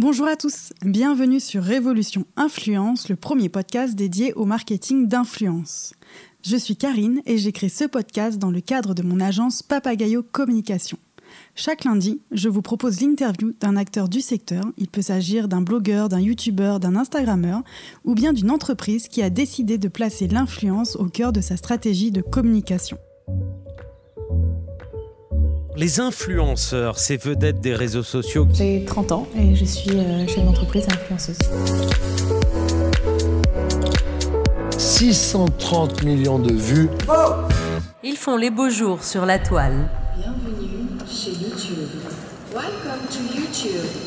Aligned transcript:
Bonjour 0.00 0.28
à 0.28 0.34
tous, 0.34 0.72
bienvenue 0.82 1.40
sur 1.40 1.62
Révolution 1.62 2.24
Influence, 2.34 3.10
le 3.10 3.16
premier 3.16 3.50
podcast 3.50 3.94
dédié 3.94 4.32
au 4.32 4.46
marketing 4.46 5.08
d'influence. 5.08 5.92
Je 6.42 6.56
suis 6.56 6.74
Karine 6.74 7.20
et 7.26 7.36
j'ai 7.36 7.52
créé 7.52 7.68
ce 7.68 7.84
podcast 7.84 8.38
dans 8.38 8.50
le 8.50 8.62
cadre 8.62 8.94
de 8.94 9.02
mon 9.02 9.20
agence 9.20 9.62
Papagayo 9.62 10.22
Communication. 10.22 10.96
Chaque 11.54 11.84
lundi, 11.84 12.22
je 12.32 12.48
vous 12.48 12.62
propose 12.62 13.02
l'interview 13.02 13.52
d'un 13.60 13.76
acteur 13.76 14.08
du 14.08 14.22
secteur. 14.22 14.64
Il 14.78 14.88
peut 14.88 15.02
s'agir 15.02 15.48
d'un 15.48 15.60
blogueur, 15.60 16.08
d'un 16.08 16.20
youtubeur, 16.20 16.80
d'un 16.80 16.96
instagrammeur 16.96 17.62
ou 18.06 18.14
bien 18.14 18.32
d'une 18.32 18.50
entreprise 18.50 19.06
qui 19.06 19.20
a 19.20 19.28
décidé 19.28 19.76
de 19.76 19.88
placer 19.88 20.28
l'influence 20.28 20.96
au 20.96 21.10
cœur 21.10 21.30
de 21.30 21.42
sa 21.42 21.58
stratégie 21.58 22.10
de 22.10 22.22
communication. 22.22 22.96
Les 25.80 25.98
influenceurs, 25.98 26.98
ces 26.98 27.16
vedettes 27.16 27.62
des 27.62 27.74
réseaux 27.74 28.02
sociaux. 28.02 28.46
J'ai 28.52 28.84
30 28.84 29.12
ans 29.12 29.26
et 29.34 29.54
je 29.54 29.64
suis 29.64 29.92
euh, 29.92 30.26
chef 30.26 30.44
d'entreprise 30.44 30.86
influenceuse. 30.86 31.38
630 34.76 36.02
millions 36.02 36.38
de 36.38 36.52
vues. 36.52 36.90
Ils 38.04 38.18
font 38.18 38.36
les 38.36 38.50
beaux 38.50 38.68
jours 38.68 39.02
sur 39.02 39.24
la 39.24 39.38
toile. 39.38 39.88
Bienvenue 40.18 40.86
chez 41.10 41.30
YouTube. 41.30 41.88
Welcome 42.52 43.00
to 43.08 43.40
YouTube. 43.40 43.99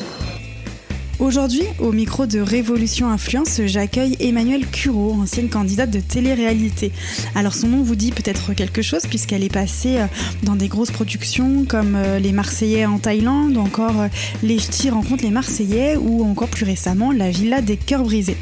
Aujourd'hui, 1.20 1.62
au 1.78 1.92
micro 1.92 2.26
de 2.26 2.40
Révolution 2.40 3.08
Influence, 3.08 3.60
j'accueille 3.66 4.16
Emmanuelle 4.18 4.66
Curo, 4.66 5.12
ancienne 5.12 5.48
candidate 5.48 5.90
de 5.90 6.00
télé-réalité. 6.00 6.90
Alors 7.36 7.54
son 7.54 7.68
nom 7.68 7.82
vous 7.82 7.94
dit 7.94 8.10
peut-être 8.10 8.52
quelque 8.52 8.82
chose 8.82 9.02
puisqu'elle 9.08 9.44
est 9.44 9.52
passée 9.52 9.98
euh, 9.98 10.06
dans 10.42 10.56
des 10.56 10.66
grosses 10.66 10.90
productions 10.90 11.64
comme 11.68 11.94
euh, 11.94 12.18
Les 12.18 12.32
Marseillais 12.32 12.84
en 12.84 12.98
Thaïlande, 12.98 13.56
encore 13.56 14.00
euh, 14.00 14.08
Les 14.42 14.58
Ch'tis 14.58 14.90
rencontrent 14.90 15.22
les 15.22 15.30
Marseillais 15.30 15.96
ou 15.96 16.24
encore 16.24 16.48
plus 16.48 16.64
récemment 16.64 17.12
La 17.12 17.30
Villa 17.30 17.60
des 17.60 17.76
Cœurs 17.76 18.02
Brisés. 18.02 18.36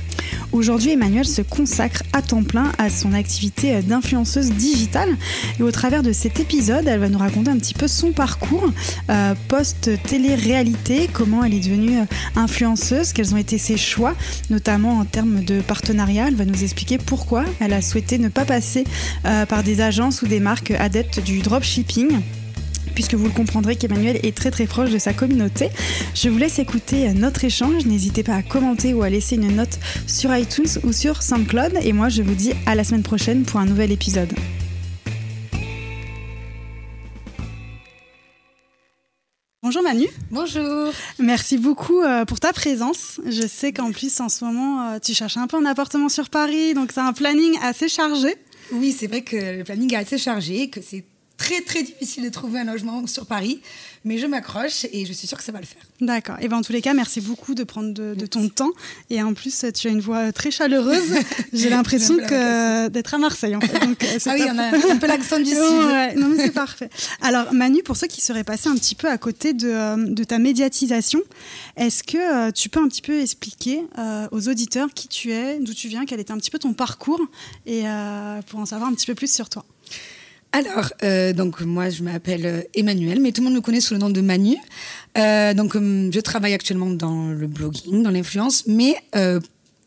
Aujourd'hui, 0.53 0.93
Emmanuelle 0.93 1.27
se 1.27 1.43
consacre 1.43 2.03
à 2.13 2.23
temps 2.23 2.43
plein 2.43 2.73
à 2.79 2.91
son 2.91 3.15
activité 3.15 3.81
d'influenceuse 3.83 4.51
digitale. 4.51 5.17
Et 5.59 5.63
au 5.63 5.71
travers 5.71 6.03
de 6.03 6.13
cet 6.13 6.41
épisode, 6.41 6.87
elle 6.87 7.01
va 7.01 7.09
nous 7.09 7.19
raconter 7.19 7.51
un 7.51 7.59
petit 7.59 7.75
peu 7.75 7.89
son 7.89 8.13
parcours 8.13 8.71
euh, 9.11 9.35
post-télé-réalité, 9.49 11.09
comment 11.13 11.45
elle 11.45 11.55
est 11.55 11.61
devenue 11.61 12.01
euh, 12.01 12.05
influenceuse, 12.37 13.13
quels 13.13 13.35
ont 13.35 13.39
été 13.39 13.59
ses 13.59 13.77
choix, 13.77 14.15
notamment 14.51 14.99
en 14.99 15.05
termes 15.05 15.43
de 15.43 15.61
partenariat. 15.61 16.29
Elle 16.29 16.37
va 16.37 16.45
nous 16.45 16.63
expliquer 16.63 16.99
pourquoi 16.99 17.45
elle 17.61 17.73
a 17.73 17.83
souhaité 17.83 18.19
ne 18.19 18.29
pas 18.29 18.45
passer 18.45 18.85
euh, 19.25 19.47
par 19.47 19.63
des 19.63 19.81
agences 19.81 20.23
ou 20.23 20.27
des 20.27 20.41
marques 20.41 20.73
adeptes 20.73 21.21
du 21.21 21.41
dropshipping 21.41 22.21
puisque 22.93 23.15
vous 23.15 23.25
le 23.25 23.31
comprendrez 23.31 23.77
qu'Emmanuel 23.77 24.21
est 24.23 24.37
très 24.37 24.51
très 24.51 24.67
proche 24.67 24.91
de 24.91 24.99
sa 24.99 25.13
communauté. 25.13 25.71
Je 26.15 26.29
vous 26.29 26.39
laisse 26.39 26.59
écouter 26.59 27.13
notre 27.15 27.45
échange. 27.45 27.87
N'hésitez 27.87 28.23
pas 28.23 28.35
à 28.35 28.43
commenter 28.43 28.95
ou 28.95 29.03
à 29.03 29.11
laisser 29.11 29.37
une 29.37 29.57
note 29.57 29.79
sur 30.07 30.35
iTunes 30.37 30.67
ou 30.85 30.93
sur 30.93 31.23
SoundCloud. 31.23 31.79
Et 31.83 31.93
moi, 31.93 32.09
je 32.09 32.23
vous 32.23 32.35
dis 32.35 32.53
à 32.67 32.75
la 32.75 32.85
semaine 32.85 33.03
prochaine 33.03 33.43
pour 33.43 33.61
un 33.61 33.67
nouvel 33.67 33.93
épisode. 33.93 34.33
Bonjour 39.65 39.85
Manu. 39.85 40.09
Bonjour. 40.33 40.93
Merci 41.21 41.57
beaucoup 41.57 42.01
euh, 42.01 42.25
pour 42.25 42.41
ta 42.41 42.53
présence. 42.53 43.21
Je 43.25 43.47
sais 43.47 43.73
qu'en 43.73 43.93
plus 43.93 44.21
en 44.21 44.29
ce 44.29 44.45
moment 44.45 44.89
euh, 44.89 44.99
tu 44.99 45.15
cherches 45.15 45.37
un 45.37 45.47
peu 45.47 45.57
un 45.57 45.65
appartement 45.65 46.09
sur 46.09 46.31
Paris, 46.31 46.75
donc 46.75 46.91
c'est 46.93 47.01
un 47.01 47.13
planning 47.13 47.57
assez 47.63 47.89
chargé. 47.89 48.35
Oui, 48.73 48.91
c'est 48.91 49.07
vrai 49.07 49.23
que 49.23 49.37
le 49.59 49.63
planning 49.63 49.95
est 49.95 49.99
assez 49.99 50.19
chargé, 50.19 50.69
que 50.69 50.81
c'est 50.83 51.05
très 51.43 51.61
très 51.61 51.83
difficile 51.83 52.23
de 52.23 52.29
trouver 52.29 52.61
un 52.61 52.65
logement 52.65 53.05
sur 53.09 53.27
Paris, 53.27 53.61
mais 54.05 54.17
je 54.17 54.27
m'accroche 54.27 54.87
et 54.93 55.05
je 55.05 55.13
suis 55.13 55.27
sûre 55.27 55.39
que 55.39 55.43
ça 55.43 55.51
va 55.51 55.59
le 55.59 55.67
faire. 55.67 55.83
D'accord. 56.01 56.37
Et 56.41 56.47
bien 56.47 56.59
en 56.59 56.63
tous 56.63 56.73
les 56.73 56.81
cas, 56.81 56.95
merci 56.95 57.21
beaucoup 57.21 57.57
de 57.57 57.65
prendre 57.65 57.93
de, 57.93 58.27
ton 58.27 58.49
temps. 58.49 58.71
Et 59.11 59.21
en 59.23 59.35
plus, 59.35 59.65
tu 59.75 59.89
as 59.89 59.91
une 59.91 60.01
voix 60.01 60.31
très 60.31 60.53
chaleureuse. 60.53 61.15
J'ai 61.53 61.69
l'impression 61.69 62.17
que 62.17 62.89
d'être 62.89 63.15
à 63.15 63.19
Marseille. 63.19 63.57
En 63.57 63.61
fait. 63.61 63.79
Donc, 63.81 64.05
euh, 64.05 64.19
ah 64.27 64.35
oui, 64.35 64.43
on 64.49 64.59
a 64.59 64.93
un 64.93 64.97
peu 64.99 65.07
l'accent 65.09 65.39
du 65.39 65.47
sud. 65.51 66.17
non 66.17 66.29
mais 66.29 66.37
c'est 66.37 66.53
parfait. 66.53 66.91
Alors 67.21 67.53
Manu, 67.53 67.83
pour 67.83 67.97
ceux 67.97 68.07
qui 68.07 68.21
seraient 68.21 68.45
passés 68.45 68.69
un 68.69 68.77
petit 68.77 68.95
peu 68.95 69.09
à 69.09 69.19
côté 69.19 69.53
de, 69.53 69.69
euh, 69.69 69.97
de 69.97 70.23
ta 70.23 70.39
médiatisation, 70.39 71.21
est-ce 71.77 72.05
que 72.05 72.19
euh, 72.19 72.53
tu 72.53 72.69
peux 72.69 72.81
un 72.81 72.89
petit 72.89 73.03
peu 73.03 73.21
expliquer 73.21 73.83
aux 74.31 74.49
auditeurs 74.49 74.89
qui 74.95 75.09
tu 75.09 75.33
es, 75.33 75.59
d'où 75.59 75.75
tu 75.75 75.89
viens, 75.89 76.05
quel 76.05 76.21
était 76.21 76.33
un 76.33 76.39
petit 76.39 76.51
peu 76.51 76.59
ton 76.59 76.73
parcours, 76.73 77.21
et 77.67 77.83
pour 78.47 78.61
en 78.61 78.67
savoir 78.67 78.89
un 78.89 78.95
petit 78.95 79.07
peu 79.07 79.15
plus 79.15 79.33
sur 79.33 79.49
toi? 79.49 79.65
Alors, 80.53 80.93
euh, 81.03 81.33
donc 81.33 81.63
moi 81.63 81.89
je 81.89 82.03
m'appelle 82.03 82.45
euh, 82.45 82.63
Emmanuel, 82.75 83.21
mais 83.21 83.33
tout 83.33 83.41
le 83.41 83.47
monde 83.47 83.55
me 83.55 83.63
connaît 83.63 83.81
sous 83.81 83.95
le 83.95 84.01
nom 84.01 84.11
de 84.11 84.21
Manu. 84.21 84.57
Euh, 85.17 85.55
donc 85.55 85.75
je 85.75 86.21
travaille 86.21 86.53
actuellement 86.53 86.91
dans 86.91 87.29
le 87.29 87.47
blogging, 87.47 88.03
dans 88.03 88.11
l'influence, 88.11 88.67
mais 88.67 88.97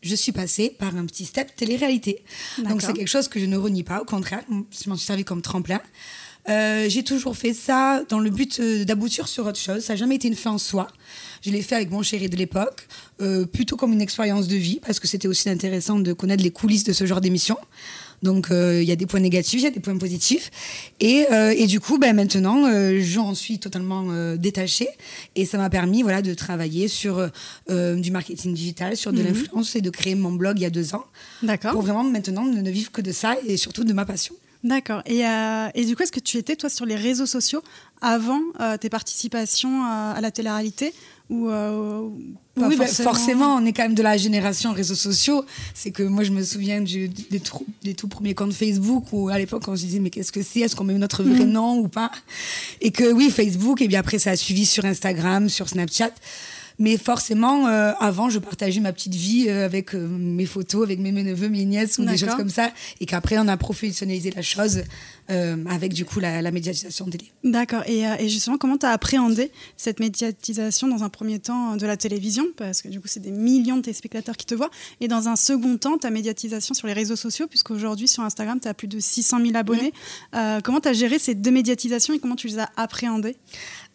je 0.02 0.14
suis 0.14 0.32
passée 0.32 0.74
par 0.76 0.96
un 0.96 1.06
petit 1.06 1.24
step 1.24 1.54
télé-réalité. 1.54 2.24
Donc 2.68 2.82
c'est 2.82 2.92
quelque 2.92 3.08
chose 3.08 3.28
que 3.28 3.38
je 3.38 3.46
ne 3.46 3.56
renie 3.56 3.84
pas, 3.84 4.00
au 4.00 4.04
contraire, 4.04 4.42
je 4.48 4.88
m'en 4.88 4.96
suis 4.96 5.06
servi 5.06 5.24
comme 5.24 5.40
tremplin. 5.40 5.80
j'ai 6.48 7.02
toujours 7.04 7.36
fait 7.36 7.52
ça 7.52 8.02
dans 8.08 8.18
le 8.18 8.30
but 8.30 8.60
d'aboutir 8.60 9.28
sur 9.28 9.46
autre 9.46 9.58
chose. 9.58 9.84
Ça 9.84 9.92
n'a 9.92 9.96
jamais 9.96 10.16
été 10.16 10.26
une 10.28 10.36
fin 10.36 10.50
en 10.52 10.58
soi. 10.58 10.88
Je 11.42 11.50
l'ai 11.50 11.62
fait 11.62 11.76
avec 11.76 11.90
mon 11.90 12.02
chéri 12.02 12.28
de 12.28 12.36
l'époque, 12.36 12.88
plutôt 13.52 13.76
comme 13.76 13.92
une 13.92 14.02
expérience 14.02 14.48
de 14.48 14.56
vie, 14.56 14.80
parce 14.84 14.98
que 14.98 15.06
c'était 15.06 15.28
aussi 15.28 15.48
intéressant 15.48 15.98
de 15.98 16.12
connaître 16.12 16.42
les 16.42 16.52
coulisses 16.52 16.84
de 16.84 16.92
ce 16.92 17.06
genre 17.06 17.20
d'émission. 17.20 17.56
Donc 18.22 18.50
euh, 18.50 18.82
il 18.82 18.88
y 18.88 18.92
a 18.92 18.96
des 18.96 19.06
points 19.06 19.20
négatifs, 19.20 19.60
il 19.60 19.64
y 19.64 19.66
a 19.66 19.70
des 19.70 19.80
points 19.80 19.96
positifs. 19.96 20.50
Et, 21.00 21.26
euh, 21.32 21.54
et 21.56 21.66
du 21.66 21.80
coup, 21.80 21.98
ben, 21.98 22.14
maintenant, 22.14 22.66
euh, 22.66 22.98
j'en 23.00 23.34
suis 23.34 23.58
totalement 23.58 24.36
détachée. 24.36 24.88
Et 25.34 25.44
ça 25.44 25.58
m'a 25.58 25.70
permis 25.70 26.02
voilà, 26.02 26.22
de 26.22 26.34
travailler 26.34 26.88
sur 26.88 27.30
du 27.68 28.10
marketing 28.10 28.54
digital, 28.54 28.96
sur 28.96 29.12
de 29.12 29.18
mhm. 29.20 29.28
l'influence 29.28 29.76
et 29.76 29.80
de 29.80 29.90
créer 29.90 30.14
mon 30.14 30.32
blog 30.32 30.58
il 30.58 30.62
y 30.62 30.66
a 30.66 30.70
deux 30.70 30.94
ans. 30.94 31.04
D'accord. 31.42 31.72
Pour 31.72 31.82
vraiment 31.82 32.04
maintenant 32.04 32.44
ne 32.44 32.70
vivre 32.70 32.90
que 32.90 33.00
de 33.00 33.12
ça 33.12 33.36
et 33.46 33.56
surtout 33.56 33.84
de 33.84 33.92
ma 33.92 34.04
passion. 34.04 34.34
D'accord. 34.64 35.02
Et, 35.06 35.22
et, 35.74 35.84
du 35.84 35.94
coup, 35.94 36.02
est-ce 36.02 36.12
que 36.12 36.20
tu 36.20 36.38
étais, 36.38 36.56
toi, 36.56 36.68
sur 36.68 36.86
les 36.86 36.96
réseaux 36.96 37.26
sociaux 37.26 37.62
avant 38.00 38.40
tes 38.80 38.88
participations 38.88 39.84
à 39.84 40.20
la 40.20 40.30
télé-réalité 40.30 40.92
ou 41.28 41.48
oui, 42.56 42.76
bah, 42.76 42.86
forcément. 42.86 43.56
on 43.56 43.66
est 43.66 43.72
quand 43.72 43.82
même 43.82 43.94
de 43.94 44.02
la 44.02 44.16
génération 44.16 44.72
réseaux 44.72 44.94
sociaux. 44.94 45.44
C'est 45.74 45.90
que 45.90 46.02
moi, 46.02 46.24
je 46.24 46.30
me 46.30 46.42
souviens 46.42 46.80
du, 46.80 47.08
des, 47.08 47.42
des, 47.82 47.94
tout 47.94 48.08
premiers 48.08 48.34
comptes 48.34 48.54
Facebook 48.54 49.04
où 49.12 49.28
à 49.28 49.38
l'époque, 49.38 49.64
on 49.68 49.76
se 49.76 49.84
disait, 49.84 49.98
mais 49.98 50.10
qu'est-ce 50.10 50.32
que 50.32 50.42
c'est? 50.42 50.60
Est-ce 50.60 50.74
qu'on 50.74 50.84
met 50.84 50.94
notre 50.94 51.22
vrai 51.22 51.44
mm. 51.44 51.50
nom 51.50 51.78
ou 51.78 51.88
pas? 51.88 52.10
Et 52.80 52.92
que 52.92 53.12
oui, 53.12 53.30
Facebook, 53.30 53.82
et 53.82 53.88
bien 53.88 54.00
après, 54.00 54.18
ça 54.18 54.30
a 54.30 54.36
suivi 54.36 54.64
sur 54.64 54.84
Instagram, 54.86 55.48
sur 55.48 55.68
Snapchat. 55.68 56.12
Mais 56.78 56.98
forcément, 56.98 57.68
euh, 57.68 57.92
avant, 58.00 58.28
je 58.28 58.38
partageais 58.38 58.80
ma 58.80 58.92
petite 58.92 59.14
vie 59.14 59.46
euh, 59.48 59.64
avec 59.64 59.94
euh, 59.94 60.06
mes 60.06 60.44
photos, 60.44 60.82
avec 60.82 60.98
mes, 60.98 61.10
neveux, 61.10 61.48
mes 61.48 61.64
nièces 61.64 61.98
ou 61.98 62.04
des 62.04 62.16
choses 62.18 62.34
comme 62.34 62.50
ça. 62.50 62.70
Et 63.00 63.06
qu'après, 63.06 63.38
on 63.38 63.48
a 63.48 63.56
professionnalisé 63.56 64.30
la 64.30 64.42
chose 64.42 64.82
avec 65.28 65.92
du 65.92 66.04
coup 66.04 66.20
la, 66.20 66.50
médiatisation 66.50 67.06
télé. 67.06 67.32
D'accord. 67.44 67.82
Et, 67.86 68.02
et, 68.18 68.28
justement, 68.28 68.56
comment 68.58 68.78
tu 68.78 68.86
as 68.86 68.90
appréhendé 68.90 69.50
cette 69.76 70.00
médiatisation 70.00 70.88
dans 70.88 71.02
un 71.02 71.08
premier 71.08 71.38
temps 71.38 71.76
de 71.76 71.86
la 71.86 71.96
télévision? 71.96 72.44
Parce 72.56 72.82
que 72.82 72.88
du 72.88 73.00
coup, 73.00 73.08
c'est 73.08 73.20
des 73.20 73.30
millions 73.32 73.76
de 73.76 73.82
téléspectateurs 73.82 74.36
qui 74.36 74.46
te 74.46 74.54
voient. 74.54 74.70
Et 75.00 75.08
dans 75.08 75.28
un 75.28 75.36
second 75.36 75.76
temps, 75.76 75.98
ta 75.98 76.10
médiatisation 76.10 76.74
sur 76.74 76.86
les 76.86 76.92
réseaux 76.92 77.16
sociaux, 77.16 77.46
puisqu'aujourd'hui, 77.46 78.08
sur 78.08 78.22
Instagram, 78.22 78.60
tu 78.60 78.68
as 78.68 78.74
plus 78.74 78.88
de 78.88 79.00
600 79.00 79.40
000 79.40 79.56
abonnés. 79.56 79.92
comment 80.64 80.80
tu 80.80 80.88
as 80.88 80.92
géré 80.92 81.18
ces 81.18 81.34
deux 81.34 81.50
médiatisations 81.50 82.14
et 82.14 82.18
comment 82.18 82.36
tu 82.36 82.46
les 82.46 82.58
as 82.58 82.70
appréhendées? 82.76 83.36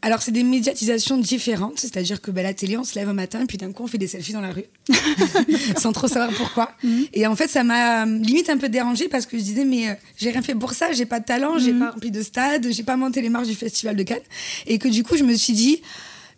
Alors, 0.04 0.22
c'est 0.22 0.32
des 0.32 0.44
médiatisations 0.44 1.18
différentes, 1.18 1.80
c'est-à-dire 1.80 2.22
que 2.22 2.32
bah, 2.32 2.42
la 2.42 2.56
télé, 2.56 2.76
on 2.76 2.84
se 2.84 2.96
lève 2.96 3.08
un 3.08 3.14
matin, 3.14 3.46
puis 3.46 3.60
d'un 3.60 3.72
coup, 3.72 3.84
on 3.84 3.88
fait 3.88 4.00
des 4.00 4.08
selfies 4.08 4.34
dans 4.34 4.42
la 4.42 4.52
rue, 4.52 4.64
sans 5.78 5.92
trop 5.92 6.08
savoir 6.08 6.36
pourquoi. 6.36 6.72
Mhm. 6.84 7.06
Et 7.14 7.28
en 7.28 7.36
fait, 7.36 7.48
ça 7.48 7.64
m'a 7.64 8.04
euh, 8.04 8.18
limite 8.18 8.50
un 8.50 8.58
peu 8.58 8.68
dérangée 8.68 9.08
parce 9.10 9.28
que 9.28 9.38
je 9.38 9.44
disais, 9.44 9.64
mais 9.64 9.90
euh, 9.90 9.94
j'ai 10.18 10.32
rien 10.32 10.42
fait 10.42 10.56
pour 10.56 10.74
ça, 10.74 10.92
j'ai 10.92 11.06
pas 11.06 11.20
de 11.22 11.26
talent, 11.26 11.58
j'ai 11.58 11.74
mhm. 11.74 11.80
pas 11.80 11.92
rempli 11.92 12.12
de 12.12 12.22
stade, 12.22 12.68
j'ai 12.70 12.84
pas 12.84 12.98
monté 12.98 13.22
les 13.22 13.30
marches 13.30 13.48
du 13.48 13.56
Festival 13.56 13.96
de 13.96 14.04
Cannes. 14.04 14.20
Et 14.68 14.78
que 14.78 14.88
du 14.88 15.04
coup, 15.04 15.16
je 15.16 15.24
me 15.24 15.34
suis 15.34 15.54
dit, 15.54 15.82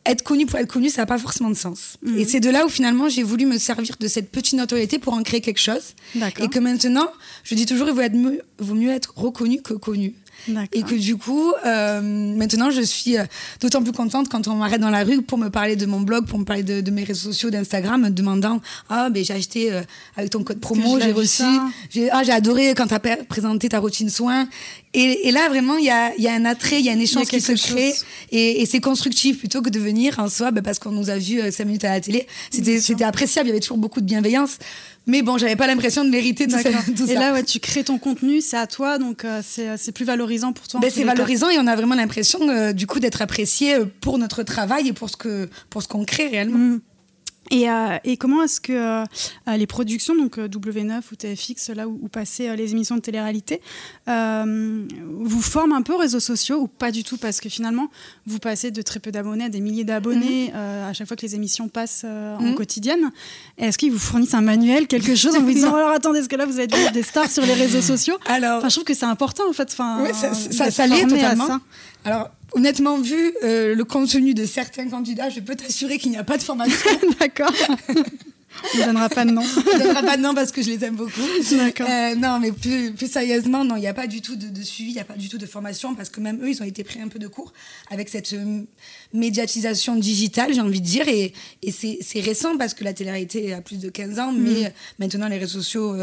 être 0.06 0.24
connu 0.24 0.46
pour 0.46 0.60
être 0.60 0.72
connu, 0.72 0.90
ça 0.90 1.02
n'a 1.02 1.06
pas 1.06 1.18
forcément 1.18 1.50
de 1.50 1.56
sens. 1.56 1.98
Mhm. 2.02 2.18
Et 2.20 2.26
c'est 2.26 2.40
de 2.40 2.50
là 2.50 2.66
où 2.66 2.70
finalement 2.70 3.10
j'ai 3.10 3.24
voulu 3.24 3.46
me 3.46 3.58
servir 3.58 3.96
de 4.00 4.08
cette 4.08 4.32
petite 4.32 4.54
notoriété 4.54 5.00
pour 5.00 5.14
en 5.14 5.24
créer 5.24 5.42
quelque 5.42 5.62
chose. 5.62 5.94
Et 6.40 6.48
que 6.48 6.60
maintenant, 6.60 7.08
je 7.44 7.56
dis 7.56 7.66
toujours, 7.66 7.88
il 7.88 7.94
vaut, 7.94 8.02
être 8.02 8.16
mieux, 8.16 8.42
vaut 8.60 8.76
mieux 8.76 8.92
être 8.92 9.14
reconnu 9.16 9.62
que 9.62 9.74
connu. 9.74 10.14
Et 10.74 10.84
que 10.84 10.96
du 10.96 11.18
coup, 11.18 11.54
euh, 11.66 12.02
maintenant, 12.02 12.70
je 12.70 12.82
suis 12.82 13.18
euh, 13.18 13.24
d'autant 13.62 13.82
plus 13.82 13.92
contente 13.92 14.30
quand 14.30 14.48
on 14.48 14.56
m'arrête 14.56 14.82
dans 14.82 14.90
la 14.90 15.04
rue 15.04 15.22
pour 15.22 15.38
me 15.38 15.50
parler 15.50 15.76
de 15.76 15.86
mon 15.86 16.02
blog, 16.02 16.26
pour 16.28 16.40
me 16.40 16.44
parler 16.44 16.64
de, 16.64 16.92
mes 16.92 17.04
réseaux 17.04 17.32
sociaux, 17.32 17.50
d'Instagram, 17.50 18.02
me 18.02 18.10
demandant 18.10 18.62
Ah, 18.90 19.10
ben 19.10 19.24
j'ai 19.24 19.34
acheté 19.34 19.72
euh, 19.72 19.82
avec 20.16 20.32
ton 20.32 20.44
code 20.44 20.60
promo, 20.60 21.00
j'ai 21.00 21.12
reçu. 21.12 21.44
J'ai 21.90 22.10
ah, 22.12 22.22
adoré 22.32 22.74
quand 22.76 22.88
tu 22.88 22.94
as 22.94 23.00
présenté 23.00 23.70
ta 23.70 23.80
routine 23.80 24.10
soin. 24.10 24.48
Et, 24.96 25.32
là, 25.32 25.50
vraiment, 25.50 25.78
il 25.78 25.86
y 25.86 25.90
a, 25.90 26.16
y 26.18 26.28
a, 26.28 26.34
un 26.34 26.46
attrait, 26.46 26.80
il 26.80 26.86
y 26.86 26.90
a 26.90 26.94
un 26.94 27.00
échange 27.00 27.28
qui 27.28 27.42
se 27.42 27.54
crée. 27.54 27.94
Et, 28.32 28.66
c'est 28.66 28.80
constructif 28.80 29.40
plutôt 29.40 29.62
que 29.62 29.70
de 29.70 29.80
venir 29.80 30.20
en 30.20 30.30
soi, 30.30 30.52
ben, 30.52 30.62
parce 30.62 30.80
qu'on 30.80 30.92
nous 30.92 31.10
a 31.10 31.18
vu 31.18 31.40
cinq 31.52 31.66
minutes 31.66 31.86
à 31.86 31.92
la 31.92 32.02
télé. 32.02 32.28
C'était 32.52 33.04
appréciable, 33.04 33.48
il 33.48 33.52
y 33.52 33.54
avait 33.54 33.62
toujours 33.62 33.78
beaucoup 33.78 34.02
de 34.02 34.06
bienveillance. 34.06 34.58
Mais 35.06 35.22
bon, 35.22 35.38
j'avais 35.38 35.56
pas 35.56 35.68
l'impression 35.68 36.06
de 36.06 36.10
mériter 36.10 36.48
tout, 36.48 36.58
ça, 36.58 36.70
et 36.70 37.16
là, 37.16 37.34
ouais, 37.34 37.44
tu 37.44 37.60
crées 37.60 37.84
ton 37.84 37.98
contenu, 37.98 38.40
c'est 38.40 38.58
à 38.58 38.68
toi, 38.68 38.98
donc 38.98 39.26
euh, 39.26 39.42
euh, 39.60 39.76
c'est 39.78 39.92
plus 39.92 40.06
valorisant 40.06 40.54
pour 40.54 40.68
toi. 40.68 40.80
Ben, 40.80 40.90
c'est 40.90 41.04
valorisant 41.04 41.50
et 41.50 41.60
on 41.60 41.68
a 41.68 41.76
vraiment 41.76 41.96
l'impression, 41.96 42.40
euh, 42.48 42.72
du 42.72 42.88
coup, 42.88 43.00
d'être 43.00 43.22
apprécié 43.22 43.76
pour 44.00 44.18
notre 44.18 44.44
travail 44.44 44.88
et 44.88 44.94
pour 44.94 45.10
ce 45.10 45.18
que 45.18 45.50
pour 45.70 45.84
ce 45.84 45.88
qu'on 45.90 46.06
crée 46.06 46.28
réellement. 46.28 46.58
Mm. 46.58 46.82
Et, 47.52 47.70
euh, 47.70 47.98
et 48.04 48.18
comment 48.18 48.42
est-ce 48.44 48.62
que 48.62 48.72
euh, 48.74 49.04
euh, 49.48 49.58
les 49.58 49.68
productions, 49.68 50.16
donc 50.16 50.38
euh, 50.38 50.48
W9 50.48 51.02
ou 51.12 51.16
TFX, 51.16 51.70
là 51.76 51.88
où, 51.88 52.00
où 52.02 52.08
passaient 52.08 52.50
euh, 52.50 52.56
les 52.56 52.72
émissions 52.72 52.96
de 52.96 53.02
télé-réalité, 53.02 53.62
euh, 54.08 54.86
vous 55.20 55.42
forment 55.42 55.74
un 55.74 55.82
peu 55.82 55.94
aux 55.94 55.98
réseaux 55.98 56.20
sociaux 56.20 56.60
ou 56.62 56.68
pas 56.68 56.92
du 56.92 57.04
tout? 57.04 57.18
Parce 57.18 57.40
que 57.42 57.50
finalement, 57.50 57.88
vous 58.26 58.40
passez 58.40 58.72
de 58.72 58.82
très 58.82 59.00
peu 59.00 59.12
d'abonnés 59.12 59.46
à 59.46 59.50
des 59.50 59.60
milliers 59.62 59.84
d'abonnés 59.84 60.52
euh, 60.56 60.90
à 60.90 60.94
chaque 60.94 61.08
fois 61.08 61.18
que 61.18 61.22
les 61.26 61.36
émissions 61.36 61.68
passent 61.68 62.04
euh, 62.06 62.36
en 62.38 62.44
Mhm. 62.44 62.56
quotidienne. 62.56 63.12
Est-ce 63.58 63.78
qu'ils 63.78 63.92
vous 63.92 64.00
fournissent 64.00 64.34
un 64.34 64.42
manuel, 64.42 64.88
quelque 64.88 65.16
chose, 65.16 65.36
en 65.36 65.42
vous 65.42 65.52
disant 65.52 65.76
alors 65.76 65.90
attendez, 65.92 66.20
est-ce 66.20 66.30
que 66.30 66.36
là 66.36 66.46
vous 66.46 66.60
êtes 66.60 66.74
des- 66.94 67.04
stars 67.04 67.30
sur 67.30 67.46
les 67.46 67.54
réseaux 67.54 67.82
sociaux? 67.82 68.16
Alors, 68.28 68.60
Enfin, 68.60 68.70
je 68.70 68.76
trouve 68.76 68.86
que 68.86 68.94
c'est 68.94 69.06
important 69.06 69.44
en 69.50 69.54
fait. 69.54 69.70
Enfin, 69.72 70.02
Ouais, 70.04 70.14
ça- 70.14 70.34
ça- 70.34 70.72
ça 70.72 70.88
l'est 70.88 71.06
totalement. 71.06 71.60
Alors 72.06 72.30
honnêtement, 72.54 73.00
vu 73.00 73.34
euh, 73.44 73.76
le 73.76 73.84
contenu 73.86 74.34
de 74.34 74.46
certains 74.46 74.90
candidats, 74.90 75.30
je 75.30 75.40
peux 75.40 75.56
t'assurer 75.56 75.98
qu'il 75.98 76.12
n'y 76.12 76.18
a 76.18 76.24
pas 76.24 76.38
de 76.38 76.44
formation. 76.44 76.90
D'accord. 77.20 77.54
On 78.76 78.78
ne 78.78 78.86
donnera 78.86 79.10
pas 79.10 79.26
de 79.26 79.32
nom. 79.32 79.42
On 79.42 79.78
ne 79.78 79.84
donnera 79.84 80.04
pas 80.04 80.16
de 80.16 80.22
nom 80.22 80.36
parce 80.36 80.52
que 80.52 80.62
je 80.62 80.70
les 80.70 80.84
aime 80.86 80.96
beaucoup. 80.96 81.22
D'accord. 81.52 81.88
Euh, 81.90 82.16
non, 82.16 82.40
mais 82.40 82.52
plus, 82.52 82.94
plus 82.94 83.12
sérieusement, 83.12 83.66
non, 83.66 83.76
il 83.76 83.82
n'y 83.82 83.88
a 83.88 83.94
pas 83.94 84.08
du 84.08 84.22
tout 84.22 84.36
de, 84.36 84.48
de 84.48 84.62
suivi, 84.62 84.92
il 84.92 84.94
n'y 84.94 85.02
a 85.02 85.06
pas 85.06 85.16
du 85.16 85.28
tout 85.28 85.38
de 85.38 85.46
formation 85.46 85.96
parce 85.96 86.10
que 86.10 86.20
même 86.20 86.40
eux, 86.44 86.50
ils 86.50 86.62
ont 86.62 86.66
été 86.66 86.84
pris 86.84 87.02
un 87.02 87.08
peu 87.08 87.20
de 87.20 87.28
cours 87.28 87.52
avec 87.90 88.10
cette 88.10 88.34
euh, 88.34 88.62
médiatisation 89.14 89.96
digitale, 89.96 90.54
j'ai 90.54 90.62
envie 90.62 90.82
de 90.82 90.86
dire. 90.86 91.08
Et, 91.08 91.34
et 91.64 91.72
c'est 91.72 92.20
récent 92.20 92.58
parce 92.58 92.74
que 92.74 92.84
la 92.84 92.94
télé-réalité 92.94 93.54
a 93.54 93.62
plus 93.62 93.80
de 93.80 93.90
15 93.90 94.20
ans, 94.20 94.32
mais 94.32 94.68
euh, 94.68 94.70
maintenant, 95.00 95.28
les 95.28 95.38
réseaux 95.40 95.62
sociaux. 95.62 95.96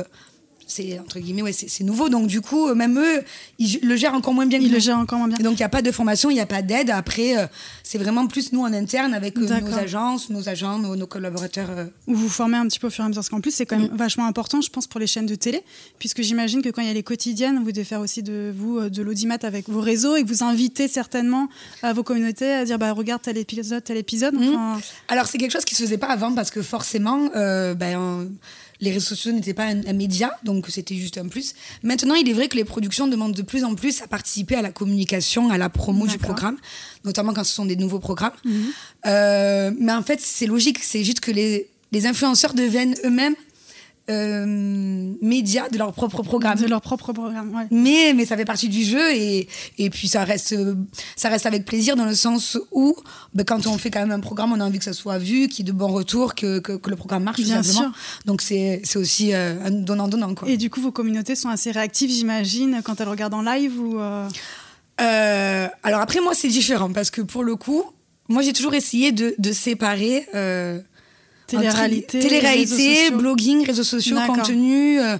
C'est 0.70 0.98
entre 0.98 1.18
guillemets 1.18 1.42
ouais 1.42 1.52
c'est 1.52 1.84
nouveau 1.84 2.08
donc 2.08 2.26
du 2.26 2.40
coup 2.40 2.68
euh, 2.68 2.74
même 2.74 2.98
eux 2.98 3.22
ils 3.58 3.78
le 3.82 3.96
gèrent 3.96 4.14
encore 4.14 4.32
moins 4.34 4.46
bien 4.46 4.58
que 4.58 4.64
Il 4.64 4.70
le 4.70 4.78
nous. 4.78 4.82
gère 4.82 4.98
encore 4.98 5.18
moins 5.18 5.28
bien. 5.28 5.36
Et 5.38 5.42
donc 5.42 5.54
il 5.54 5.58
n'y 5.58 5.64
a 5.64 5.68
pas 5.68 5.82
de 5.82 5.90
formation, 5.92 6.30
il 6.30 6.34
n'y 6.34 6.40
a 6.40 6.46
pas 6.46 6.62
d'aide. 6.62 6.90
Après, 6.90 7.36
euh, 7.38 7.46
c'est 7.82 7.98
vraiment 7.98 8.26
plus 8.26 8.52
nous 8.52 8.60
en 8.62 8.72
interne 8.72 9.12
avec 9.14 9.36
euh, 9.36 9.60
nos 9.60 9.74
agences, 9.78 10.30
nos 10.30 10.48
agents, 10.48 10.78
nos, 10.78 10.96
nos 10.96 11.06
collaborateurs. 11.06 11.68
euh. 11.70 11.84
Où 12.06 12.14
vous 12.14 12.28
formez 12.28 12.56
un 12.56 12.66
petit 12.66 12.78
peu 12.78 12.86
au 12.86 12.90
fur 12.90 13.02
et 13.04 13.06
à 13.06 13.08
mesure. 13.08 13.20
Parce 13.20 13.28
qu'en 13.28 13.40
plus, 13.40 13.50
c'est 13.54 13.66
quand 13.66 13.78
même 13.78 13.90
vachement 13.94 14.26
important, 14.26 14.60
je 14.60 14.70
pense, 14.70 14.86
pour 14.86 15.00
les 15.00 15.06
chaînes 15.06 15.26
de 15.26 15.34
télé. 15.34 15.62
Puisque 15.98 16.22
j'imagine 16.22 16.62
que 16.62 16.68
quand 16.70 16.80
il 16.82 16.88
y 16.88 16.90
a 16.90 16.94
les 16.94 17.02
quotidiennes, 17.02 17.62
vous 17.62 17.72
devez 17.72 17.84
faire 17.84 18.00
aussi 18.00 18.22
de 18.22 18.52
vous 18.56 18.88
de 18.88 19.02
l'audimat 19.02 19.38
avec 19.42 19.68
vos 19.68 19.80
réseaux 19.80 20.16
et 20.16 20.22
que 20.22 20.28
vous 20.28 20.42
invitez 20.42 20.88
certainement 20.88 21.48
à 21.82 21.92
vos 21.92 22.02
communautés 22.02 22.52
à 22.52 22.64
dire 22.64 22.78
bah, 22.78 22.92
regarde 22.92 23.22
tel 23.22 23.36
épisode, 23.36 23.82
tel 23.84 23.96
épisode. 23.96 24.34
Enfin, 24.36 24.80
Alors 25.08 25.26
c'est 25.26 25.38
quelque 25.38 25.52
chose 25.52 25.64
qui 25.64 25.74
se 25.74 25.82
faisait 25.82 25.98
pas 25.98 26.08
avant 26.08 26.32
parce 26.34 26.50
que 26.50 26.62
forcément, 26.62 27.28
ben, 27.34 28.28
les 28.80 28.92
réseaux 28.92 29.06
sociaux 29.14 29.32
n'étaient 29.32 29.54
pas 29.54 29.66
un, 29.66 29.84
un 29.86 29.92
média, 29.92 30.38
donc 30.44 30.66
c'était 30.68 30.94
juste 30.96 31.18
un 31.18 31.28
plus. 31.28 31.54
Maintenant, 31.82 32.14
il 32.14 32.28
est 32.28 32.32
vrai 32.32 32.48
que 32.48 32.56
les 32.56 32.64
productions 32.64 33.06
demandent 33.08 33.34
de 33.34 33.42
plus 33.42 33.64
en 33.64 33.74
plus 33.74 34.02
à 34.02 34.06
participer 34.06 34.56
à 34.56 34.62
la 34.62 34.70
communication, 34.70 35.50
à 35.50 35.58
la 35.58 35.68
promo 35.68 36.06
du 36.06 36.18
programme, 36.18 36.56
notamment 37.04 37.32
quand 37.32 37.44
ce 37.44 37.54
sont 37.54 37.66
des 37.66 37.76
nouveaux 37.76 37.98
programmes. 37.98 38.32
Euh, 39.06 39.70
mais 39.78 39.92
en 39.92 40.02
fait, 40.02 40.20
c'est 40.20 40.46
logique, 40.46 40.78
c'est 40.82 41.04
juste 41.04 41.20
que 41.20 41.30
les, 41.30 41.68
les 41.92 42.06
influenceurs 42.06 42.54
deviennent 42.54 42.94
eux-mêmes 43.04 43.34
euh, 44.10 45.14
médias 45.22 45.68
de 45.68 45.78
leur 45.78 45.92
propre 45.92 46.22
programme. 46.22 46.58
de 46.58 46.66
leur 46.66 46.80
propre 46.80 47.12
programme. 47.12 47.54
ouais. 47.54 47.66
Mais, 47.70 48.12
mais 48.14 48.26
ça 48.26 48.36
fait 48.36 48.44
partie 48.44 48.68
du 48.68 48.82
jeu 48.84 49.12
et, 49.14 49.48
et 49.78 49.88
puis 49.90 50.08
ça 50.08 50.24
reste, 50.24 50.54
ça 51.16 51.28
reste 51.28 51.46
avec 51.46 51.64
plaisir 51.64 51.96
dans 51.96 52.04
le 52.04 52.14
sens 52.14 52.58
où 52.72 52.94
ben, 53.34 53.44
quand 53.44 53.66
on 53.66 53.78
fait 53.78 53.90
quand 53.90 54.00
même 54.00 54.10
un 54.10 54.20
programme, 54.20 54.52
on 54.52 54.60
a 54.60 54.64
envie 54.64 54.78
que 54.78 54.84
ça 54.84 54.92
soit 54.92 55.18
vu, 55.18 55.48
qu'il 55.48 55.66
y 55.66 55.68
ait 55.68 55.72
de 55.72 55.76
bons 55.76 55.92
retours, 55.92 56.34
que, 56.34 56.58
que, 56.58 56.72
que 56.72 56.90
le 56.90 56.96
programme 56.96 57.22
marche 57.24 57.40
Bien 57.40 57.62
simplement. 57.62 57.92
sûr. 57.92 57.92
Donc 58.26 58.42
c'est 58.42 58.80
c'est 58.84 58.98
aussi 58.98 59.32
euh, 59.32 59.64
un 59.64 59.70
donnant-donnant. 59.70 60.34
quoi. 60.34 60.48
Et 60.48 60.56
du 60.56 60.68
coup, 60.70 60.80
vos 60.80 60.92
communautés 60.92 61.36
sont 61.36 61.48
assez 61.48 61.70
réactives, 61.70 62.10
j'imagine, 62.10 62.80
quand 62.84 63.00
elles 63.00 63.08
regardent 63.08 63.34
en 63.34 63.42
live 63.42 63.78
ou. 63.80 63.98
euh, 64.00 64.28
Euh, 65.00 65.66
alors 65.82 66.00
après, 66.00 66.20
moi, 66.20 66.34
c'est 66.34 66.48
différent 66.48 66.92
parce 66.92 67.10
que 67.10 67.22
pour 67.22 67.42
le 67.42 67.56
coup, 67.56 67.82
moi, 68.28 68.42
j'ai 68.42 68.52
toujours 68.52 68.74
essayé 68.74 69.12
de, 69.12 69.34
de 69.38 69.52
séparer. 69.52 70.26
euh, 70.34 70.78
Télé-réalité, 72.18 72.20
réseaux 73.04 73.16
blogging, 73.18 73.66
réseaux 73.66 73.82
sociaux, 73.84 74.16
contenu. 74.42 75.00
euh, 75.00 75.16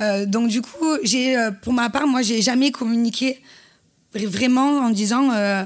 euh, 0.00 0.26
donc 0.26 0.48
du 0.48 0.62
coup, 0.62 0.86
j'ai, 1.02 1.36
euh, 1.36 1.50
pour 1.50 1.72
ma 1.72 1.90
part, 1.90 2.06
moi, 2.06 2.22
j'ai 2.22 2.40
jamais 2.42 2.70
communiqué 2.70 3.40
vra- 4.14 4.26
vraiment 4.26 4.78
en 4.80 4.90
disant 4.90 5.30
euh, 5.32 5.64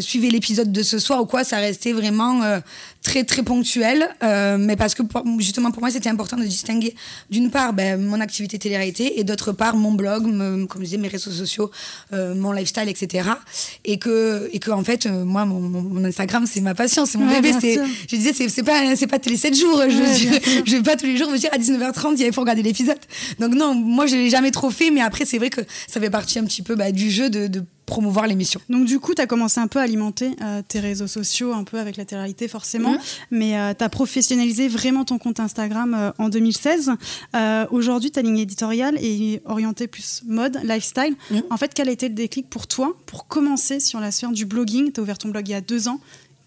suivez 0.00 0.30
l'épisode 0.30 0.70
de 0.72 0.82
ce 0.82 0.98
soir 0.98 1.20
ou 1.22 1.26
quoi. 1.26 1.44
Ça 1.44 1.56
restait 1.58 1.92
vraiment 1.92 2.42
euh, 2.42 2.60
très 3.02 3.24
très 3.24 3.42
ponctuel, 3.42 4.08
euh, 4.22 4.56
mais 4.58 4.76
parce 4.76 4.94
que 4.94 5.02
pour- 5.02 5.24
justement 5.40 5.70
pour 5.70 5.80
moi, 5.82 5.90
c'était 5.90 6.08
important 6.08 6.36
de 6.36 6.44
distinguer 6.44 6.94
d'une 7.30 7.50
part 7.50 7.72
ben, 7.72 8.00
mon 8.00 8.20
activité 8.20 8.58
télé-réalité 8.58 9.18
et 9.18 9.24
d'autre 9.24 9.52
part 9.52 9.76
mon 9.76 9.92
blog, 9.92 10.26
me- 10.26 10.66
comme 10.66 10.82
je 10.82 10.86
disais, 10.86 10.96
mes 10.98 11.08
réseaux 11.08 11.30
sociaux, 11.30 11.70
euh, 12.12 12.34
mon 12.34 12.52
lifestyle, 12.52 12.88
etc. 12.88 13.28
Et 13.84 13.98
que 13.98 14.48
et 14.52 14.58
que 14.58 14.70
en 14.70 14.84
fait, 14.84 15.06
euh, 15.06 15.24
moi, 15.24 15.44
mon, 15.44 15.60
mon- 15.60 16.04
Instagram, 16.04 16.46
c'est 16.46 16.60
ma 16.60 16.74
passion, 16.74 17.04
c'est 17.06 17.18
mon 17.18 17.26
Ouais, 17.28 17.40
bébé. 17.40 17.54
C'est, 17.60 17.76
je 18.08 18.16
disais, 18.16 18.32
c'est, 18.32 18.48
c'est 18.48 18.62
pas 18.62 18.94
c'est 18.96 19.06
pas 19.06 19.18
télé 19.18 19.36
7 19.36 19.56
jours. 19.58 19.82
Je, 19.88 19.98
Ouais, 19.98 20.14
je, 20.18 20.62
je 20.70 20.76
vais 20.76 20.82
pas 20.82 20.96
tous 20.96 21.06
les 21.06 21.16
jours 21.16 21.30
me 21.30 21.38
dire 21.38 21.50
à 21.52 21.58
19h30 21.58 22.16
il 22.18 22.32
faut 22.32 22.40
regarder 22.42 22.62
l'épisode. 22.62 22.98
Donc 23.40 23.54
non, 23.54 23.74
moi 23.74 24.06
je 24.06 24.16
l'ai 24.16 24.30
jamais 24.30 24.50
trop 24.50 24.70
fait, 24.70 24.90
mais 24.90 25.00
après 25.00 25.24
c'est 25.24 25.38
vrai 25.38 25.50
que 25.50 25.60
ça 25.88 26.00
fait 26.00 26.10
partie 26.10 26.38
un 26.38 26.44
petit 26.44 26.62
peu 26.62 26.74
bah, 26.76 26.92
du 26.92 27.10
jeu 27.10 27.28
de, 27.30 27.46
de 27.48 27.64
promouvoir 27.86 28.26
l'émission. 28.26 28.60
Donc 28.68 28.86
du 28.86 28.98
coup, 28.98 29.14
tu 29.14 29.22
as 29.22 29.26
commencé 29.26 29.60
un 29.60 29.66
peu 29.66 29.78
à 29.78 29.82
alimenter 29.82 30.36
euh, 30.42 30.62
tes 30.66 30.80
réseaux 30.80 31.06
sociaux, 31.06 31.52
un 31.52 31.64
peu 31.64 31.78
avec 31.78 31.96
la 31.96 32.04
télé-réalité 32.04 32.48
forcément, 32.48 32.96
mais 33.30 33.54
tu 33.76 33.84
as 33.84 33.88
professionnalisé 33.88 34.68
vraiment 34.68 35.04
ton 35.04 35.18
compte 35.18 35.40
Instagram 35.40 35.94
euh, 35.94 36.10
en 36.18 36.28
2016. 36.28 36.92
Euh, 37.34 37.66
Aujourd'hui, 37.70 38.10
ta 38.10 38.22
ligne 38.22 38.38
éditoriale 38.38 38.96
est 39.00 39.42
orientée 39.44 39.86
plus 39.86 40.22
mode, 40.26 40.58
lifestyle. 40.62 41.14
En 41.50 41.56
fait, 41.56 41.72
quel 41.74 41.88
a 41.88 41.92
été 41.92 42.08
le 42.08 42.14
déclic 42.14 42.48
pour 42.48 42.66
toi 42.66 42.96
pour 43.06 43.26
commencer 43.26 43.80
sur 43.80 44.00
la 44.00 44.10
sphère 44.10 44.32
du 44.32 44.46
blogging? 44.46 44.92
Tu 44.92 45.00
as 45.00 45.02
ouvert 45.02 45.18
ton 45.18 45.28
blog 45.28 45.48
il 45.48 45.52
y 45.52 45.54
a 45.54 45.60
deux 45.60 45.88
ans. 45.88 46.00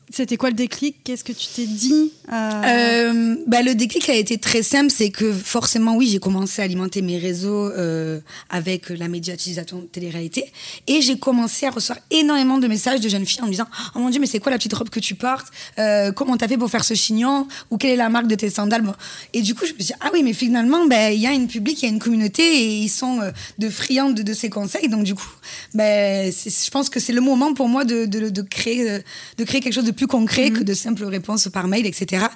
C'était 0.10 0.38
quoi 0.38 0.50
le 0.50 0.56
déclic? 0.56 0.96
Qu'est-ce 1.04 1.24
que 1.26 1.34
tu 1.34 1.48
t'es 1.54 1.66
dit 1.66 2.14
Euh, 2.32 2.62
Euh, 2.66 3.36
bah, 3.46 3.62
le 3.62 3.76
déclic 3.76 4.08
a 4.10 4.14
été 4.16 4.38
très 4.38 4.64
simple, 4.64 4.90
c'est 4.90 5.10
que 5.10 5.34
forcément, 5.34 5.96
oui, 5.98 6.08
j'ai 6.08 6.20
commencé 6.20 6.62
à 6.62 6.66
alimenter 6.66 7.02
mes 7.02 7.18
réseaux 7.18 7.70
euh, 7.72 8.20
avec 8.50 8.90
la 8.90 9.10
médiatisation 9.10 9.80
de 9.80 9.86
télé-réalité. 9.86 10.46
Et 10.88 11.02
j'ai 11.02 11.20
commencé 11.20 11.66
à 11.66 11.72
recevoir 11.72 12.00
énormément 12.10 12.58
de 12.58 12.68
messages 12.68 13.02
de 13.02 13.10
jeunes 13.10 13.26
filles 13.26 13.42
en 13.42 13.48
me 13.48 13.52
disant 13.52 13.68
Oh 13.96 14.00
mon 14.00 14.10
Dieu, 14.10 14.22
mais 14.22 14.28
c'est 14.28 14.40
quoi 14.40 14.50
la 14.52 14.58
petite 14.58 14.74
robe 14.74 14.90
que 14.90 15.02
tu 15.02 15.16
portes? 15.16 15.48
Comment 16.16 16.38
t'as 16.38 16.48
fait 16.48 16.58
pour 16.58 16.70
faire 16.70 16.86
ce 16.86 16.94
chignon? 16.94 17.48
Ou 17.70 17.78
quelle 17.78 17.92
est 17.92 17.96
la 17.98 18.10
marque 18.10 18.28
de 18.28 18.36
tes 18.36 18.50
sandales? 18.50 18.84
Et 19.34 19.42
du 19.42 19.56
coup, 19.56 19.66
je 19.66 19.74
me 19.74 19.78
suis 19.80 19.88
dit 19.88 20.00
Ah 20.00 20.10
oui, 20.14 20.24
mais 20.24 20.34
finalement, 20.34 20.86
ben, 20.86 21.14
il 21.14 21.20
y 21.20 21.28
a 21.28 21.34
une 21.34 21.48
public, 21.48 21.82
il 21.82 21.86
y 21.86 21.90
a 21.90 21.92
une 21.92 22.00
communauté 22.00 22.44
et 22.44 22.78
ils 22.78 22.90
sont 22.90 23.20
de 23.60 23.70
friands 23.70 24.10
de, 24.12 24.34
ces 24.34 24.50
conseils. 24.50 24.88
Donc, 24.88 25.04
du 25.04 25.16
coup, 25.16 25.30
c'est- 25.74 26.66
je 26.66 26.72
pense 26.72 26.90
que 26.90 27.00
c'est 27.02 27.14
le 27.14 27.22
moment 27.22 27.54
pour 27.54 27.68
moi 27.68 27.84
de, 27.84 28.42
créer, 28.42 29.02
de 29.38 29.44
créer 29.44 29.60
quelque 29.62 29.74
chose 29.74 29.84
de 29.84 29.92
plus 29.98 30.08
concret 30.08 30.52
que 30.52 30.64
de 30.64 30.74
simples 30.74 31.04
réponses 31.04 31.50
par 31.52 31.68
mail, 31.68 31.86
etc. 31.86 32.28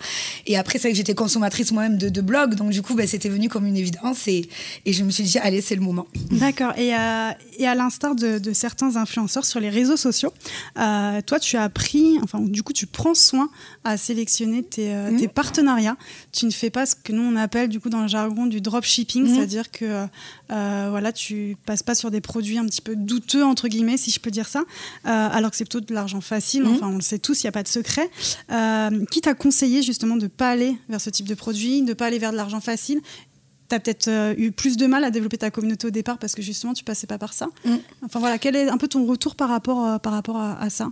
Et 0.48 0.58
après, 0.58 0.78
c'est 0.80 0.88
vrai 0.88 0.92
que 0.92 0.98
j'étais 0.98 1.14
consommatrice 1.16 1.72
moi-même 1.72 1.98
de, 1.98 2.10
de 2.10 2.22
blogs, 2.22 2.56
donc 2.56 2.72
du 2.72 2.82
coup, 2.82 2.96
ben, 2.96 3.08
c'était 3.08 3.30
venu 3.30 3.48
comme 3.48 3.66
une 3.66 3.78
évidence 3.78 4.28
et, 4.28 4.50
et 4.86 4.92
je 4.92 5.04
me 5.06 5.12
suis 5.12 5.24
dit, 5.24 5.38
allez, 5.40 5.62
c'est 5.62 5.76
le 5.76 5.82
moment. 5.82 6.08
D'accord. 6.32 6.74
Et, 6.78 6.94
à- 6.94 7.38
et 7.58 7.66
à 7.68 7.76
l'instar 7.76 8.16
de, 8.16 8.40
de 8.40 8.52
certains 8.54 8.96
influenceurs 8.98 9.46
sur 9.46 9.60
les 9.62 9.70
réseaux 9.70 9.96
sociaux, 9.98 10.34
euh, 10.78 11.22
toi, 11.26 11.40
tu 11.40 11.56
as 11.56 11.70
pris, 11.70 12.18
enfin, 12.24 12.40
du 12.42 12.64
coup, 12.64 12.74
tu 12.74 12.88
prends 12.88 13.14
soin 13.14 13.50
à 13.84 13.98
sélectionner 13.98 14.62
tes, 14.64 14.94
euh, 14.94 15.18
tes 15.18 15.28
partenariats. 15.28 15.98
Tu 16.32 16.46
ne 16.46 16.52
fais 16.52 16.70
pas 16.70 16.86
ce 16.86 16.96
que 16.96 17.12
nous 17.14 17.24
on 17.24 17.36
appelle, 17.36 17.68
du 17.70 17.80
coup, 17.80 17.90
dans 17.90 18.02
le 18.02 18.08
jargon 18.08 18.46
du 18.46 18.62
dropshipping, 18.62 19.24
Mhm. 19.28 19.36
c'est-à-dire 19.36 19.72
que, 19.72 20.06
euh, 20.52 20.88
voilà, 20.92 21.12
tu 21.12 21.58
passes 21.66 21.82
pas 21.84 21.96
sur 21.96 22.12
des 22.12 22.22
produits 22.22 22.58
un 22.60 22.66
petit 22.66 22.82
peu 22.82 22.96
douteux 22.96 23.44
entre 23.44 23.68
guillemets, 23.68 23.98
si 23.98 24.12
je 24.12 24.20
peux 24.20 24.30
dire 24.32 24.48
ça, 24.48 24.60
euh, 24.60 25.30
alors 25.32 25.50
que 25.52 25.58
c'est 25.58 25.66
plutôt 25.66 25.82
de 25.82 25.94
l'argent 25.94 26.22
facile. 26.22 26.64
Mhm. 26.64 26.74
Enfin, 26.76 26.88
on 26.90 26.96
le 26.96 27.02
sait 27.02 27.18
tous, 27.20 27.42
il 27.42 27.46
n'y 27.46 27.50
a 27.50 27.52
pas 27.54 27.64
de 27.64 27.68
secret. 27.68 28.10
Euh, 28.52 29.06
qui 29.12 29.22
t'a 29.22 29.34
conseillé 29.34 29.82
justement 29.82 30.16
de 30.16 30.28
pas 30.28 30.50
aller 30.52 30.78
vers 30.90 31.02
ce 31.02 31.10
type 31.10 31.28
de 31.28 31.34
produit, 31.36 31.82
de 31.82 31.94
pas 31.94 32.06
aller 32.06 32.20
vers 32.20 32.32
de 32.32 32.38
l'argent 32.38 32.60
facile? 32.62 33.02
Tu 33.70 33.76
as 33.76 33.80
peut-être 33.80 34.10
euh, 34.10 34.34
eu 34.38 34.52
plus 34.52 34.76
de 34.78 34.86
mal 34.86 35.04
à 35.06 35.12
développer 35.12 35.38
ta 35.38 35.50
communauté 35.50 35.88
au 35.88 35.92
départ 35.92 36.18
parce 36.18 36.36
que 36.36 36.42
justement 36.42 36.74
tu 36.74 36.84
passais 36.84 37.08
pas 37.08 37.18
par 37.18 37.32
ça. 37.34 37.48
Mm. 37.66 37.76
Enfin 38.04 38.20
voilà, 38.20 38.38
quel 38.38 38.56
est 38.58 38.68
un 38.70 38.78
peu 38.78 38.88
ton 38.90 39.06
retour 39.06 39.36
par 39.36 39.48
rapport, 39.50 39.86
euh, 39.86 39.98
par 39.98 40.12
rapport 40.14 40.38
à, 40.38 40.62
à 40.62 40.70
ça? 40.70 40.92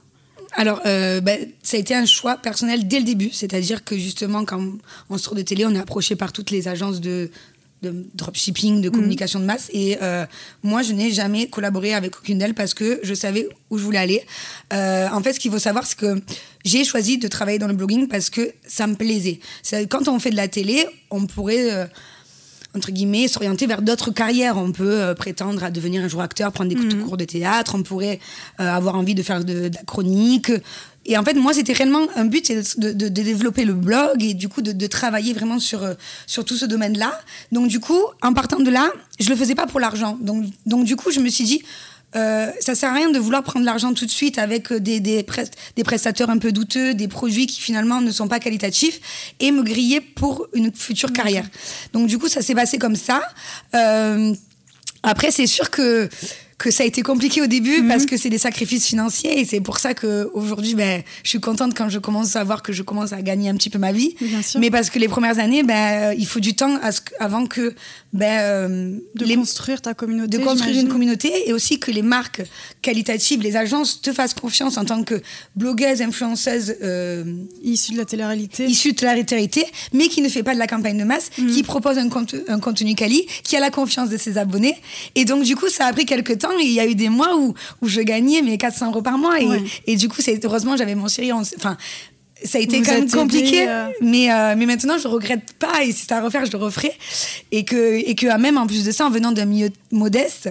Alors, 0.53 0.81
euh, 0.85 1.21
ben, 1.21 1.47
ça 1.63 1.77
a 1.77 1.79
été 1.79 1.93
un 1.93 2.05
choix 2.05 2.37
personnel 2.37 2.87
dès 2.87 2.99
le 2.99 3.05
début, 3.05 3.29
c'est-à-dire 3.31 3.83
que 3.83 3.97
justement, 3.97 4.45
quand 4.45 4.61
on 5.09 5.17
sort 5.17 5.35
de 5.35 5.41
télé, 5.41 5.65
on 5.65 5.73
est 5.73 5.79
approché 5.79 6.15
par 6.15 6.33
toutes 6.33 6.51
les 6.51 6.67
agences 6.67 6.99
de, 7.01 7.29
de 7.81 8.05
dropshipping, 8.15 8.81
de 8.81 8.89
communication 8.89 9.39
de 9.39 9.45
masse. 9.45 9.69
Et 9.73 9.97
euh, 10.01 10.25
moi, 10.63 10.81
je 10.81 10.93
n'ai 10.93 11.11
jamais 11.11 11.47
collaboré 11.47 11.93
avec 11.93 12.17
aucune 12.17 12.39
d'elles 12.39 12.55
parce 12.55 12.73
que 12.73 12.99
je 13.03 13.13
savais 13.13 13.47
où 13.69 13.77
je 13.77 13.83
voulais 13.83 13.99
aller. 13.99 14.23
Euh, 14.73 15.07
en 15.11 15.21
fait, 15.21 15.33
ce 15.33 15.39
qu'il 15.39 15.51
faut 15.51 15.59
savoir, 15.59 15.85
c'est 15.85 15.97
que 15.97 16.21
j'ai 16.65 16.83
choisi 16.83 17.17
de 17.17 17.27
travailler 17.27 17.59
dans 17.59 17.67
le 17.67 17.73
blogging 17.75 18.07
parce 18.07 18.29
que 18.29 18.51
ça 18.67 18.87
me 18.87 18.95
plaisait. 18.95 19.39
Quand 19.89 20.07
on 20.07 20.19
fait 20.19 20.31
de 20.31 20.35
la 20.35 20.47
télé, 20.47 20.85
on 21.09 21.25
pourrait... 21.25 21.89
entre 22.75 22.91
guillemets, 22.91 23.27
s'orienter 23.27 23.65
vers 23.67 23.81
d'autres 23.81 24.11
carrières. 24.11 24.57
On 24.57 24.71
peut 24.71 25.01
euh, 25.01 25.13
prétendre 25.15 25.63
à 25.63 25.71
devenir 25.71 26.03
un 26.03 26.07
jour 26.07 26.21
acteur, 26.21 26.51
prendre 26.51 26.69
des 26.69 26.97
cours 27.03 27.17
de 27.17 27.25
théâtre, 27.25 27.75
on 27.75 27.83
pourrait 27.83 28.19
euh, 28.59 28.69
avoir 28.71 28.95
envie 28.95 29.15
de 29.15 29.23
faire 29.23 29.43
de, 29.43 29.69
de 29.69 29.75
la 29.75 29.83
chronique. 29.83 30.51
Et 31.05 31.17
en 31.17 31.23
fait, 31.23 31.33
moi, 31.33 31.53
c'était 31.53 31.73
réellement 31.73 32.05
un 32.15 32.25
but, 32.25 32.45
c'est 32.45 32.77
de, 32.79 32.91
de- 32.91 33.07
de 33.09 33.21
développer 33.23 33.65
le 33.65 33.73
blog 33.73 34.21
et 34.23 34.35
du 34.35 34.47
coup 34.47 34.61
de, 34.61 34.71
de 34.73 34.87
travailler 34.87 35.33
vraiment 35.33 35.57
sur, 35.57 35.81
euh, 35.83 35.95
sur 36.27 36.45
tout 36.45 36.55
ce 36.55 36.65
domaine-là. 36.65 37.19
Donc 37.51 37.67
du 37.69 37.79
coup, 37.79 37.99
en 38.21 38.33
partant 38.33 38.59
de 38.59 38.69
là, 38.69 38.91
je 39.19 39.29
le 39.29 39.35
faisais 39.35 39.55
pas 39.55 39.65
pour 39.65 39.79
l'argent. 39.79 40.17
Donc, 40.21 40.45
donc 40.67 40.85
du 40.85 40.95
coup, 40.95 41.09
je 41.11 41.19
me 41.19 41.29
suis 41.29 41.45
dit, 41.45 41.63
euh, 42.15 42.51
ça 42.59 42.73
sert 42.75 42.89
à 42.89 42.93
rien 42.93 43.11
de 43.11 43.19
vouloir 43.19 43.43
prendre 43.43 43.65
l'argent 43.65 43.93
tout 43.93 44.05
de 44.05 44.11
suite 44.11 44.37
avec 44.37 44.71
euh, 44.71 44.79
des, 44.79 44.99
des, 44.99 45.21
pres- 45.23 45.51
des 45.75 45.83
prestataires 45.83 46.29
un 46.29 46.37
peu 46.39 46.51
douteux, 46.51 46.93
des 46.93 47.07
produits 47.07 47.45
qui 47.45 47.61
finalement 47.61 48.01
ne 48.01 48.11
sont 48.11 48.27
pas 48.27 48.39
qualitatifs 48.39 49.33
et 49.39 49.51
me 49.51 49.61
griller 49.63 50.01
pour 50.01 50.47
une 50.53 50.73
future 50.73 51.13
carrière. 51.13 51.45
Donc 51.93 52.07
du 52.07 52.17
coup, 52.17 52.27
ça 52.27 52.41
s'est 52.41 52.55
passé 52.55 52.77
comme 52.77 52.95
ça. 52.95 53.21
Euh, 53.75 54.33
après, 55.03 55.31
c'est 55.31 55.47
sûr 55.47 55.69
que 55.69 56.09
que 56.59 56.69
ça 56.71 56.83
a 56.83 56.85
été 56.85 57.01
compliqué 57.01 57.41
au 57.41 57.47
début 57.47 57.87
parce 57.87 58.05
que 58.05 58.17
c'est 58.17 58.29
des 58.29 58.37
sacrifices 58.37 58.85
financiers 58.85 59.39
et 59.39 59.45
c'est 59.45 59.61
pour 59.61 59.79
ça 59.79 59.93
que 59.93 60.29
aujourd'hui 60.33 60.75
ben 60.75 61.01
je 61.23 61.29
suis 61.29 61.39
contente 61.39 61.73
quand 61.75 61.87
je 61.89 61.99
commence 61.99 62.35
à 62.35 62.43
voir 62.43 62.61
que 62.61 62.73
je 62.73 62.83
commence 62.83 63.13
à 63.13 63.21
gagner 63.21 63.49
un 63.49 63.55
petit 63.55 63.69
peu 63.69 63.79
ma 63.79 63.91
vie 63.93 64.15
Bien 64.21 64.41
sûr. 64.41 64.59
mais 64.59 64.69
parce 64.69 64.89
que 64.89 64.99
les 64.99 65.07
premières 65.07 65.39
années 65.39 65.63
ben 65.63 66.13
il 66.17 66.27
faut 66.27 66.41
du 66.41 66.55
temps 66.55 66.75
à 66.83 66.91
ce 66.91 66.99
avant 67.19 67.45
que 67.47 67.73
ben 68.13 68.39
euh, 68.41 68.97
De 69.15 69.25
les- 69.25 69.35
construire 69.35 69.81
ta 69.81 69.93
communauté. 69.93 70.37
de 70.37 70.43
construire 70.43 70.77
une 70.79 70.89
communauté 70.89 71.31
et 71.47 71.53
aussi 71.53 71.79
que 71.79 71.91
les 71.91 72.01
marques 72.01 72.41
qualitatives, 72.81 73.41
les 73.41 73.55
agences 73.55 74.01
te 74.01 74.11
fassent 74.11 74.33
confiance 74.33 74.77
en 74.77 74.85
tant 74.85 75.03
que 75.03 75.21
blogueuse, 75.55 76.01
influenceuse 76.01 76.75
euh, 76.83 77.23
Issue 77.63 77.93
de 77.93 77.97
la 77.97 78.05
télé-réalité. 78.05 78.65
issue 78.65 78.93
de 78.93 79.05
la 79.05 79.13
réalité, 79.13 79.65
mais 79.93 80.07
qui 80.07 80.21
ne 80.21 80.29
fait 80.29 80.43
pas 80.43 80.53
de 80.53 80.59
la 80.59 80.67
campagne 80.67 80.97
de 80.97 81.03
masse, 81.03 81.29
Mm. 81.37 81.47
qui 81.53 81.63
propose 81.63 81.97
un, 81.97 82.09
conte- 82.09 82.35
un 82.47 82.59
contenu 82.59 82.95
quali, 82.95 83.25
qui 83.43 83.55
a 83.55 83.59
la 83.59 83.69
confiance 83.69 84.09
de 84.09 84.17
ses 84.17 84.37
abonnés. 84.37 84.75
Et 85.15 85.25
donc, 85.25 85.43
du 85.43 85.55
coup, 85.55 85.69
ça 85.69 85.85
a 85.85 85.93
pris 85.93 86.05
quelques 86.05 86.37
temps 86.39 86.48
il 86.59 86.71
y 86.71 86.79
a 86.79 86.85
eu 86.87 86.95
des 86.95 87.09
mois 87.09 87.35
où, 87.37 87.53
où 87.81 87.87
je 87.87 88.01
gagnais 88.01 88.41
mes 88.41 88.57
400 88.57 88.87
euros 88.91 89.01
par 89.01 89.17
mois. 89.17 89.39
Et, 89.39 89.47
Ouais. 89.47 89.63
et 89.87 89.95
du 89.95 90.09
coup, 90.09 90.21
c'est, 90.21 90.43
heureusement, 90.45 90.75
j'avais 90.77 90.95
mon 90.95 91.07
chéri. 91.07 91.31
Enfin, 91.31 91.77
ça 92.43 92.57
a 92.57 92.61
été 92.61 92.77
Vous 92.79 92.85
quand 92.85 92.91
même 92.93 93.09
compliqué, 93.11 93.67
euh. 93.67 93.87
mais, 94.01 94.31
euh, 94.31 94.55
mais 94.57 94.65
maintenant, 94.65 94.97
je 94.97 95.07
regrette 95.07 95.53
pas. 95.59 95.83
Et 95.83 95.91
si 95.91 96.01
c'était 96.01 96.13
à 96.13 96.21
refaire, 96.21 96.45
je 96.45 96.51
le 96.51 96.57
referai. 96.57 96.93
Et 97.51 97.65
que, 97.65 97.95
et 97.97 98.15
que, 98.15 98.37
même 98.37 98.57
en 98.57 98.65
plus 98.67 98.85
de 98.85 98.91
ça, 98.91 99.05
en 99.05 99.09
venant 99.09 99.31
d'un 99.33 99.45
milieu 99.45 99.69
modeste, 99.91 100.49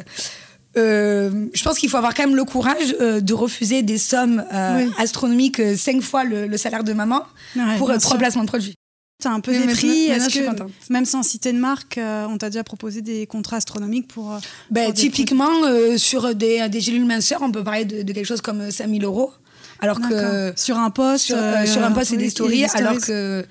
euh, 0.76 1.46
je 1.54 1.62
pense 1.64 1.78
qu'il 1.78 1.88
faut 1.88 1.96
avoir 1.96 2.14
quand 2.14 2.24
même 2.26 2.36
le 2.36 2.44
courage 2.44 2.94
de 2.98 3.34
refuser 3.34 3.82
des 3.82 3.98
sommes 3.98 4.44
Oui. 4.52 4.90
astronomiques, 4.98 5.60
cinq 5.76 6.02
fois 6.02 6.24
le, 6.24 6.46
le 6.46 6.56
salaire 6.56 6.84
de 6.84 6.92
maman, 6.92 7.22
Ouais, 7.56 7.76
pour 7.78 7.90
trois 7.98 8.18
placements 8.18 8.42
de 8.44 8.48
produits. 8.48 8.74
T'as 9.20 9.30
un 9.30 9.40
peu 9.40 9.50
Mais 9.50 9.66
des 9.66 9.72
prix. 9.72 10.08
maintenant, 10.10 10.66
que, 10.66 10.92
même 10.92 11.04
sans 11.04 11.24
citer 11.24 11.52
de 11.52 11.58
marque, 11.58 11.98
euh, 11.98 12.26
on 12.30 12.38
t'a 12.38 12.50
déjà 12.50 12.62
proposé 12.62 13.02
des 13.02 13.26
contrats 13.26 13.56
astronomiques 13.56 14.06
pour. 14.06 14.32
euh, 14.32 14.38
Ben, 14.70 14.84
pour 14.84 14.92
des 14.92 15.00
typiquement, 15.00 15.64
euh, 15.64 15.98
sur 15.98 16.36
des, 16.36 16.68
des 16.68 16.80
gélules 16.80 17.04
minceurs, 17.04 17.42
on 17.42 17.50
peut 17.50 17.64
parler 17.64 17.84
de, 17.84 18.02
de 18.02 18.12
quelque 18.12 18.26
chose 18.26 18.40
comme 18.42 18.60
euh, 18.60 18.70
5000 18.70 19.02
euros. 19.04 19.32
Alors 19.80 20.00
que 20.00 20.52
sur 20.56 20.78
un 20.78 20.90
poste. 20.90 21.24
sur, 21.26 21.36
euh, 21.36 21.66
sur 21.66 21.82
un 21.82 21.90
poste 21.90 22.12
et 22.12 22.16
des 22.16 22.30
stories, 22.30 22.60
et 22.62 22.66
alors 22.76 22.98
que. 23.00 23.44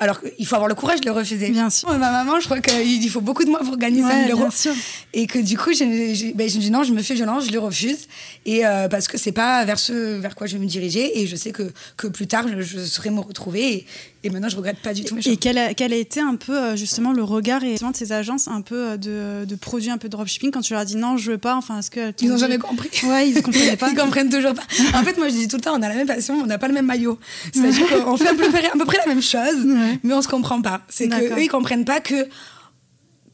Alors 0.00 0.20
qu'il 0.20 0.46
faut 0.46 0.54
avoir 0.54 0.68
le 0.68 0.76
courage 0.76 1.00
de 1.00 1.06
le 1.06 1.10
refuser. 1.10 1.50
Bien 1.50 1.70
sûr. 1.70 1.88
Ma 1.88 2.12
maman, 2.12 2.38
je 2.38 2.44
crois 2.44 2.60
qu'il 2.60 3.10
faut 3.10 3.20
beaucoup 3.20 3.42
de 3.44 3.50
mois 3.50 3.58
pour 3.58 3.76
gagner 3.76 4.00
Ouais, 4.04 4.08
5000 4.10 4.30
euros. 4.30 4.40
bien 4.42 4.50
sûr. 4.52 4.72
Et 5.12 5.26
que 5.26 5.40
du 5.40 5.58
coup, 5.58 5.70
ben, 5.70 6.48
je 6.48 6.56
me 6.56 6.60
dis 6.60 6.70
non, 6.70 6.84
je 6.84 6.92
me 6.92 7.02
fais 7.02 7.14
violence, 7.14 7.46
je 7.48 7.50
le 7.50 7.58
refuse. 7.58 8.06
Et 8.46 8.64
euh, 8.64 8.86
parce 8.86 9.08
que 9.08 9.18
c'est 9.18 9.32
pas 9.32 9.64
vers 9.64 9.80
ce 9.80 9.92
vers 10.20 10.36
quoi 10.36 10.46
je 10.46 10.52
vais 10.56 10.62
me 10.62 10.68
diriger. 10.68 11.18
Et 11.20 11.26
je 11.26 11.34
sais 11.34 11.50
que, 11.50 11.72
que 11.96 12.06
plus 12.06 12.28
tard, 12.28 12.46
je, 12.46 12.62
je 12.62 12.78
saurai 12.78 13.10
me 13.10 13.18
retrouver. 13.18 13.72
Et, 13.72 13.86
et 14.24 14.30
maintenant, 14.30 14.48
je 14.48 14.56
regrette 14.56 14.78
pas 14.80 14.92
du 14.94 15.04
tout. 15.04 15.16
Et 15.26 15.36
quel 15.36 15.56
a, 15.58 15.74
quel 15.74 15.92
a 15.92 15.96
été 15.96 16.20
un 16.20 16.34
peu 16.34 16.56
euh, 16.56 16.76
justement 16.76 17.12
le 17.12 17.22
regard 17.22 17.62
et 17.62 17.70
justement 17.70 17.92
de 17.92 17.96
ces 17.96 18.10
agences 18.12 18.48
un 18.48 18.62
peu 18.62 18.74
euh, 18.90 18.96
de, 18.96 19.44
de 19.44 19.54
produits 19.54 19.90
un 19.90 19.98
peu 19.98 20.08
dropshipping 20.08 20.50
quand 20.50 20.60
tu 20.60 20.72
leur 20.72 20.82
as 20.82 20.84
dit 20.84 20.96
non 20.96 21.16
je 21.16 21.30
veux 21.32 21.38
pas 21.38 21.54
enfin 21.54 21.78
est-ce 21.78 21.90
que 21.90 22.12
Ils 22.20 22.28
n'ont 22.28 22.36
jamais 22.36 22.58
compris. 22.58 22.90
ouais 23.04 23.30
ils 23.30 23.40
comprenaient 23.42 23.76
pas 23.78 23.88
Ils 23.90 23.96
comprennent 23.96 24.28
toujours 24.30 24.54
pas. 24.54 24.64
En 24.94 25.04
fait, 25.04 25.16
moi, 25.18 25.28
je 25.28 25.34
dis 25.34 25.46
tout 25.48 25.56
le 25.56 25.62
temps, 25.62 25.74
on 25.78 25.82
a 25.82 25.88
la 25.88 25.94
même 25.94 26.06
passion, 26.08 26.34
on 26.34 26.46
n'a 26.46 26.58
pas 26.58 26.66
le 26.68 26.74
même 26.74 26.86
maillot. 26.86 27.18
C'est-à-dire 27.52 27.86
qu'on 28.04 28.16
fait 28.16 28.28
à 28.28 28.34
peu, 28.34 28.48
près, 28.50 28.66
à 28.66 28.72
peu 28.72 28.84
près 28.84 28.98
la 28.98 29.06
même 29.06 29.22
chose, 29.22 29.64
Ouais. 29.64 29.98
mais 30.02 30.14
on 30.14 30.22
se 30.22 30.28
comprend 30.28 30.60
pas. 30.62 30.82
C'est 30.88 31.08
que 31.08 31.34
eux, 31.34 31.42
ils 31.42 31.48
comprennent 31.48 31.84
pas 31.84 32.00
que 32.00 32.28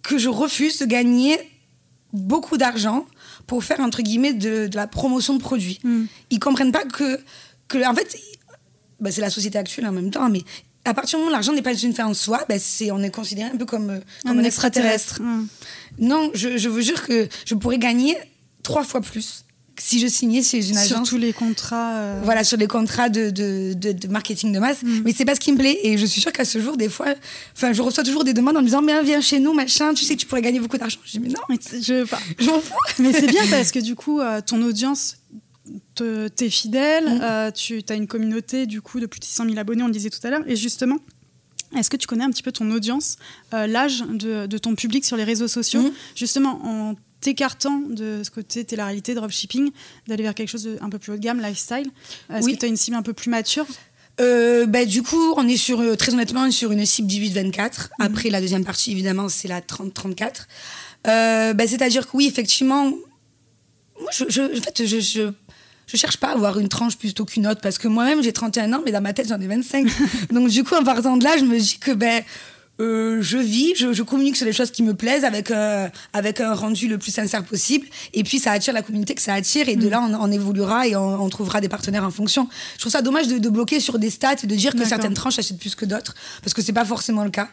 que 0.02 0.18
je 0.18 0.28
refuse 0.28 0.78
de 0.80 0.84
gagner 0.84 1.38
beaucoup 2.12 2.58
d'argent 2.58 3.06
pour 3.46 3.64
faire 3.64 3.80
entre 3.80 4.02
guillemets 4.02 4.34
de, 4.34 4.66
de 4.66 4.76
la 4.76 4.86
promotion 4.86 5.34
de 5.34 5.40
produits. 5.40 5.80
Mm. 5.82 6.04
Ils 6.30 6.38
comprennent 6.38 6.72
pas 6.72 6.84
que 6.84 7.18
que 7.68 7.78
en 7.88 7.94
fait, 7.94 8.16
bah, 9.00 9.10
c'est 9.10 9.22
la 9.22 9.30
société 9.30 9.56
actuelle 9.58 9.86
en 9.86 9.92
même 9.92 10.10
temps, 10.10 10.28
mais 10.28 10.42
à 10.84 10.94
partir 10.94 11.18
du 11.18 11.22
moment 11.22 11.30
où 11.30 11.32
l'argent 11.32 11.52
n'est 11.52 11.62
pas 11.62 11.74
une 11.74 11.94
fin 11.94 12.06
en 12.06 12.14
soi, 12.14 12.44
bah, 12.48 12.58
c'est 12.58 12.90
on 12.90 13.02
est 13.02 13.10
considéré 13.10 13.50
un 13.50 13.56
peu 13.56 13.66
comme, 13.66 13.90
euh, 13.90 14.00
comme 14.26 14.38
un, 14.38 14.44
extraterrestre. 14.44 15.20
Non, 15.98 16.30
je, 16.34 16.56
je 16.58 16.68
vous 16.68 16.80
jure 16.80 17.06
que 17.06 17.28
je 17.46 17.54
pourrais 17.54 17.78
gagner 17.78 18.16
trois 18.62 18.84
fois 18.84 19.00
plus 19.00 19.44
si 19.78 19.98
je 19.98 20.06
signais 20.06 20.42
chez 20.42 20.58
une 20.68 20.78
sur 20.78 20.96
agence. 20.96 21.08
tous 21.08 21.18
les 21.18 21.32
contrats 21.32 21.94
euh, 21.96 22.20
Voilà, 22.22 22.44
sur 22.44 22.56
les 22.56 22.66
contrats 22.66 23.08
de, 23.08 23.30
de, 23.30 23.74
de, 23.74 23.92
de 23.92 24.08
marketing 24.08 24.52
de 24.52 24.58
masse. 24.58 24.82
Mm. 24.82 25.02
Mais 25.04 25.12
c'est 25.12 25.24
pas 25.24 25.34
ce 25.34 25.40
qui 25.40 25.52
me 25.52 25.58
plaît. 25.58 25.78
Et 25.82 25.98
je 25.98 26.06
suis 26.06 26.20
sûre 26.20 26.32
qu'à 26.32 26.44
ce 26.44 26.60
jour, 26.60 26.76
des 26.76 26.88
fois, 26.88 27.06
enfin, 27.56 27.72
je 27.72 27.82
reçois 27.82 28.04
toujours 28.04 28.24
des 28.24 28.34
demandes 28.34 28.56
en 28.56 28.60
me 28.60 28.66
disant, 28.66 28.82
mais 28.82 29.02
viens 29.02 29.20
chez 29.20 29.40
nous, 29.40 29.52
machin, 29.52 29.94
tu 29.94 30.04
sais 30.04 30.14
que 30.14 30.20
tu 30.20 30.26
pourrais 30.26 30.42
gagner 30.42 30.60
beaucoup 30.60 30.78
d'argent. 30.78 30.98
Je 31.04 31.12
dis, 31.12 31.20
mais 31.20 31.28
non, 31.28 31.40
mais 31.48 31.58
je 31.72 32.06
je 32.38 32.46
m'en 32.46 32.60
fous. 32.60 32.74
mais 32.98 33.12
c'est 33.12 33.26
bien 33.26 33.42
parce 33.50 33.72
que 33.72 33.80
du 33.80 33.94
coup 33.94 34.20
euh, 34.20 34.40
ton 34.40 34.62
audience 34.62 35.16
t'es 35.94 36.50
fidèle 36.50 37.04
Mm. 37.04 37.20
euh, 37.22 37.50
tu 37.50 37.82
as 37.88 37.94
une 37.94 38.06
communauté 38.06 38.66
du 38.66 38.80
coup 38.82 39.00
de 39.00 39.06
plus 39.06 39.20
de 39.20 39.24
600 39.24 39.44
000 39.46 39.58
abonnés 39.58 39.82
on 39.82 39.86
le 39.86 39.92
disait 39.92 40.10
tout 40.10 40.24
à 40.24 40.30
l'heure 40.30 40.42
et 40.46 40.56
justement 40.56 40.98
est-ce 41.76 41.90
que 41.90 41.96
tu 41.96 42.06
connais 42.06 42.22
un 42.24 42.30
petit 42.30 42.42
peu 42.44 42.52
ton 42.52 42.70
audience, 42.70 43.16
euh, 43.52 43.66
l'âge 43.66 44.02
de, 44.08 44.46
de 44.46 44.58
ton 44.58 44.76
public 44.76 45.04
sur 45.04 45.16
les 45.16 45.24
réseaux 45.24 45.48
sociaux, 45.48 45.82
Mhm. 45.82 45.92
justement 46.14 46.60
en 46.64 46.94
t'écartant 47.20 47.80
de 47.88 48.20
ce 48.22 48.30
côté 48.30 48.64
télé-réalité, 48.64 49.14
dropshipping, 49.14 49.70
d'aller 50.06 50.22
vers 50.22 50.34
quelque 50.34 50.50
chose 50.50 50.62
de 50.64 50.76
un 50.80 50.88
peu 50.88 50.98
plus 51.00 51.12
haut 51.12 51.16
de 51.16 51.20
gamme, 51.22 51.40
lifestyle 51.40 51.90
Est-ce 52.32 52.44
Oui. 52.46 52.52
que 52.54 52.58
tu 52.60 52.66
as 52.66 52.68
une 52.68 52.76
cible 52.76 52.96
un 52.96 53.02
peu 53.02 53.12
plus 53.12 53.28
mature? 53.30 53.66
Euh, 54.20 54.66
bah, 54.66 54.84
du 54.84 55.02
coup, 55.02 55.34
on 55.36 55.48
est 55.48 55.56
sur, 55.56 55.80
euh, 55.80 55.96
très 55.96 56.12
honnêtement, 56.14 56.48
sur 56.52 56.70
une 56.70 56.84
cible 56.86 57.08
18-24. 57.08 57.90
Après, 57.98 58.30
la 58.30 58.40
deuxième 58.40 58.64
partie, 58.64 58.92
évidemment, 58.92 59.28
c'est 59.28 59.48
la 59.48 59.60
30-34. 59.60 60.46
Euh, 61.08 61.54
bah, 61.54 61.66
C'est-à-dire 61.66 62.06
que 62.08 62.16
oui, 62.16 62.26
effectivement, 62.26 62.84
moi, 64.00 64.10
je, 64.12 64.24
je, 64.28 64.42
en 64.42 64.62
fait, 64.62 64.86
je, 64.86 65.00
je, 65.00 65.32
je 65.86 65.96
cherche 65.96 66.16
pas 66.16 66.28
à 66.28 66.32
avoir 66.32 66.58
une 66.58 66.68
tranche 66.68 66.96
plutôt 66.96 67.24
qu'une 67.24 67.46
autre 67.46 67.60
parce 67.60 67.78
que 67.78 67.88
moi-même, 67.88 68.22
j'ai 68.22 68.32
31 68.32 68.72
ans, 68.72 68.82
mais 68.84 68.92
dans 68.92 69.00
ma 69.00 69.12
tête, 69.12 69.28
j'en 69.28 69.40
ai 69.40 69.46
25. 69.46 69.86
Donc, 70.32 70.48
du 70.48 70.64
coup, 70.64 70.74
en 70.74 70.84
partant 70.84 71.16
de 71.16 71.24
là, 71.24 71.36
je 71.38 71.44
me 71.44 71.58
dis 71.58 71.78
que, 71.78 71.92
ben, 71.92 72.22
euh, 72.80 73.22
je 73.22 73.38
vis, 73.38 73.74
je, 73.76 73.92
je 73.92 74.02
communique 74.02 74.36
sur 74.36 74.46
les 74.46 74.52
choses 74.52 74.72
qui 74.72 74.82
me 74.82 74.94
plaisent 74.94 75.24
avec, 75.24 75.50
euh, 75.50 75.88
avec 76.12 76.40
un 76.40 76.54
rendu 76.54 76.88
le 76.88 76.98
plus 76.98 77.12
sincère 77.12 77.44
possible. 77.44 77.86
Et 78.12 78.24
puis, 78.24 78.40
ça 78.40 78.50
attire 78.50 78.74
la 78.74 78.82
communauté 78.82 79.14
que 79.14 79.22
ça 79.22 79.34
attire. 79.34 79.68
Et 79.68 79.76
de 79.76 79.88
là, 79.88 80.02
on, 80.02 80.14
on 80.14 80.32
évoluera 80.32 80.88
et 80.88 80.96
on, 80.96 81.22
on 81.22 81.28
trouvera 81.28 81.60
des 81.60 81.68
partenaires 81.68 82.04
en 82.04 82.10
fonction. 82.10 82.48
Je 82.74 82.80
trouve 82.80 82.92
ça 82.92 83.02
dommage 83.02 83.28
de, 83.28 83.38
de 83.38 83.48
bloquer 83.48 83.78
sur 83.78 83.98
des 83.98 84.10
stats 84.10 84.36
et 84.42 84.46
de 84.46 84.54
dire 84.56 84.74
que 84.74 84.84
certaines 84.84 85.14
tranches 85.14 85.38
achètent 85.38 85.58
plus 85.58 85.74
que 85.74 85.84
d'autres, 85.84 86.14
parce 86.42 86.52
que 86.52 86.62
c'est 86.62 86.72
pas 86.72 86.84
forcément 86.84 87.24
le 87.24 87.30
cas. 87.30 87.48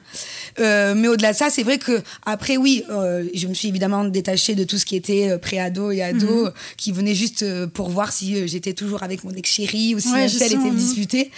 Euh, 0.59 0.95
mais 0.95 1.07
au-delà 1.07 1.33
de 1.33 1.37
ça, 1.37 1.49
c'est 1.49 1.63
vrai 1.63 1.77
que 1.77 2.01
après, 2.25 2.57
oui, 2.57 2.83
je 2.89 3.47
me 3.47 3.53
suis 3.53 3.67
évidemment 3.67 4.03
détachée 4.05 4.55
de 4.55 4.63
tout 4.63 4.77
ce 4.77 4.85
qui 4.85 4.95
était 4.95 5.37
pré-ado 5.37 5.91
et 5.91 6.01
ado, 6.01 6.47
euh, 6.47 6.51
qui 6.77 6.91
venait 6.91 7.15
juste 7.15 7.45
pour 7.67 7.89
voir 7.89 8.11
si 8.11 8.47
j'étais 8.47 8.73
toujours 8.73 9.03
avec 9.03 9.23
mon 9.23 9.31
ex-chéri 9.31 9.95
ou 9.95 9.99
si 9.99 10.11
Ouais, 10.11 10.25
un 10.25 10.27
tel 10.27 10.53
était 10.53 10.57
mhm. 10.57 10.75
disputé. 10.75 11.31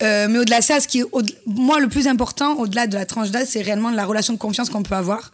Mais 0.00 0.38
au-delà 0.38 0.60
de 0.60 0.64
ça, 0.64 0.80
ce 0.80 0.86
qui 0.86 1.00
est 1.00 1.04
moi 1.46 1.80
le 1.80 1.88
plus 1.88 2.06
important, 2.06 2.56
au-delà 2.58 2.86
de 2.86 2.94
la 2.94 3.06
tranche 3.06 3.21
d'âge, 3.30 3.46
c'est 3.48 3.62
réellement 3.62 3.90
la 3.90 4.04
relation 4.04 4.32
de 4.34 4.38
confiance 4.38 4.68
qu'on 4.70 4.82
peut 4.82 4.94
avoir. 4.96 5.30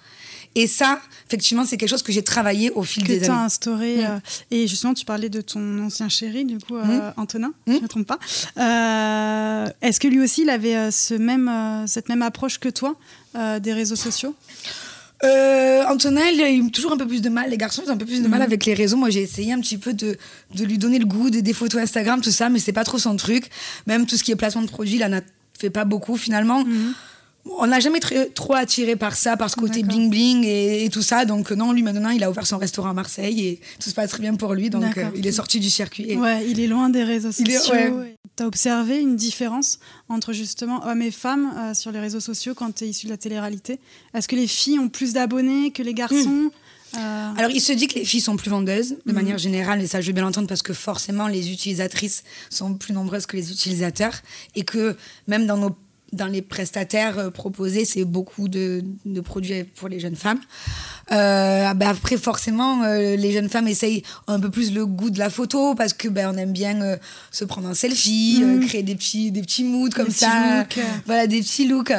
Et 0.54 0.66
ça, 0.66 0.98
effectivement, 1.28 1.64
c'est 1.66 1.76
quelque 1.76 1.90
chose 1.90 2.02
que 2.02 2.10
j'ai 2.10 2.22
travaillé 2.24 2.70
au 2.70 2.82
fil 2.82 3.02
que 3.04 3.08
des 3.12 3.20
tu 3.20 3.26
as 3.30 3.34
années. 3.34 3.42
instauré. 3.44 4.04
euh, 4.06 4.18
et 4.50 4.66
justement, 4.66 4.94
tu 4.94 5.04
parlais 5.04 5.28
de 5.28 5.40
ton 5.42 5.78
ancien 5.84 6.08
chéri, 6.08 6.44
du 6.46 6.58
coup, 6.58 6.76
euh, 6.76 6.84
Mhm. 6.84 7.12
Antonin, 7.18 7.48
Mhm. 7.66 7.74
je 7.74 7.78
ne 7.78 7.80
me 7.82 7.88
trompe 7.88 8.06
pas. 8.06 8.18
Euh, 8.58 9.68
Est-ce 9.82 10.00
que 10.00 10.08
lui 10.08 10.20
aussi, 10.20 10.42
il 10.42 10.50
avait 10.50 10.74
euh, 10.76 10.90
ce 10.90 11.14
même, 11.14 11.48
euh, 11.48 11.86
cette 11.86 12.08
même 12.08 12.22
approche 12.22 12.58
que 12.58 12.68
toi 12.70 12.96
euh, 13.36 13.60
des 13.60 13.72
réseaux 13.74 13.94
sociaux? 13.96 14.34
Euh, 15.24 15.84
Antonin, 15.88 16.26
il 16.32 16.40
a 16.42 16.50
eu 16.50 16.70
toujours 16.70 16.92
un 16.92 16.96
peu 16.96 17.06
plus 17.06 17.20
de 17.20 17.28
mal. 17.28 17.50
Les 17.50 17.56
garçons, 17.58 17.82
ils 17.84 17.90
ont 17.90 17.94
un 17.94 17.96
peu 17.96 18.06
plus 18.06 18.22
de 18.22 18.28
mal 18.28 18.40
avec 18.40 18.64
les 18.64 18.74
réseaux. 18.74 18.96
Moi, 18.96 19.10
j'ai 19.10 19.22
essayé 19.22 19.52
un 19.52 19.60
petit 19.60 19.76
peu 19.76 19.92
de, 19.92 20.16
de 20.54 20.64
lui 20.64 20.78
donner 20.78 20.98
le 20.98 21.06
goût 21.06 21.28
de- 21.28 21.40
des 21.40 21.52
photos 21.52 21.80
Instagram, 21.82 22.20
tout 22.20 22.30
ça, 22.30 22.48
mais 22.48 22.58
c'est 22.60 22.72
pas 22.72 22.84
trop 22.84 22.98
son 22.98 23.16
truc. 23.16 23.50
Même 23.86 24.06
tout 24.06 24.16
ce 24.16 24.22
qui 24.24 24.30
est 24.32 24.36
placement 24.36 24.62
de 24.62 24.68
produits, 24.68 24.96
il 24.96 25.04
en 25.04 25.12
a 25.12 25.20
fait 25.58 25.70
pas 25.70 25.84
beaucoup 25.84 26.16
finalement. 26.16 26.64
On 27.46 27.66
n'a 27.66 27.80
jamais 27.80 27.98
tr- 27.98 28.32
trop 28.34 28.54
attiré 28.54 28.94
par 28.96 29.16
ça, 29.16 29.36
par 29.36 29.48
ce 29.50 29.56
côté 29.56 29.82
bling 29.82 30.10
bling 30.10 30.44
et, 30.44 30.84
et 30.84 30.90
tout 30.90 31.02
ça. 31.02 31.24
Donc 31.24 31.50
euh, 31.50 31.54
non, 31.54 31.72
lui 31.72 31.82
maintenant, 31.82 32.10
il 32.10 32.22
a 32.22 32.30
ouvert 32.30 32.46
son 32.46 32.58
restaurant 32.58 32.90
à 32.90 32.92
Marseille 32.94 33.46
et 33.46 33.60
tout 33.80 33.88
se 33.88 33.94
passe 33.94 34.10
très 34.10 34.20
bien 34.20 34.34
pour 34.34 34.52
lui. 34.54 34.70
Donc 34.70 34.96
euh, 34.98 35.06
il 35.16 35.26
est 35.26 35.32
sorti 35.32 35.58
du 35.58 35.70
circuit. 35.70 36.04
Et- 36.10 36.16
Ouais, 36.16 36.46
il 36.48 36.60
est 36.60 36.66
loin 36.66 36.88
des 36.90 37.04
réseaux 37.04 37.32
sociaux. 37.32 37.72
ouais. 37.74 38.14
Tu 38.36 38.42
as 38.44 38.46
observé 38.46 39.00
une 39.00 39.16
différence 39.16 39.78
entre 40.08 40.32
justement 40.32 40.86
hommes 40.86 41.02
et 41.02 41.10
femmes 41.10 41.52
euh, 41.58 41.74
sur 41.74 41.90
les 41.90 41.98
réseaux 42.00 42.20
sociaux 42.20 42.54
quand 42.54 42.72
tu 42.74 42.84
es 42.84 42.88
issu 42.88 43.06
de 43.06 43.10
la 43.12 43.16
télé-réalité? 43.16 43.80
Est-ce 44.14 44.28
que 44.28 44.36
les 44.36 44.46
filles 44.46 44.78
ont 44.78 44.88
plus 44.88 45.12
d'abonnés 45.14 45.70
que 45.72 45.82
les 45.82 45.94
garçons? 45.94 46.50
Euh, 46.96 47.30
Alors, 47.36 47.50
il 47.50 47.60
se 47.60 47.72
dit 47.72 47.86
que 47.88 47.98
les 47.98 48.04
filles 48.04 48.20
sont 48.20 48.36
plus 48.36 48.50
vendeuses, 48.50 48.90
de 48.90 48.96
Mhm. 49.06 49.14
manière 49.14 49.38
générale, 49.38 49.82
et 49.82 49.86
ça, 49.86 50.00
je 50.00 50.06
vais 50.06 50.12
bien 50.12 50.22
l'entendre 50.22 50.46
parce 50.46 50.62
que 50.62 50.72
forcément, 50.72 51.26
les 51.26 51.50
utilisatrices 51.50 52.22
sont 52.48 52.74
plus 52.74 52.92
nombreuses 52.94 53.26
que 53.26 53.36
les 53.36 53.50
utilisateurs, 53.50 54.14
et 54.54 54.62
que 54.64 54.96
même 55.26 55.46
dans 55.46 55.56
nos 55.56 55.76
dans 56.12 56.26
les 56.26 56.42
prestataires 56.42 57.18
euh, 57.18 57.30
proposés, 57.30 57.84
c'est 57.84 58.04
beaucoup 58.04 58.48
de, 58.48 58.82
de 59.04 59.20
produits 59.20 59.64
pour 59.64 59.88
les 59.88 60.00
jeunes 60.00 60.16
femmes. 60.16 60.40
Euh, 61.10 61.72
ben 61.74 61.88
après, 61.88 62.16
forcément, 62.18 62.82
euh, 62.84 63.16
les 63.16 63.32
jeunes 63.32 63.48
femmes 63.48 63.66
essayent 63.68 64.02
un 64.26 64.38
peu 64.38 64.50
plus 64.50 64.72
le 64.72 64.84
goût 64.84 65.08
de 65.10 65.18
la 65.18 65.30
photo 65.30 65.74
parce 65.74 65.94
que 65.94 66.08
ben, 66.08 66.30
on 66.34 66.36
aime 66.36 66.52
bien 66.52 66.82
euh, 66.82 66.96
se 67.30 67.44
prendre 67.46 67.68
un 67.68 67.74
selfie, 67.74 68.40
euh, 68.42 68.60
créer 68.66 68.82
des 68.82 68.94
petits, 68.94 69.30
des 69.30 69.40
petits 69.40 69.64
moods 69.64 69.88
comme 69.94 70.08
Mm. 70.08 70.10
petits 70.10 70.18
ça. 70.20 70.66
Voilà, 71.06 71.26
des 71.26 71.40
petits 71.40 71.66
looks. 71.66 71.92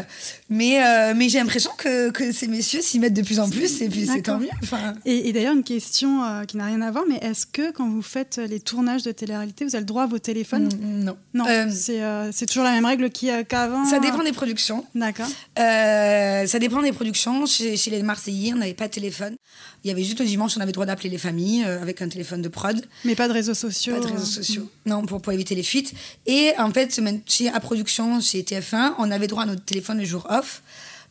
Mais, 0.52 0.80
mais 1.16 1.30
j'ai 1.30 1.38
l'impression 1.38 1.70
que, 1.78 2.10
que 2.10 2.32
ces 2.32 2.48
messieurs 2.48 2.82
s'y 2.82 2.98
mettent 3.00 3.14
de 3.14 3.22
plus 3.22 3.40
en 3.40 3.48
plus 3.50 3.82
et 3.84 3.90
puis 3.90 4.08
c'est 4.08 4.24
tant 4.24 4.40
mieux. 4.40 4.48
Enfin, 4.64 4.96
Et, 5.06 5.30
et 5.30 5.34
d'ailleurs, 5.34 5.54
une 5.54 5.64
question 5.64 6.22
qui 6.48 6.58
n'a 6.58 6.66
rien 6.66 6.82
à 6.82 6.90
voir, 6.90 7.04
mais 7.08 7.18
est-ce 7.18 7.46
que 7.46 7.72
quand 7.72 7.88
vous 7.88 8.02
faites 8.02 8.38
les 8.38 8.60
tournages 8.60 9.04
de 9.04 9.12
télé-réalité, 9.12 9.64
vous 9.66 9.76
avez 9.76 9.82
le 9.84 9.86
droit 9.86 10.04
à 10.04 10.08
vos 10.08 10.18
téléphones? 10.18 10.70
Non. 10.82 11.18
Non, 11.36 11.46
c'est 11.72 12.46
toujours 12.48 12.64
la 12.64 12.72
même 12.72 12.86
règle 12.86 13.10
qu'avant 13.48 13.86
ça 14.00 14.12
dépend 14.12 14.24
des 14.24 14.32
productions. 14.32 14.86
D'accord. 14.96 15.28
Euh, 15.60 16.46
ça 16.46 16.60
dépend 16.60 16.82
des 16.82 16.92
productions. 16.92 17.46
Chez, 17.46 17.78
chez 17.78 17.92
les 17.92 18.02
Marseillais, 18.04 18.54
on 18.54 18.58
n'avait 18.58 18.74
pas 18.74 18.88
de 18.88 18.94
téléphone. 18.94 19.36
Il 19.84 19.88
y 19.88 19.92
avait 19.92 20.04
juste 20.04 20.20
le 20.20 20.26
dimanche, 20.26 20.58
on 20.58 20.62
avait 20.62 20.68
le 20.68 20.74
droit 20.74 20.86
d'appeler 20.86 21.10
les 21.10 21.18
familles 21.18 21.64
euh, 21.66 21.82
avec 21.82 22.02
un 22.02 22.10
téléphone 22.10 22.42
de 22.42 22.50
prod. 22.50 22.86
Mais 23.06 23.16
pas 23.16 23.28
de 23.28 23.34
réseaux 23.34 23.54
sociaux. 23.54 23.96
Pas 23.96 24.02
de 24.02 24.12
réseaux 24.14 24.24
euh, 24.24 24.44
sociaux. 24.44 24.70
Non, 24.86 25.06
pour, 25.06 25.22
pour 25.22 25.34
éviter 25.34 25.56
les 25.56 25.64
fuites. 25.64 25.94
Et 26.26 26.52
en 26.58 26.72
fait, 26.72 27.00
chez 27.26 27.50
à 27.50 27.60
production, 27.60 28.20
chez 28.22 28.42
TF1, 28.42 28.94
on 28.98 29.12
avait 29.12 29.28
droit 29.28 29.44
à 29.44 29.46
notre 29.46 29.64
téléphone 29.64 30.00
le 30.00 30.06
jour 30.06 30.28
off. 30.30 30.62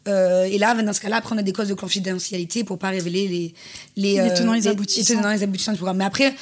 Euh, 0.07 0.45
et 0.45 0.59
là, 0.59 0.75
dans 0.75 0.93
ce 0.93 1.01
cas-là, 1.01 1.17
après, 1.17 1.35
on 1.35 1.39
a 1.39 1.43
des 1.43 1.53
clauses 1.53 1.69
de 1.69 1.75
confidentialité 1.75 2.65
pour 2.65 2.79
pas 2.79 2.89
révéler 2.89 3.29
les, 3.29 3.55
les, 3.97 4.23
Les 4.23 4.35
tenants 4.35 4.55
et 4.55 4.61
les 4.61 4.69
aboutissants 4.69 5.73
du 5.73 5.79
programme. 5.79 5.99
Mais 5.99 6.05
après, 6.05 6.35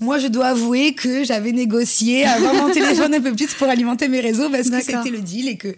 moi, 0.00 0.18
je 0.18 0.26
dois 0.26 0.48
avouer 0.48 0.92
que 0.94 1.24
j'avais 1.24 1.52
négocié 1.52 2.26
avoir 2.26 2.54
mon 2.54 2.70
téléphone 2.72 3.14
un 3.14 3.20
peu 3.20 3.32
plus 3.32 3.54
pour 3.54 3.68
alimenter 3.68 4.08
mes 4.08 4.20
réseaux 4.20 4.50
parce 4.50 4.68
que 4.68 4.80
c'était 4.80 5.10
le 5.10 5.20
deal 5.20 5.48
et 5.48 5.56
que, 5.56 5.74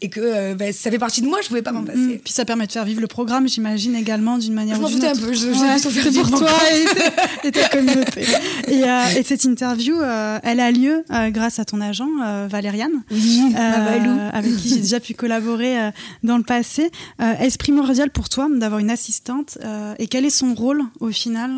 et 0.00 0.10
que 0.10 0.20
euh, 0.20 0.54
ben, 0.54 0.72
ça 0.72 0.90
fait 0.90 0.98
partie 0.98 1.22
de 1.22 1.26
moi, 1.26 1.38
je 1.42 1.48
pouvais 1.48 1.62
pas 1.62 1.72
m'en 1.72 1.82
passer. 1.84 1.98
Mm, 1.98 2.18
Puis 2.24 2.32
ça 2.32 2.44
permet 2.44 2.66
de 2.66 2.72
faire 2.72 2.84
vivre 2.84 3.00
le 3.00 3.06
programme, 3.08 3.48
j'imagine 3.48 3.94
également 3.96 4.38
d'une 4.38 4.54
manière 4.54 4.76
Je 4.76 4.80
m'en 4.80 4.88
d'une 4.88 4.96
foutais 4.98 5.08
un 5.10 5.16
peu, 5.16 5.32
je- 5.32 5.48
Ouais, 5.48 5.78
c'est 5.78 6.12
pour 6.22 6.38
toi 6.38 6.50
et, 6.72 6.84
ta- 6.84 7.48
et 7.48 7.52
ta 7.52 7.68
communauté. 7.68 8.22
Et, 8.68 8.84
euh, 8.84 9.04
et 9.16 9.22
cette 9.22 9.44
interview, 9.44 9.96
euh, 9.98 10.38
elle 10.42 10.60
a 10.60 10.70
lieu 10.70 11.02
grâce 11.30 11.58
à 11.58 11.64
ton 11.64 11.80
agent 11.80 12.06
Valériane, 12.48 13.02
Oui, 13.10 13.40
avec 13.56 14.56
qui 14.56 14.68
j'ai 14.68 14.76
déjà 14.80 15.00
pu 15.00 15.14
collaborer 15.14 15.90
dans 16.22 16.36
le 16.36 16.42
passé. 16.44 16.90
Est-ce 17.18 17.56
primordial 17.58 18.10
pour 18.10 18.28
toi 18.28 18.46
d'avoir 18.54 18.78
une 18.80 18.90
assistante 18.90 19.58
et 19.98 20.06
quel 20.06 20.24
est 20.26 20.30
son 20.30 20.54
rôle 20.54 20.82
au 21.00 21.10
final 21.10 21.50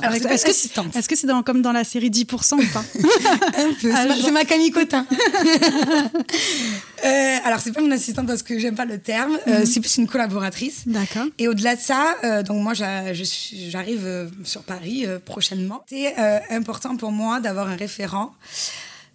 c'est 0.00 0.24
Est-ce 0.32 0.44
que 0.44 0.50
assistante. 0.50 0.96
est-ce 0.96 1.08
que 1.08 1.16
c'est 1.16 1.26
dans- 1.26 1.42
comme 1.42 1.62
dans 1.62 1.72
la 1.72 1.84
série 1.84 2.10
10% 2.10 2.54
ou 2.54 2.66
pas 2.72 2.84
Un 3.58 3.72
peu. 3.80 3.90
C'est 4.22 4.30
ma, 4.30 4.40
c'est 4.40 4.46
Camille 4.46 4.70
Cotin. 4.70 5.04
Euh, 7.04 7.36
alors, 7.44 7.60
c'est 7.60 7.72
pas 7.72 7.80
mon 7.80 7.90
assistante 7.90 8.26
parce 8.26 8.42
que 8.42 8.58
j'aime 8.58 8.74
pas 8.74 8.84
le 8.84 8.98
terme. 8.98 9.38
Euh, 9.48 9.64
C'est 9.64 9.80
plus 9.80 9.96
une 9.98 10.06
collaboratrice. 10.06 10.82
D'accord. 10.86 11.26
Et 11.38 11.48
au-delà 11.48 11.76
de 11.76 11.80
ça, 11.80 12.16
euh, 12.24 12.42
donc 12.42 12.62
moi, 12.62 12.74
j'arrive 12.74 14.06
euh, 14.06 14.28
sur 14.44 14.62
Paris 14.62 15.06
euh, 15.06 15.18
prochainement. 15.18 15.82
C'est 15.88 16.18
euh, 16.18 16.38
important 16.50 16.96
pour 16.96 17.12
moi 17.12 17.40
d'avoir 17.40 17.68
un 17.68 17.76
référent. 17.76 18.32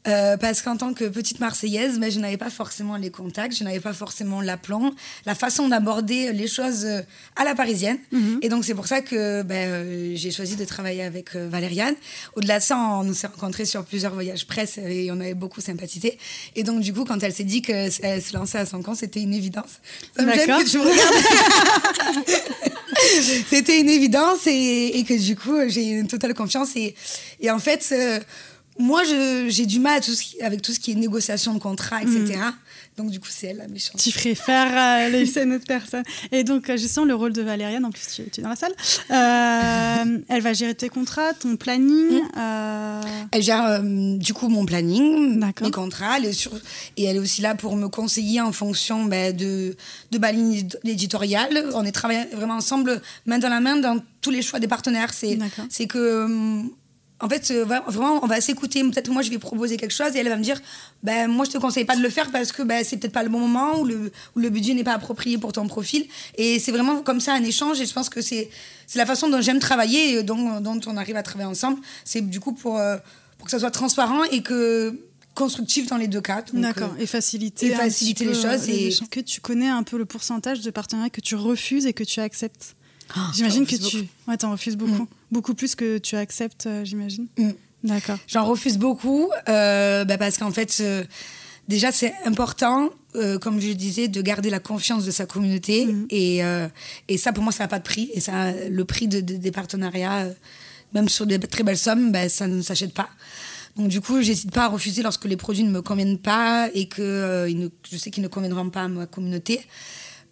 Euh, 0.08 0.38
parce 0.38 0.62
qu'en 0.62 0.78
tant 0.78 0.94
que 0.94 1.06
petite 1.06 1.40
Marseillaise, 1.40 2.00
ben, 2.00 2.12
je 2.12 2.20
n'avais 2.20 2.38
pas 2.38 2.50
forcément 2.50 2.98
les 2.98 3.10
contacts, 3.10 3.58
je 3.58 3.64
n'avais 3.64 3.80
pas 3.80 3.94
forcément 3.94 4.42
l'aplomb, 4.42 4.94
la 5.26 5.36
façon 5.36 5.68
d'aborder 5.68 6.32
les 6.32 6.48
choses 6.48 6.86
euh, 6.86 7.02
à 7.36 7.44
la 7.44 7.56
parisienne. 7.56 7.98
Et 8.42 8.50
donc 8.50 8.66
c'est 8.66 8.76
pour 8.76 8.88
ça 8.88 9.02
que 9.02 9.42
ben, 9.42 9.70
euh, 9.70 10.12
j'ai 10.16 10.32
choisi 10.32 10.56
de 10.56 10.66
travailler 10.66 11.04
avec 11.04 11.36
Valériane. 11.36 11.96
Au-delà 12.36 12.60
de 12.60 12.64
ça, 12.64 12.78
on 12.78 13.14
s'est 13.14 13.28
rencontrés 13.28 13.66
sur 13.66 13.84
plusieurs 13.84 14.14
voyages 14.14 14.46
presse 14.46 14.78
et 14.78 15.10
on 15.12 15.20
avait 15.20 15.34
beaucoup 15.34 15.62
sympathisé. 15.62 16.18
Et 16.56 16.64
donc 16.64 16.82
du 16.82 16.94
coup, 16.94 17.04
quand 17.04 17.22
elle 17.24 17.34
s'est 17.34 17.44
dit 17.44 17.62
qu'elle 17.62 17.92
se 17.92 18.34
lançait 18.34 18.60
à 18.60 18.66
son 18.66 18.82
compte, 18.82 18.98
c'était 18.98 19.22
une 19.22 19.34
évidence. 19.34 19.80
D'accord. 20.18 20.62
C'était 23.50 23.80
une 23.80 23.90
évidence 23.90 24.48
et, 24.48 24.98
et 24.98 25.04
que 25.04 25.14
du 25.14 25.36
coup, 25.36 25.56
j'ai 25.68 25.84
une 25.84 26.08
totale 26.08 26.34
confiance. 26.34 26.76
Et, 26.76 26.96
et 27.40 27.52
en 27.52 27.60
fait, 27.60 27.88
euh, 27.92 28.20
moi, 28.78 29.04
j'ai 29.04 29.66
du 29.66 29.80
mal 29.80 29.98
à 29.98 30.02
tout 30.02 30.12
ce 30.14 30.22
qui- 30.24 30.42
avec 30.42 30.62
tout 30.62 30.74
ce 30.74 30.80
qui 30.80 30.92
est 30.92 30.96
négociation 30.96 31.54
de 31.54 31.60
contrat, 31.60 32.02
etc. 32.02 32.40
Donc, 32.98 33.10
du 33.12 33.20
coup, 33.20 33.28
c'est 33.30 33.48
elle 33.48 33.58
la 33.58 33.68
méchante. 33.68 34.02
Tu 34.02 34.12
préfères 34.12 35.08
euh, 35.08 35.10
laisser 35.10 35.42
une 35.44 35.54
autre 35.54 35.66
personne. 35.68 36.04
Et 36.32 36.44
donc, 36.44 36.70
euh, 36.70 36.78
justement, 36.78 37.06
le 37.06 37.16
rôle 37.16 37.34
de 37.34 37.42
Valériane, 37.42 37.84
en 37.86 37.92
plus, 37.92 38.06
tu, 38.16 38.24
tu 38.30 38.40
es 38.40 38.44
dans 38.44 38.50
la 38.50 38.56
salle. 38.56 38.74
Euh, 39.30 40.18
elle 40.30 40.42
va 40.42 40.54
gérer 40.54 40.76
tes 40.76 40.90
contrats, 40.90 41.34
ton 41.34 41.56
planning. 41.58 42.22
euh, 42.38 43.02
Elle 43.32 43.42
gère 43.44 43.66
euh, 43.66 44.18
du 44.18 44.34
coup 44.34 44.48
mon 44.50 44.66
planning, 44.66 45.40
mes 45.62 45.72
contrats, 45.72 46.18
elle 46.18 46.26
est 46.26 46.34
sur- 46.34 46.52
et 46.98 47.04
elle 47.06 47.18
est 47.18 47.20
aussi 47.20 47.42
là 47.42 47.56
pour 47.56 47.76
me 47.76 47.88
conseiller 47.88 48.42
en 48.42 48.52
fonction 48.52 49.06
ben, 49.06 49.36
de, 49.36 49.76
de 50.12 50.18
ma 50.18 50.32
ligne 50.32 50.68
éditoriale. 50.84 51.70
On 51.74 51.84
est 51.86 51.92
travaillé 51.92 52.26
vraiment 52.34 52.56
ensemble, 52.56 53.02
main 53.26 53.40
dans 53.40 53.50
la 53.50 53.60
main, 53.60 53.78
dans 53.78 54.00
tous 54.22 54.32
les 54.32 54.42
choix 54.42 54.60
des 54.60 54.68
partenaires. 54.68 55.14
C'est 55.14 55.88
que, 55.88 56.26
hum, 56.26 56.70
en 57.22 57.30
fait, 57.30 57.50
euh, 57.52 57.64
vraiment, 57.64 58.20
on 58.24 58.28
va 58.28 58.42
s'écouter. 58.42 58.82
Peut-être 58.84 59.10
moi, 59.10 59.22
je 59.22 59.30
vais 59.30 59.38
proposer 59.38 59.78
quelque 59.78 59.94
chose 59.94 60.16
et 60.16 60.20
elle 60.20 60.28
va 60.28 60.36
me 60.36 60.44
dire 60.44 60.60
ben, 61.02 61.30
Moi, 61.30 61.46
je 61.46 61.52
te 61.52 61.58
conseille 61.58 61.86
pas 61.86 61.96
de 61.96 62.02
le 62.02 62.10
faire 62.10 62.30
parce 62.32 62.52
que 62.52 62.62
ben, 62.62 62.84
c'est 62.84 62.98
peut-être 62.98 63.14
pas 63.14 63.24
le 63.24 63.30
bon 63.30 63.40
moment 63.40 63.80
ou 63.80 63.86
le, 63.86 64.12
ou 64.36 64.40
le 64.40 64.50
budget 64.50 64.74
n'est 64.74 64.84
pas 64.84 64.94
approprié 64.94 65.38
pour 65.38 65.54
ton 65.54 65.66
profil. 65.68 66.06
Et 66.38 66.60
c'est 66.60 66.72
vraiment 66.72 67.02
comme 67.02 67.22
ça 67.22 67.34
un 67.34 67.44
échange 67.44 67.80
et 67.80 67.86
je 67.86 67.94
pense 67.94 68.10
que 68.10 68.22
c'est 68.22 68.50
c'est 68.88 69.00
la 69.00 69.06
façon 69.06 69.30
dont 69.30 69.42
j'aime 69.42 69.60
travailler 69.60 70.16
et 70.20 70.24
dont, 70.24 70.60
dont 70.60 70.80
on 70.88 70.98
arrive 70.98 71.16
à 71.16 71.24
travailler 71.24 71.50
ensemble. 71.50 71.80
C'est 72.04 72.22
du 72.22 72.40
coup 72.40 72.52
pour, 72.54 72.78
euh, 72.78 72.98
pour 73.38 73.46
que 73.46 73.52
ça 73.52 73.60
soit 73.60 73.72
transparent 73.72 74.24
et 74.26 74.42
que 74.44 75.00
constructif 75.34 75.88
dans 75.88 75.98
les 75.98 76.08
deux 76.08 76.22
cas. 76.22 76.44
D'accord. 76.54 76.92
euh, 76.98 77.02
Et 77.02 77.06
faciliter, 77.06 77.68
et 77.68 77.72
faciliter 77.72 78.26
les 78.26 78.34
choses 78.34 78.70
et- 78.70 78.88
échanges. 78.88 79.10
Que 79.10 79.20
tu 79.22 79.42
connais 79.42 79.68
un 79.70 79.84
peu 79.84 79.98
le 79.98 80.06
pourcentage 80.06 80.62
de 80.62 80.70
partenariats 80.70 81.10
que 81.10 81.22
tu 81.22 81.36
refuses 81.36 81.86
et 81.86 81.94
que 81.94 82.04
tu 82.04 82.20
acceptes. 82.20 82.76
Ah, 83.16 83.32
j'imagine 83.36 83.66
que 83.68 83.76
tu. 83.76 84.08
Ouais, 84.28 84.38
t'en 84.38 84.52
refuses 84.52 84.76
beaucoup. 84.78 85.08
Beaucoup 85.36 85.54
plus 85.54 85.76
que 85.76 85.98
tu 85.98 86.16
acceptes, 86.16 86.66
euh, 86.66 86.86
j'imagine. 86.86 87.28
Mm. 87.38 87.50
D'accord. 87.84 88.18
J'en 88.26 88.46
refuse 88.46 88.78
beaucoup 88.78 89.30
euh, 89.50 90.06
bah, 90.06 90.18
parce 90.18 90.38
qu'en 90.38 90.50
fait, 90.52 90.78
euh, 90.80 91.04
déjà, 91.68 91.92
c'est 91.92 92.14
important, 92.26 92.90
euh, 93.16 93.38
comme 93.38 93.60
je 93.60 93.72
disais, 93.74 94.08
de 94.08 94.22
garder 94.22 94.50
la 94.50 94.60
confiance 94.60 95.04
de 95.06 95.12
sa 95.12 95.26
communauté. 95.26 95.88
Et, 96.10 96.42
euh, 96.44 96.68
et 97.10 97.18
ça, 97.18 97.34
pour 97.34 97.44
moi, 97.44 97.52
ça 97.52 97.66
n'a 97.66 97.68
pas 97.68 97.80
de 97.80 97.84
prix. 97.84 98.10
Et 98.14 98.22
ça, 98.22 98.54
le 98.54 98.86
prix 98.86 99.10
de, 99.10 99.20
de- 99.20 99.36
des 99.36 99.52
partenariats, 99.52 100.20
euh, 100.22 100.34
même 100.94 101.10
sur 101.10 101.26
des 101.28 101.38
très 101.38 101.64
belles 101.64 101.78
sommes, 101.78 102.14
bah, 102.14 102.30
ça 102.30 102.48
ne 102.48 102.62
s'achète 102.62 102.94
pas. 102.94 103.10
Donc 103.76 103.90
du 103.90 104.00
coup, 104.00 104.22
j'hésite 104.22 104.52
pas 104.52 104.64
à 104.64 104.68
refuser 104.70 105.04
lorsque 105.04 105.26
les 105.26 105.36
produits 105.36 105.66
ne 105.66 105.70
me 105.70 105.82
conviennent 105.82 106.18
pas 106.18 106.70
et 106.74 106.88
que 106.88 107.46
ils 107.50 107.60
ne- 107.60 107.68
je 107.92 107.98
sais 107.98 108.10
qu'ils 108.10 108.24
ne 108.24 108.30
conviendront 108.30 108.70
pas 108.70 108.84
à 108.84 108.88
ma 108.88 109.06
communauté. 109.06 109.60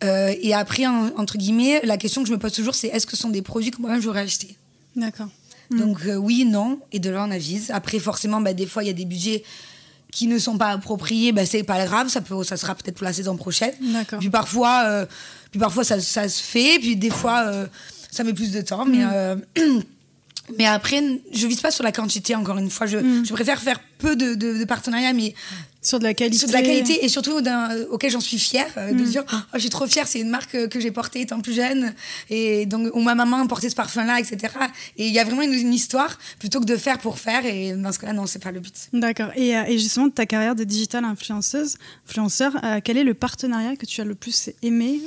Et 0.02 0.54
après, 0.54 0.86
en- 0.88 1.12
entre 1.18 1.38
guillemets, 1.38 1.82
la 1.84 1.98
question 1.98 2.24
que 2.24 2.28
je 2.30 2.34
me 2.34 2.39
pose 2.39 2.52
toujours, 2.54 2.74
c'est 2.76 2.88
est-ce 2.88 3.06
que 3.06 3.16
ce 3.18 3.22
sont 3.22 3.30
des 3.30 3.42
produits 3.42 3.72
que 3.72 3.82
moi-même 3.82 4.02
j'aurais 4.02 4.22
achetés? 4.22 4.58
D'accord. 4.95 5.29
donc 5.71 6.06
euh, 6.06 6.15
oui, 6.15 6.45
non, 6.45 6.79
et 6.91 6.99
de 6.99 7.10
là 7.10 7.25
on 7.27 7.32
avise. 7.32 7.71
Après 7.71 7.99
forcément, 7.99 8.41
bah, 8.41 8.53
des 8.53 8.65
fois 8.65 8.84
il 8.84 8.88
y 8.88 8.89
a 8.89 8.93
des 8.93 9.06
budgets 9.06 9.43
qui 10.12 10.27
ne 10.27 10.38
sont 10.38 10.58
pas 10.58 10.69
appropriés, 10.69 11.32
bah, 11.32 11.45
c'est 11.45 11.63
pas 11.63 11.84
grave, 11.86 12.08
ça, 12.10 12.21
peut, 12.21 12.43
ça 12.43 12.58
sera 12.58 12.75
peut-être 12.75 12.95
pour 12.95 13.06
la 13.06 13.13
saison 13.13 13.36
prochaine. 13.36 13.73
D'accord. 13.82 14.19
Puis 14.19 14.29
parfois, 14.29 14.84
euh, 14.86 15.06
puis 15.51 15.60
parfois 15.60 15.84
ça, 15.84 15.99
ça 15.99 16.29
se 16.29 16.41
fait, 16.41 16.77
puis 16.79 16.95
des 16.95 17.10
fois 17.10 17.45
euh, 17.47 17.67
ça 18.12 18.23
met 18.23 18.34
plus 18.34 18.51
de 18.51 18.62
temps, 18.62 18.86
mais... 18.86 19.03
Mais 20.58 20.65
après, 20.65 21.01
je 21.32 21.47
vise 21.47 21.62
pas 21.62 21.71
sur 21.71 21.84
la 21.84 21.91
quantité, 21.93 22.36
encore 22.36 22.58
une 22.58 22.69
fois. 22.69 22.86
Je, 22.86 22.97
je 23.25 23.32
préfère 23.34 23.62
faire 23.62 23.79
peu 23.97 24.15
de, 24.17 24.36
de- 24.36 24.58
de 24.58 24.65
partenariats, 24.65 25.13
mais 25.13 25.34
Sur 25.82 25.99
de 25.99 26.03
la 26.03 26.13
qualité. 26.13 26.38
sur 26.39 26.47
de 26.49 26.53
la 26.53 26.62
qualité 26.62 27.06
et 27.06 27.10
surtout 27.10 27.38
euh, 27.38 27.86
auquel 27.89 28.12
j'en 28.12 28.19
suis 28.19 28.38
fière 28.39 28.67
euh, 28.77 28.91
de 28.91 29.03
dire 29.03 29.23
oh, 29.34 29.38
je 29.56 29.60
suis 29.60 29.69
trop 29.69 29.86
fière 29.88 30.08
c'est 30.08 30.19
une 30.19 30.29
marque 30.29 30.56
euh, 30.56 30.67
que 30.67 30.79
j'ai 30.82 30.91
portée 30.91 31.21
étant 31.21 31.39
plus 31.41 31.53
jeune 31.53 31.93
et 32.29 32.65
donc 32.65 32.89
où 32.93 33.01
ma 33.01 33.15
maman 33.15 33.45
portait 33.47 33.69
ce 33.69 33.75
parfum 33.75 34.06
là 34.06 34.17
etc 34.19 34.38
et 34.97 35.08
il 35.08 35.13
y 35.13 35.19
a 35.19 35.25
vraiment 35.25 35.41
une, 35.41 35.53
une 35.53 35.73
histoire 35.73 36.17
plutôt 36.39 36.60
que 36.62 36.65
de 36.65 36.77
faire 36.77 36.99
pour 36.99 37.19
faire 37.19 37.45
et 37.45 37.73
dans 37.73 37.91
ce 37.93 37.99
cas 37.99 38.08
là 38.08 38.13
non 38.13 38.25
c'est 38.27 38.39
pas 38.43 38.51
le 38.51 38.60
but 38.62 38.73
D'accord. 38.93 39.32
Et, 39.36 39.58
euh, 39.58 39.63
et 39.67 39.77
justement, 39.77 40.08
de 40.08 40.13
ta 40.13 40.25
carrière 40.25 40.56
de 40.56 40.63
digital 40.65 41.03
influenceuse, 41.06 41.75
influenceur, 42.10 42.53
euh, 42.63 42.79
quel 42.84 42.97
est 42.97 43.03
le 43.06 43.13
partenariat 43.13 43.75
que 43.75 43.86
tu 43.86 43.99
as 44.01 44.06
le 44.06 44.15
plus 44.15 44.49
aimé 44.62 44.99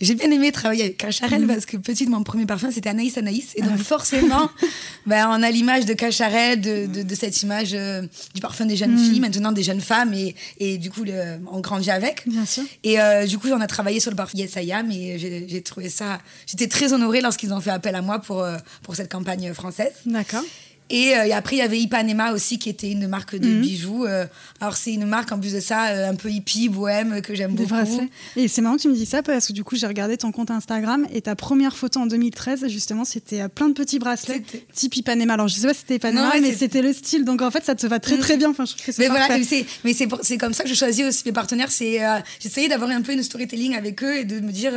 j'ai 0.00 0.14
bien 0.14 0.30
aimé 0.30 0.52
travailler 0.52 0.84
avec 0.84 0.96
Cacharel 0.96 1.46
parce 1.46 1.66
que 1.66 1.76
petite 1.76 2.08
mon 2.08 2.22
premier 2.22 2.46
parfum 2.46 2.70
c'était 2.70 2.88
Anaïs 2.88 3.16
Anaïs 3.18 3.52
et 3.56 3.62
donc 3.62 3.78
forcément 3.78 4.48
ben, 5.06 5.26
on 5.30 5.42
a 5.42 5.50
l'image 5.50 5.84
de 5.86 5.92
Cacharel 5.94 6.60
de, 6.60 6.86
de, 6.86 7.02
de 7.02 7.14
cette 7.14 7.42
image 7.42 7.70
euh, 7.74 8.02
du 8.34 8.40
parfum 8.40 8.66
des 8.66 8.76
jeunes 8.76 8.96
filles 8.98 9.20
maintenant 9.20 9.52
des 9.52 9.62
jeunes 9.62 9.80
femmes 9.80 10.14
et, 10.14 10.34
et 10.58 10.78
du 10.78 10.90
coup 10.90 11.04
le- 11.04 11.38
on 11.52 11.60
grandit 11.60 11.90
avec 11.90 12.26
Bien 12.26 12.44
sûr. 12.46 12.62
Et 12.84 13.00
euh, 13.00 13.26
du 13.26 13.38
coup, 13.38 13.48
on 13.48 13.60
a 13.60 13.66
travaillé 13.66 14.00
sur 14.00 14.10
le 14.10 14.16
parfum 14.16 14.38
Yes 14.38 14.54
I 14.56 14.72
Am 14.72 14.90
et 14.90 15.18
j'ai 15.18 15.46
j'ai 15.48 15.62
trouvé 15.62 15.88
ça. 15.88 16.18
J'étais 16.46 16.66
très 16.68 16.92
honorée 16.92 17.20
lorsqu'ils 17.20 17.52
ont 17.52 17.60
fait 17.60 17.70
appel 17.70 17.94
à 17.94 18.02
moi 18.02 18.18
pour, 18.18 18.42
euh, 18.42 18.56
pour 18.82 18.96
cette 18.96 19.10
campagne 19.10 19.52
française. 19.54 19.92
D'accord. 20.06 20.42
Et, 20.88 21.16
euh, 21.16 21.24
et 21.24 21.32
après, 21.32 21.56
il 21.56 21.58
y 21.58 21.62
avait 21.62 21.80
Ipanema 21.80 22.32
aussi, 22.32 22.58
qui 22.60 22.68
était 22.68 22.90
une 22.90 23.08
marque 23.08 23.34
de 23.36 23.48
Mhm. 23.48 23.60
bijoux. 23.60 24.04
euh, 24.04 24.24
alors, 24.60 24.76
c'est 24.76 24.92
une 24.94 25.04
marque, 25.06 25.32
en 25.32 25.38
plus 25.40 25.52
de 25.52 25.58
ça, 25.60 25.88
euh, 25.88 26.10
un 26.10 26.14
peu 26.14 26.30
hippie, 26.30 26.68
bohème, 26.68 27.20
que 27.22 27.34
j'aime 27.34 27.54
beaucoup. 27.54 27.68
bracelets. 27.70 28.08
Et 28.36 28.46
c'est 28.46 28.62
marrant 28.62 28.76
que 28.76 28.82
tu 28.82 28.88
me 28.88 28.94
dis 28.94 29.04
ça 29.06 29.22
parce 29.22 29.48
que 29.48 29.52
du 29.52 29.64
coup, 29.64 29.74
j'ai 29.74 29.86
regardé 29.88 30.16
ton 30.16 30.30
compte 30.30 30.50
Instagram 30.52 31.06
et 31.12 31.22
ta 31.22 31.34
première 31.34 31.76
photo 31.76 31.98
en 32.00 32.06
2013, 32.06 32.68
justement, 32.68 33.04
c'était 33.04 33.48
plein 33.48 33.68
de 33.68 33.74
petits 33.74 33.98
bracelets 33.98 34.42
type 34.74 34.96
Ipanema. 34.96 35.34
Alors, 35.34 35.48
je 35.48 35.54
sais 35.54 35.66
pas 35.66 35.74
si 35.74 35.80
c'était 35.80 35.96
Ipanema, 35.96 36.22
Non, 36.26 36.30
ouais, 36.30 36.40
mais 36.40 36.52
c'était 36.54 36.82
le 36.82 36.92
style. 36.92 37.24
Donc, 37.24 37.42
en 37.42 37.50
fait, 37.50 37.64
ça 37.64 37.74
te 37.74 37.86
va 37.86 37.98
très, 37.98 38.18
très 38.18 38.36
bien. 38.36 38.50
Enfin, 38.50 38.64
je 38.64 38.72
trouve 38.74 38.86
que 38.86 38.92
c'est 38.92 39.02
Mais 39.02 39.08
voilà, 39.08 39.26
parfait. 39.26 39.66
mais 39.84 39.92
c'est, 39.92 40.06
mais 40.30 40.38
comme 40.38 40.52
ça 40.52 40.62
que 40.62 40.68
je 40.68 40.74
choisis 40.74 41.04
aussi 41.04 41.22
mes 41.26 41.32
partenaires. 41.32 41.70
C'est, 41.72 42.00
j'essayais 42.40 42.68
d'avoir 42.68 42.90
un 42.90 43.02
peu 43.02 43.12
une 43.12 43.22
storytelling 43.24 43.74
avec 43.74 44.02
eux 44.04 44.18
et 44.18 44.24
de 44.24 44.38
me 44.40 44.52
dire, 44.52 44.72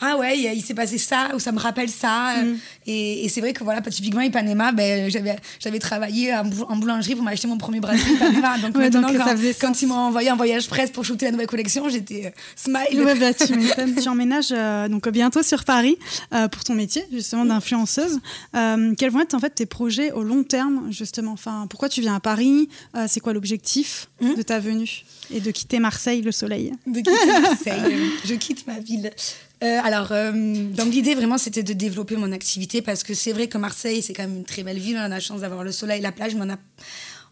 ah 0.00 0.16
ouais, 0.16 0.38
il, 0.38 0.52
il 0.54 0.62
s'est 0.62 0.74
passé 0.74 0.96
ça, 0.98 1.28
ou 1.34 1.38
ça 1.38 1.52
me 1.52 1.58
rappelle 1.58 1.88
ça. 1.88 2.38
euh, 2.38 2.44
Mm. 2.44 2.58
Et, 2.86 3.24
et 3.24 3.28
c'est 3.28 3.40
vrai 3.40 3.52
que 3.52 3.62
voilà, 3.64 3.80
typiquement 3.82 4.20
Ipanema, 4.22 4.72
ben, 4.72 5.10
j'avais, 5.10 5.36
j'avais 5.60 5.78
travaillé 5.78 6.34
en, 6.34 6.44
bou- 6.44 6.64
en 6.68 6.76
boulangerie 6.76 7.14
pour 7.14 7.24
m'acheter 7.24 7.46
mon 7.48 7.58
premier 7.58 7.80
bracelet 7.80 8.12
Ipanema. 8.14 8.58
Donc 8.62 8.76
Ouais, 8.76 8.84
maintenant, 8.84 9.02
donc 9.12 9.16
quand, 9.60 9.82
ils 9.82 9.86
m'ont 9.88 9.94
envoyé 9.96 10.30
un 10.30 10.36
voyage 10.36 10.68
presse 10.68 10.90
pour 10.90 11.04
shooter 11.04 11.26
la 11.26 11.32
nouvelle 11.32 11.46
collection, 11.48 11.88
j'étais 11.88 12.26
euh, 12.26 12.30
smile. 12.56 13.02
Ouais, 13.04 13.14
bah, 13.16 13.34
tu. 13.34 13.54
Tu 14.02 14.08
emménages 14.08 14.52
euh, 14.52 14.88
donc 14.88 15.08
bientôt 15.08 15.42
sur 15.42 15.64
Paris 15.64 15.98
euh, 16.32 16.48
pour 16.48 16.64
ton 16.64 16.74
métier 16.74 17.04
justement 17.12 17.44
d'influenceuse. 17.44 18.20
Euh, 18.56 18.94
quels 18.96 19.10
vont 19.10 19.20
être 19.20 19.34
en 19.34 19.38
fait 19.40 19.50
tes 19.50 19.66
projets 19.66 20.12
au 20.12 20.22
long 20.22 20.42
terme 20.44 20.86
justement? 20.90 21.32
Enfin, 21.32 21.66
pourquoi 21.68 21.88
tu 21.88 22.00
viens 22.00 22.14
à 22.14 22.20
Paris? 22.20 22.68
Euh, 22.96 23.04
C'est 23.08 23.20
quoi 23.20 23.32
l'objectif 23.32 24.08
Mhm. 24.20 24.34
de 24.36 24.42
ta 24.42 24.58
venue 24.60 25.04
et 25.32 25.40
de 25.40 25.50
quitter 25.50 25.78
Marseille, 25.78 26.22
le 26.22 26.32
soleil? 26.32 26.72
De 26.86 27.00
quitter 27.00 27.40
Marseille. 27.40 27.96
je 28.24 28.34
quitte 28.34 28.66
ma 28.66 28.78
ville. 28.80 29.10
Euh, 29.62 29.78
alors, 29.82 30.12
euh, 30.12 30.30
donc 30.32 30.92
l'idée 30.92 31.14
vraiment, 31.14 31.36
c'était 31.38 31.62
de 31.64 31.72
développer 31.72 32.16
mon 32.16 32.30
activité 32.32 32.80
parce 32.82 33.02
que 33.02 33.14
c'est 33.14 33.32
vrai 33.32 33.48
que 33.48 33.58
Marseille, 33.58 34.02
c'est 34.02 34.12
quand 34.12 34.22
même 34.22 34.36
une 34.36 34.44
très 34.44 34.62
belle 34.62 34.78
ville. 34.78 34.96
On 34.96 35.00
a 35.04 35.08
la 35.08 35.20
chance 35.20 35.40
d'avoir 35.40 35.64
le 35.64 35.72
soleil, 35.72 36.00
la 36.00 36.12
plage, 36.12 36.34
mais 36.36 36.46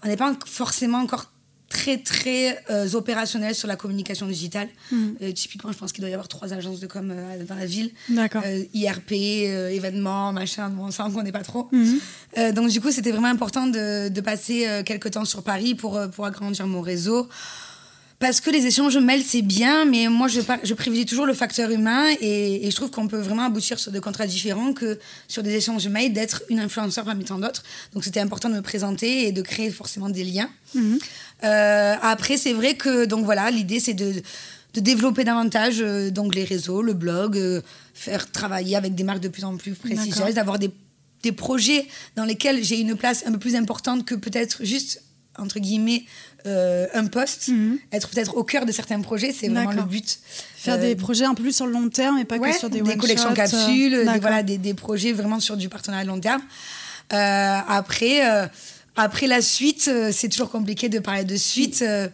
on 0.05 0.09
n'est 0.09 0.17
pas 0.17 0.31
en- 0.33 0.37
forcément 0.47 0.99
encore 0.99 1.31
très 1.69 1.99
très 1.99 2.62
euh, 2.71 2.89
opérationnel 2.95 3.53
sur 3.55 3.67
la 3.69 3.75
communication 3.77 4.27
digitale. 4.27 4.69
Euh, 5.23 5.33
typiquement, 5.33 5.73
je 5.73 5.79
pense 5.79 5.93
qu'il 5.93 6.01
doit 6.03 6.11
y 6.11 6.15
avoir 6.15 6.29
trois 6.29 6.53
agences 6.53 6.79
de 6.81 6.87
com 6.87 7.12
euh, 7.12 7.45
dans 7.45 7.57
la 7.57 7.67
ville. 7.67 7.91
D'accord. 8.09 8.43
IRP, 8.73 9.12
événements, 9.12 10.33
machin, 10.33 10.69
bon, 10.69 10.91
ça 10.91 11.07
on 11.07 11.11
connaît 11.12 11.33
pas 11.33 11.43
trop. 11.43 11.69
Euh, 12.39 12.53
donc 12.53 12.71
du 12.71 12.81
coup, 12.81 12.91
c'était 12.93 13.11
vraiment 13.11 13.29
important 13.29 13.67
de, 13.67 14.09
de 14.09 14.21
passer 14.21 14.83
quelques 14.85 15.11
temps 15.12 15.25
sur 15.25 15.43
Paris 15.43 15.75
pour, 15.75 16.01
pour 16.15 16.25
agrandir 16.27 16.67
mon 16.67 16.81
réseau. 16.81 17.29
Parce 18.18 18.40
que 18.40 18.50
les 18.50 18.64
échanges 18.66 18.96
mails, 18.96 19.22
c'est 19.22 19.42
bien, 19.42 19.85
mais 19.85 20.09
moi, 20.09 20.26
je, 20.26 20.40
je 20.64 20.74
privilégie 20.74 21.05
toujours 21.07 21.26
le 21.26 21.35
facteur 21.35 21.70
humain 21.70 22.09
et, 22.20 22.66
et 22.66 22.70
je 22.70 22.76
trouve 22.76 22.90
qu'on 22.90 23.09
peut 23.09 23.18
vraiment 23.20 23.42
aboutir 23.44 23.79
sur 23.79 23.92
des 23.92 24.00
contrats 24.00 24.26
différents 24.26 24.72
que 24.72 24.98
sur 25.29 25.42
des 25.42 25.55
échanges 25.55 25.87
mails, 25.88 26.12
d'être 26.14 26.42
une 26.48 26.59
influenceur 26.61 27.05
parmi 27.05 27.24
tant 27.24 27.38
d'autres. 27.38 27.62
Donc, 27.92 28.05
c'était 28.05 28.20
important 28.20 28.48
de 28.48 28.55
me 28.55 28.62
présenter 28.62 29.26
et 29.26 29.33
de 29.33 29.42
créer 29.42 29.70
forcément 29.70 30.09
des 30.09 30.24
liens. 30.24 30.48
Euh, 31.44 31.94
après, 32.00 32.38
c'est 32.38 32.55
vrai 32.55 32.74
que, 32.74 33.05
donc 33.05 33.24
voilà, 33.26 33.50
l'idée, 33.50 33.81
c'est 33.81 33.92
de, 33.94 34.14
de 34.72 34.81
développer 34.81 35.24
davantage 35.24 35.76
euh, 35.81 36.11
donc 36.11 36.35
les 36.35 36.44
réseaux, 36.44 36.81
le 36.81 36.94
blog, 36.94 37.37
euh, 37.37 37.61
faire 37.92 38.31
travailler 38.33 38.76
avec 38.76 38.94
des 38.94 39.05
marques 39.05 39.20
de 39.20 39.29
plus 39.29 39.44
en 39.44 39.57
plus 39.59 39.72
prestigieuses, 39.74 40.35
d'avoir 40.35 40.59
des, 40.59 40.70
des 41.22 41.33
projets 41.33 41.87
dans 42.14 42.24
lesquels 42.24 42.64
j'ai 42.64 42.81
une 42.81 42.94
place 42.96 43.24
un 43.26 43.33
peu 43.33 43.38
plus 43.38 43.57
importante 43.57 44.07
que 44.07 44.14
peut-être 44.14 44.64
juste, 44.64 45.02
entre 45.38 45.59
guillemets, 45.61 46.05
euh, 46.46 46.87
un 46.94 47.06
poste. 47.06 47.48
Mhm. 47.48 47.78
Être 47.92 48.09
peut-être 48.09 48.37
au 48.37 48.44
cœur 48.44 48.66
de 48.66 48.72
certains 48.72 49.00
projets, 49.00 49.32
c'est 49.32 49.48
vraiment 49.48 49.72
le 49.72 49.82
but. 49.82 50.18
Faire 50.56 50.74
Euh, 50.74 50.78
des 50.78 50.96
projets 50.96 51.24
un 51.24 51.35
peu 51.35 51.42
plus 51.42 51.54
sur 51.56 51.66
le 51.66 51.72
long 51.72 51.88
terme 51.88 52.18
et 52.18 52.24
pas 52.24 52.38
ouais, 52.38 52.52
que 52.52 52.59
sur 52.59 52.70
des, 52.70 52.80
des 52.80 52.96
collections 52.96 53.30
euh, 53.30 53.35
capsules, 53.35 54.04
des, 54.12 54.18
voilà, 54.20 54.42
des, 54.42 54.59
des 54.59 54.74
projets 54.74 55.12
vraiment 55.12 55.40
sur 55.40 55.56
du 55.56 55.68
partenariat 55.68 56.04
long 56.04 56.20
terme. 56.20 56.42
Euh, 57.12 57.59
après, 57.68 58.28
euh, 58.28 58.46
après 58.96 59.26
la 59.26 59.40
suite, 59.42 59.88
euh, 59.88 60.11
c'est 60.12 60.28
toujours 60.28 60.50
compliqué 60.50 60.88
de 60.88 60.98
parler 60.98 61.24
de 61.24 61.37
suite. 61.37 61.82
euh, 61.82 62.09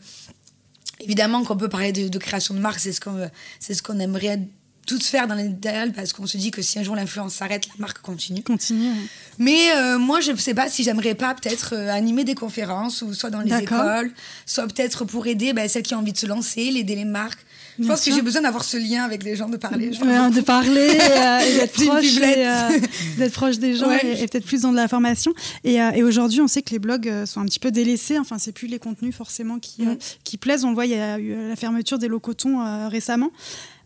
évidemment 1.00 1.42
qu'on 1.44 1.56
peut 1.56 1.68
parler 1.68 1.92
de, 1.92 2.08
de 2.08 2.18
création 2.18 2.54
de 2.54 2.60
marque, 2.60 2.78
c'est 2.78 2.92
ce 2.92 3.00
qu'on 3.00 3.28
c'est 3.58 3.74
ce 3.74 3.82
qu'on 3.82 3.98
aimerait 3.98 4.40
tous 4.86 5.06
faire 5.06 5.26
dans 5.28 5.34
l'idéal 5.34 5.92
parce 5.92 6.12
qu'on 6.12 6.26
se 6.26 6.36
dit 6.36 6.50
que 6.50 6.62
si 6.62 6.78
un 6.78 6.82
jour 6.82 6.96
l'influence 6.96 7.34
s'arrête, 7.34 7.66
la 7.68 7.74
marque 7.78 8.00
continue. 8.00 8.42
Continue. 8.42 8.90
Mais 9.38 9.72
euh, 9.76 9.98
moi, 9.98 10.20
je 10.20 10.32
ne 10.32 10.36
sais 10.36 10.54
pas 10.54 10.68
si 10.68 10.82
j'aimerais 10.82 11.14
pas 11.14 11.34
peut-être 11.34 11.74
euh, 11.74 11.88
animer 11.90 12.24
des 12.24 12.34
conférences, 12.34 13.02
ou 13.02 13.14
soit 13.14 13.30
dans 13.30 13.40
les 13.40 13.54
écoles, 13.54 14.10
soit 14.46 14.66
peut-être 14.66 15.04
pour 15.04 15.26
aider 15.26 15.52
ben, 15.52 15.68
celles 15.68 15.82
qui 15.82 15.94
ont 15.94 15.98
envie 15.98 16.12
de 16.12 16.18
se 16.18 16.26
lancer, 16.26 16.70
l'aider 16.70 16.96
les 16.96 17.04
marques. 17.04 17.44
Je 17.78 17.86
pense 17.86 18.02
sûr. 18.02 18.12
que 18.12 18.16
j'ai 18.18 18.22
besoin 18.22 18.42
d'avoir 18.42 18.64
ce 18.64 18.76
lien 18.76 19.02
avec 19.02 19.22
les 19.24 19.34
gens, 19.34 19.48
de 19.48 19.56
parler. 19.56 19.88
Ouais, 19.88 20.30
de 20.30 20.40
parler 20.42 20.90
euh, 20.90 21.38
et 21.40 21.54
d'être 21.58 21.72
proche, 21.72 22.18
euh, 22.20 23.30
proche 23.30 23.58
des 23.58 23.74
gens 23.76 23.88
Ouais. 23.88 24.00
et, 24.04 24.22
et 24.22 24.28
peut-être 24.28 24.44
plus 24.44 24.60
dans 24.62 24.72
de 24.72 24.76
la 24.76 24.88
formation. 24.88 25.32
Et, 25.64 25.80
euh, 25.80 25.90
et 25.92 26.02
aujourd'hui, 26.02 26.42
on 26.42 26.48
sait 26.48 26.60
que 26.60 26.70
les 26.72 26.78
blogs 26.78 27.24
sont 27.24 27.40
un 27.40 27.46
petit 27.46 27.58
peu 27.58 27.70
délaissés. 27.70 28.18
Enfin, 28.18 28.36
c'est 28.38 28.52
plus 28.52 28.68
les 28.68 28.78
contenus 28.78 29.14
forcément 29.14 29.58
qui, 29.58 29.82
Mm. 29.84 29.96
qui 30.22 30.36
plaisent. 30.36 30.64
On 30.64 30.68
le 30.68 30.74
voit, 30.74 30.84
il 30.84 30.92
y 30.92 30.96
a 30.96 31.18
eu 31.18 31.48
la 31.48 31.56
fermeture 31.56 31.98
des 31.98 32.08
locotons 32.08 32.88
récemment. 32.90 33.30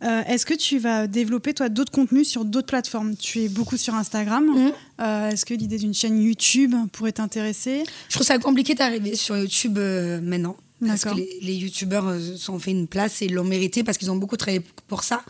Euh, 0.02 0.22
Est-ce 0.24 0.46
que 0.46 0.54
tu 0.54 0.78
vas 0.78 1.06
développer 1.06 1.54
toi 1.54 1.68
d'autres 1.68 1.92
contenus 1.92 2.28
sur 2.28 2.44
d'autres 2.44 2.66
plateformes? 2.66 3.16
Tu 3.16 3.40
es 3.40 3.48
beaucoup 3.48 3.76
sur 3.76 3.94
Instagram. 3.94 4.44
Mm. 4.44 4.72
Euh, 5.00 5.30
Est-ce 5.30 5.44
que 5.44 5.54
l'idée 5.54 5.78
d'une 5.78 5.94
chaîne 5.94 6.20
YouTube 6.20 6.74
pourrait 6.92 7.12
t'intéresser? 7.12 7.84
Je 8.08 8.14
trouve 8.14 8.26
ça 8.26 8.38
compliqué 8.38 8.74
d'arriver 8.74 9.16
sur 9.16 9.36
YouTube 9.36 9.78
euh, 9.78 10.20
maintenant. 10.20 10.56
Parce 10.84 11.04
que 11.04 11.14
les, 11.14 11.38
les 11.40 11.54
youtubeurs 11.54 12.06
euh, 12.06 12.18
se 12.20 12.36
sont 12.36 12.58
fait 12.58 12.70
une 12.72 12.86
place 12.86 13.22
et 13.22 13.28
l'ont 13.28 13.44
mérité 13.44 13.82
parce 13.82 13.96
qu'ils 13.96 14.10
ont 14.10 14.16
beaucoup 14.16 14.36
travaillé 14.36 14.60
pour 14.88 15.04
ça. 15.04 15.22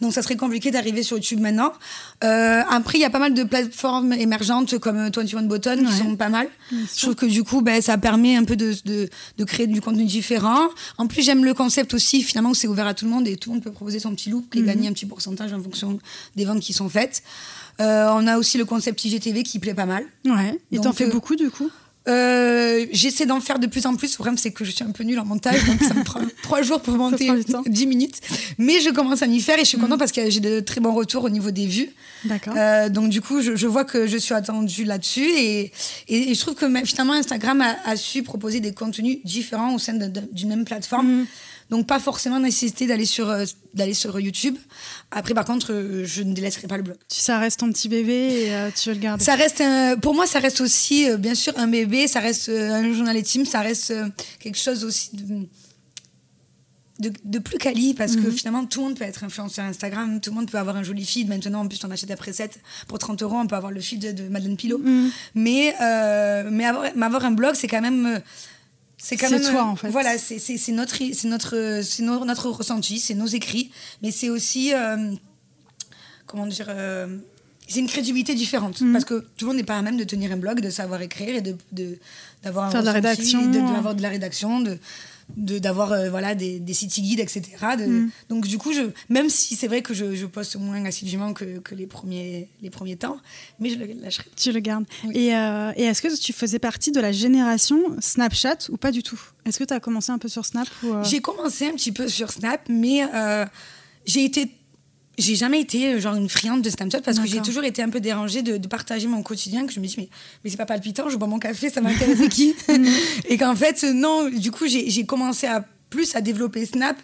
Donc 0.00 0.12
ça 0.12 0.22
serait 0.22 0.36
compliqué 0.36 0.72
d'arriver 0.72 1.04
sur 1.04 1.16
YouTube 1.18 1.38
maintenant. 1.40 1.72
Euh, 2.24 2.62
après, 2.68 2.98
il 2.98 3.02
y 3.02 3.04
a 3.04 3.10
pas 3.10 3.20
mal 3.20 3.32
de 3.32 3.44
plateformes 3.44 4.12
émergentes 4.12 4.76
comme 4.78 4.96
euh, 4.96 5.10
21 5.14 5.42
Button 5.42 5.78
Ouais. 5.78 5.84
qui 5.86 5.92
sont 5.98 6.16
pas 6.16 6.28
mal. 6.28 6.48
Je 6.72 7.00
trouve 7.02 7.14
que 7.14 7.26
du 7.26 7.44
coup, 7.44 7.60
ben, 7.62 7.80
ça 7.80 7.96
permet 7.96 8.34
un 8.36 8.42
peu 8.44 8.56
de, 8.56 8.74
de, 8.86 9.08
de 9.38 9.44
créer 9.44 9.68
du 9.68 9.80
contenu 9.80 10.04
différent. 10.04 10.68
En 10.96 11.06
plus, 11.06 11.22
j'aime 11.22 11.44
le 11.44 11.54
concept 11.54 11.94
aussi, 11.94 12.22
finalement, 12.22 12.50
où 12.50 12.54
c'est 12.54 12.66
ouvert 12.68 12.86
à 12.88 12.94
tout 12.94 13.04
le 13.04 13.12
monde 13.12 13.28
et 13.28 13.36
tout 13.36 13.50
le 13.50 13.54
monde 13.54 13.62
peut 13.64 13.70
proposer 13.72 14.00
son 14.00 14.12
petit 14.14 14.30
look 14.30 14.44
et 14.56 14.60
Mhm. 14.60 14.66
gagner 14.66 14.88
un 14.88 14.92
petit 14.92 15.06
pourcentage 15.06 15.52
en 15.52 15.62
fonction 15.62 15.98
des 16.34 16.44
ventes 16.44 16.60
qui 16.60 16.72
sont 16.72 16.88
faites. 16.88 17.22
Euh, 17.80 18.08
on 18.12 18.26
a 18.26 18.36
aussi 18.38 18.58
le 18.58 18.64
concept 18.64 19.04
IGTV 19.04 19.44
qui 19.44 19.60
plaît 19.60 19.74
pas 19.74 19.86
mal. 19.86 20.02
Ouais. 20.24 20.58
Et 20.72 20.80
t'en 20.80 20.92
fais 20.92 21.04
euh, 21.06 21.10
beaucoup 21.12 21.36
du 21.36 21.50
coup? 21.50 21.70
Euh, 22.08 22.86
J'essaie 22.92 23.26
d'en 23.26 23.40
faire 23.40 23.58
de 23.58 23.66
plus 23.66 23.86
en 23.86 23.94
plus. 23.96 24.10
Le 24.12 24.14
problème, 24.14 24.38
c'est 24.38 24.50
que 24.52 24.64
je 24.64 24.70
suis 24.70 24.84
un 24.84 24.90
peu 24.92 25.04
nulle 25.04 25.18
en 25.18 25.24
montage, 25.24 25.64
donc 25.66 25.82
ça 25.82 25.94
me 25.94 26.04
prend 26.04 26.20
trois 26.42 26.62
jours 26.62 26.80
pour 26.80 26.94
monter 26.94 27.26
prend 27.26 27.34
du 27.36 27.44
temps. 27.44 27.62
10 27.66 27.86
minutes. 27.86 28.20
Mais 28.58 28.80
je 28.80 28.90
commence 28.90 29.22
à 29.22 29.26
m'y 29.26 29.40
faire 29.40 29.56
et 29.58 29.62
je 29.62 29.68
suis 29.68 29.76
Mhm. 29.78 29.84
contente 29.84 29.98
parce 29.98 30.12
que 30.12 30.28
j'ai 30.30 30.40
de 30.40 30.60
très 30.60 30.80
bons 30.80 30.92
retours 30.94 31.24
au 31.24 31.30
niveau 31.30 31.50
des 31.50 31.66
vues. 31.66 31.90
D'accord. 32.24 32.54
Euh, 32.56 32.88
donc 32.88 33.10
du 33.10 33.20
coup, 33.20 33.40
je, 33.42 33.54
je 33.56 33.66
vois 33.66 33.84
que 33.84 34.06
je 34.06 34.16
suis 34.16 34.34
attendue 34.34 34.84
là-dessus 34.84 35.28
et, 35.28 35.72
et, 36.08 36.30
et 36.30 36.34
je 36.34 36.40
trouve 36.40 36.54
que 36.54 36.66
finalement 36.84 37.12
Instagram 37.12 37.60
a, 37.60 37.76
a 37.84 37.96
su 37.96 38.22
proposer 38.22 38.60
des 38.60 38.72
contenus 38.72 39.18
différents 39.24 39.74
au 39.74 39.78
sein 39.78 39.94
d'une 40.32 40.48
même 40.48 40.64
plateforme. 40.64 41.06
Mhm. 41.20 41.26
Donc 41.70 41.86
pas 41.86 42.00
forcément 42.00 42.40
nécessité 42.40 42.86
d'aller 42.86 43.04
sur 43.04 43.28
euh, 43.28 43.44
d'aller 43.74 43.92
sur 43.94 44.18
YouTube. 44.18 44.56
Après 45.10 45.34
par 45.34 45.44
contre, 45.44 45.72
euh, 45.72 46.04
je 46.06 46.22
ne 46.22 46.32
délaisserai 46.32 46.66
pas 46.66 46.76
le 46.78 46.82
blog. 46.82 46.96
Ça 47.08 47.38
reste 47.38 47.60
ton 47.60 47.70
petit 47.70 47.88
bébé 47.90 48.12
et 48.46 48.54
euh, 48.54 48.70
tu 48.74 48.88
veux 48.88 48.94
le 48.94 49.00
garder? 49.00 49.22
Ça 49.22 49.34
reste 49.34 49.60
un- 49.60 49.96
pour 49.98 50.14
moi, 50.14 50.26
ça 50.26 50.38
reste 50.38 50.60
aussi 50.62 51.06
bien 51.18 51.34
sûr 51.34 51.52
un 51.58 51.66
bébé, 51.66 52.08
ça 52.08 52.20
reste 52.20 52.48
un 52.48 52.92
journal 52.94 53.16
intime, 53.16 53.44
ça 53.44 53.60
reste 53.60 53.92
quelque 54.40 54.58
chose 54.58 54.82
aussi 54.84 55.10
de, 55.14 55.46
de, 57.00 57.12
de 57.24 57.38
plus 57.38 57.58
quali 57.58 57.94
parce 57.94 58.16
que 58.16 58.30
finalement 58.30 58.64
tout 58.64 58.80
le 58.80 58.86
monde 58.88 58.98
peut 58.98 59.04
être 59.04 59.22
influenceur 59.22 59.64
Instagram, 59.66 60.20
tout 60.20 60.30
le 60.30 60.36
monde 60.36 60.50
peut 60.50 60.58
avoir 60.58 60.74
un 60.76 60.82
joli 60.82 61.04
feed. 61.04 61.28
Maintenant, 61.28 61.60
en 61.60 61.68
plus, 61.68 61.78
on 61.84 61.90
achète 61.90 62.10
après 62.10 62.32
7 62.32 62.58
pour 62.88 62.98
30 62.98 63.22
euros, 63.22 63.36
on 63.36 63.46
peut 63.46 63.54
avoir 63.56 63.72
le 63.72 63.80
feed 63.80 64.00
de, 64.00 64.22
de 64.22 64.28
Madeleine 64.28 64.56
Pilot. 64.56 64.80
Mais, 65.34 65.74
euh, 65.80 66.48
mais, 66.50 66.64
avoir, 66.64 66.86
mais 66.96 67.06
avoir 67.06 67.24
un 67.24 67.30
blog, 67.32 67.54
c'est 67.54 67.68
quand 67.68 67.80
même. 67.82 68.20
C'est 69.00 69.16
quand 69.16 69.28
C'est 69.28 69.38
même 69.38 69.50
toi, 69.52 69.60
euh, 69.62 69.72
en 69.72 69.76
fait. 69.76 69.88
Voilà, 69.90 70.18
c'est 70.18 70.38
notre, 70.72 70.96
c'est 71.12 71.28
notre, 71.28 72.02
no- 72.02 72.24
notre 72.24 72.50
ressenti, 72.50 72.98
c'est 72.98 73.14
nos 73.14 73.26
écrits, 73.26 73.70
mais 74.02 74.10
c'est 74.10 74.28
aussi 74.28 74.74
euh, 74.74 75.12
comment 76.26 76.46
dire, 76.46 76.66
euh, 76.68 77.16
c'est 77.68 77.80
une 77.80 77.86
crédibilité 77.86 78.34
différente 78.34 78.80
Mhm. 78.80 78.92
parce 78.92 79.04
que 79.04 79.14
tout 79.36 79.44
le 79.44 79.46
monde 79.48 79.56
n'est 79.56 79.62
pas 79.64 79.78
à 79.78 79.82
même 79.82 79.96
de 79.96 80.04
tenir 80.04 80.32
un 80.32 80.36
blog, 80.36 80.60
de 80.60 80.70
savoir 80.70 81.00
écrire 81.02 81.36
et 81.36 81.40
de 81.42 81.54
de- 81.72 81.98
d'avoir 82.42 82.66
un 82.66 82.70
Faire 82.70 82.80
de 82.80 82.86
la 82.86 82.92
rédaction. 82.92 83.46
de- 83.46 83.94
de, 83.96 84.02
la 84.02 84.08
rédaction, 84.08 84.60
de 84.60 84.78
de- 85.36 85.58
d'avoir 85.58 85.92
euh, 85.92 86.10
voilà 86.10 86.34
des, 86.34 86.58
des 86.58 86.72
city 86.74 87.02
guides 87.02 87.20
etc 87.20 87.42
de- 87.78 87.84
Mhm. 87.86 88.10
donc 88.28 88.46
du 88.46 88.58
coup 88.58 88.72
je 88.72 88.90
même 89.08 89.28
si 89.28 89.54
c'est 89.56 89.68
vrai 89.68 89.82
que 89.82 89.92
je, 89.94 90.14
je 90.14 90.26
poste 90.26 90.56
moins 90.56 90.84
assidûment 90.84 91.32
que, 91.34 91.58
que 91.58 91.74
les 91.74 91.86
premiers 91.86 92.48
les 92.62 92.70
premiers 92.70 92.96
temps 92.96 93.18
mais 93.60 93.70
je 93.70 93.78
le 93.78 93.86
lâcherai 94.00 94.24
Tu 94.36 94.52
le 94.52 94.60
gardes. 94.60 94.84
Oui. 95.04 95.16
Et, 95.16 95.36
euh, 95.36 95.72
et 95.76 95.84
est-ce 95.84 96.02
que 96.02 96.18
tu 96.20 96.32
faisais 96.32 96.58
partie 96.58 96.92
de 96.92 97.00
la 97.00 97.12
génération 97.12 97.78
Snapchat 98.00 98.58
ou 98.70 98.76
pas 98.76 98.90
du 98.90 99.02
tout? 99.02 99.20
Est-ce 99.44 99.58
que 99.58 99.64
tu 99.64 99.74
as 99.74 99.80
commencé 99.80 100.10
un 100.12 100.18
peu 100.18 100.28
sur 100.28 100.44
Snap 100.46 100.66
euh, 100.84 101.02
J'ai 101.04 101.20
commencé 101.20 101.66
un 101.66 101.72
petit 101.72 101.92
peu 101.92 102.08
sur 102.08 102.30
Snap, 102.30 102.60
mais 102.68 103.02
j'ai 104.06 104.24
été. 104.24 104.50
J'ai 105.18 105.34
jamais 105.34 105.60
été 105.60 105.94
euh, 105.94 106.00
genre 106.00 106.14
une 106.14 106.28
friande 106.28 106.62
de 106.62 106.70
Snapchat 106.70 107.00
parce 107.00 107.18
que 107.18 107.26
j'ai 107.26 107.40
toujours 107.40 107.64
été 107.64 107.82
un 107.82 107.90
peu 107.90 108.00
dérangée 108.00 108.42
de, 108.42 108.56
de 108.56 108.68
partager 108.68 109.08
mon 109.08 109.22
quotidien. 109.22 109.66
Que 109.66 109.72
je 109.72 109.80
me 109.80 109.86
dis, 109.86 109.96
mais, 109.98 110.08
mais 110.44 110.50
c'est 110.50 110.56
pas 110.56 110.66
palpitant, 110.66 111.08
je 111.08 111.16
bois 111.16 111.28
mon 111.28 111.38
café, 111.38 111.70
ça 111.70 111.80
m'intéresse 111.80 112.28
qui 112.28 112.54
Et 113.28 113.36
qu'en 113.36 113.56
fait, 113.56 113.84
euh, 113.84 113.92
non, 113.92 114.28
du 114.28 114.50
coup, 114.50 114.66
j'ai 114.66 115.04
commencé 115.04 115.46
à 115.46 115.64
plus 115.90 116.14
à 116.16 116.20
développer 116.20 116.66
Snap 116.66 116.96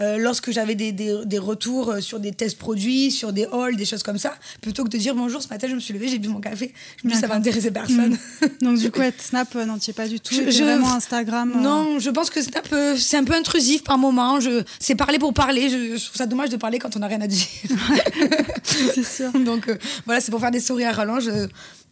euh, 0.00 0.16
lorsque 0.16 0.50
j'avais 0.50 0.74
des, 0.74 0.92
des- 0.92 1.24
des 1.26 1.38
retours 1.38 1.90
euh, 1.90 2.00
sur 2.00 2.20
des 2.20 2.32
tests 2.32 2.56
produits, 2.58 3.10
sur 3.10 3.32
des 3.34 3.46
hauls, 3.46 3.76
des 3.76 3.84
choses 3.84 4.02
comme 4.02 4.16
ça, 4.18 4.34
plutôt 4.62 4.82
que 4.84 4.88
de 4.88 4.96
dire 4.96 5.14
bonjour, 5.14 5.42
ce 5.42 5.48
matin 5.48 5.68
je 5.68 5.74
me 5.74 5.80
suis 5.80 5.92
levée, 5.92 6.08
j'ai 6.08 6.18
bu 6.18 6.28
mon 6.28 6.40
café. 6.40 6.72
Je 7.02 7.06
me 7.08 7.12
dis 7.12 7.18
ça 7.18 7.26
va 7.26 7.34
intéresser 7.34 7.70
personne. 7.70 8.16
Donc 8.62 8.78
du 8.78 8.90
coup, 8.90 9.02
être 9.02 9.20
Snap, 9.20 9.54
euh, 9.56 9.64
non, 9.66 9.78
tu 9.78 9.90
es 9.90 9.92
pas 9.94 10.08
du 10.08 10.20
tout. 10.20 10.34
Je- 10.34 10.50
je- 10.50 10.62
vraiment 10.64 10.94
Instagram. 10.94 11.52
euh, 11.56 11.60
Non, 11.60 11.98
je 11.98 12.08
pense 12.10 12.30
que 12.30 12.40
Snap, 12.40 12.66
c'est 12.96 13.16
un 13.18 13.24
peu 13.24 13.34
intrusif 13.34 13.84
par 13.84 13.98
moment. 13.98 14.40
Je, 14.40 14.62
c'est 14.78 14.94
parler 14.94 15.18
pour 15.18 15.34
parler. 15.34 15.68
Je, 15.68 15.96
je 15.98 16.04
trouve 16.06 16.16
ça 16.16 16.26
dommage 16.26 16.48
de 16.48 16.56
parler 16.56 16.78
quand 16.78 16.96
on 16.96 17.00
n'a 17.00 17.06
rien 17.08 17.20
à 17.20 17.26
dire. 17.26 17.46
c'est 18.62 19.04
sûr. 19.04 19.30
Donc 19.44 19.70
voilà, 20.06 20.20
c'est 20.20 20.30
pour 20.30 20.40
faire 20.40 20.50
des 20.50 20.60
sourires 20.60 20.90
à 20.90 20.92
rallonge. 20.92 21.30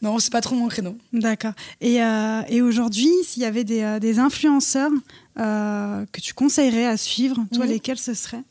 non, 0.02 0.18
c'est 0.18 0.32
pas 0.32 0.40
trop 0.40 0.54
mon 0.54 0.68
créneau. 0.68 0.96
D'accord. 1.12 1.52
Et, 1.80 1.98
et 2.48 2.62
aujourd'hui, 2.62 3.10
s'il 3.24 3.42
y 3.42 3.46
avait 3.46 3.64
des, 3.64 3.98
des 4.00 4.18
influenceurs 4.18 4.90
euh, 5.38 6.04
que 6.12 6.20
tu 6.20 6.34
conseillerais 6.34 6.86
à 6.86 6.96
suivre, 6.96 7.36
toi, 7.52 7.64
Mhm. 7.66 7.72
lesquels 7.72 7.98
ce 7.98 8.14
seraient? 8.14 8.42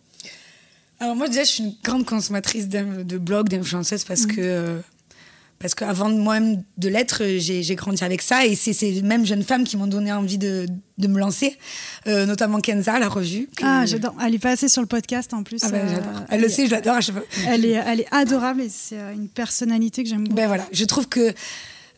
Alors 1.00 1.16
moi 1.16 1.28
déjà, 1.28 1.44
je 1.44 1.50
suis 1.50 1.64
une 1.64 1.76
grande 1.84 2.06
consommatrice 2.06 2.68
de 2.70 3.18
blogs, 3.18 3.50
d'influenceuses 3.50 4.04
parce 4.04 4.26
que 4.26 4.36
euh, 4.40 4.80
parce 5.60 5.74
qu'avant 5.74 6.10
moi-même 6.10 6.64
de 6.78 6.88
l'être, 6.88 7.24
euh, 7.24 7.40
j'ai 7.40 7.76
grandi 7.76 8.04
avec 8.04 8.22
ça 8.22 8.46
et 8.46 8.56
c'est 8.56 8.74
ces 8.74 9.02
mêmes 9.02 9.26
jeunes 9.26 9.42
femmes 9.44 9.64
qui 9.64 9.76
m'ont 9.76 9.88
donné 9.88 10.12
envie 10.12 10.38
de, 10.38 10.68
de 11.00 11.08
me 11.08 11.20
lancer, 11.20 11.58
euh, 12.08 12.26
notamment 12.28 12.60
Kenza, 12.62 13.00
la 13.00 13.10
revue. 13.10 13.48
que- 13.56 13.64
Ah, 13.66 13.86
j'adore. 13.86 14.16
Elle 14.24 14.36
est 14.36 14.40
passée 14.40 14.70
sur 14.70 14.82
le 14.82 14.88
podcast 14.88 15.34
en 15.34 15.42
plus. 15.44 15.60
Ah 15.64 15.70
ben, 15.72 15.78
euh, 15.88 15.90
j'adore. 15.90 16.22
Elle 16.30 16.42
le 16.42 16.50
sait, 16.50 16.66
je 16.68 16.72
l'adore. 16.72 16.98
Elle 17.48 17.66
est, 17.66 17.72
elle 17.72 18.02
est 18.02 18.08
adorable 18.14 18.62
et 18.62 18.70
c'est 18.70 19.00
euh, 19.00 19.14
une 19.14 19.30
personnalité 19.30 20.04
que 20.04 20.10
j'aime 20.10 20.24
beaucoup. 20.26 20.36
Ben 20.36 20.48
voilà, 20.48 20.68
je 20.72 20.86
trouve 20.86 21.08
que 21.08 21.34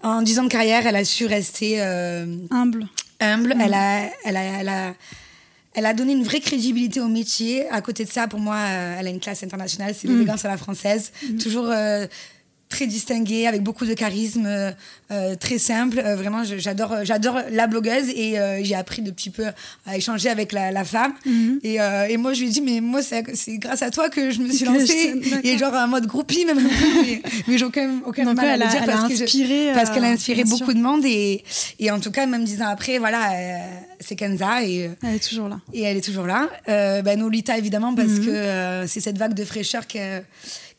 en 0.04 0.22
10 0.22 0.40
ans 0.40 0.44
de 0.44 0.50
carrière, 0.50 0.88
elle 0.88 0.96
a 0.96 1.04
su 1.06 1.26
rester 1.26 1.82
euh, 1.82 2.26
Humble. 2.52 2.88
Humble. 3.20 3.56
Elle, 3.60 3.74
a, 3.74 4.10
elle, 4.24 4.38
a, 4.38 4.44
elle, 4.44 4.70
a, 4.70 4.94
elle 5.74 5.86
a 5.86 5.94
donné 5.94 6.14
une 6.14 6.24
vraie 6.24 6.40
crédibilité 6.40 7.00
au 7.00 7.08
métier. 7.08 7.70
À 7.70 7.82
côté 7.82 8.06
de 8.06 8.10
ça, 8.10 8.28
pour 8.28 8.40
moi, 8.40 8.56
euh, 8.56 8.98
elle 9.00 9.08
a 9.08 9.10
une 9.10 9.20
classe 9.20 9.44
internationale. 9.44 9.94
C'est 9.96 10.08
l'élégance 10.08 10.46
à 10.46 10.48
la 10.48 10.58
française. 10.58 11.12
Toujours 11.42 11.68
euh, 11.70 12.08
très 12.70 12.86
distinguée, 12.86 13.48
avec 13.48 13.64
beaucoup 13.64 13.86
de 13.88 13.96
charisme, 13.96 14.46
euh, 14.46 14.72
euh, 15.12 15.34
très 15.36 15.58
simple. 15.58 16.00
Euh, 16.06 16.16
vraiment, 16.16 16.44
j'adore, 16.44 16.98
j'adore 17.04 17.40
la 17.52 17.66
blogueuse 17.66 18.10
et 18.16 18.40
euh, 18.40 18.64
j'ai 18.64 18.76
appris 18.76 19.02
de 19.02 19.10
petit 19.10 19.32
peu 19.32 19.46
à 19.88 19.98
échanger 19.98 20.30
avec 20.30 20.52
la, 20.52 20.72
la 20.72 20.84
femme. 20.86 21.14
Et, 21.64 21.82
euh, 21.82 22.06
et 22.08 22.18
moi, 22.18 22.34
je 22.34 22.42
lui 22.42 22.48
ai 22.48 22.52
dit, 22.52 22.62
mais 22.62 22.80
moi, 22.80 23.02
c'est 23.02 23.24
grâce 23.58 23.82
à 23.82 23.90
toi 23.90 24.10
que 24.10 24.30
je 24.30 24.40
me 24.40 24.52
suis 24.52 24.66
lancée. 24.66 25.16
Et 25.44 25.58
genre 25.58 25.74
en 25.74 25.88
mode 25.88 26.06
groupie, 26.06 26.46
même 26.46 26.60
mais, 27.04 27.22
mais 27.48 27.58
j'ai 27.58 27.66
aucun, 27.66 28.02
aucun 28.06 28.26
Donc, 28.26 28.36
mal 28.36 28.50
à 28.50 28.54
elle 28.54 28.60
le 28.60 28.68
dire 28.68 28.82
elle 28.84 28.90
a 28.92 28.94
parce 28.94 29.08
que 29.10 29.16
je- 29.18 29.24
inspiré, 29.24 29.72
parce 29.74 29.90
qu'elle 29.90 30.06
a 30.06 30.10
inspiré 30.10 30.44
beaucoup 30.44 30.58
sûr. 30.72 30.76
de 30.76 30.80
monde 30.80 31.04
et, 31.06 31.44
et 31.80 31.90
en 31.90 32.00
tout 32.00 32.12
cas 32.12 32.28
même 32.28 32.44
dix 32.44 32.62
ans 32.62 32.68
après 32.70 33.00
voilà 33.00 33.32
c'est 34.00 34.16
Kenza 34.16 34.64
et, 34.64 34.92
Elle 35.04 35.16
est 35.16 35.28
toujours 35.28 35.50
là. 35.50 35.60
et 35.74 35.82
elle 35.82 35.98
est 35.98 36.02
toujours 36.02 36.28
là 36.28 36.48
ben, 36.68 37.18
Nolita 37.20 37.58
évidemment 37.58 37.96
parce 37.96 38.10
Mhm. 38.10 38.26
que 38.26 38.84
c'est 38.88 39.00
cette 39.00 39.18
vague 39.18 39.34
de 39.34 39.44
fraîcheur 39.44 39.88
qui, 39.88 39.98
est- 39.98 40.24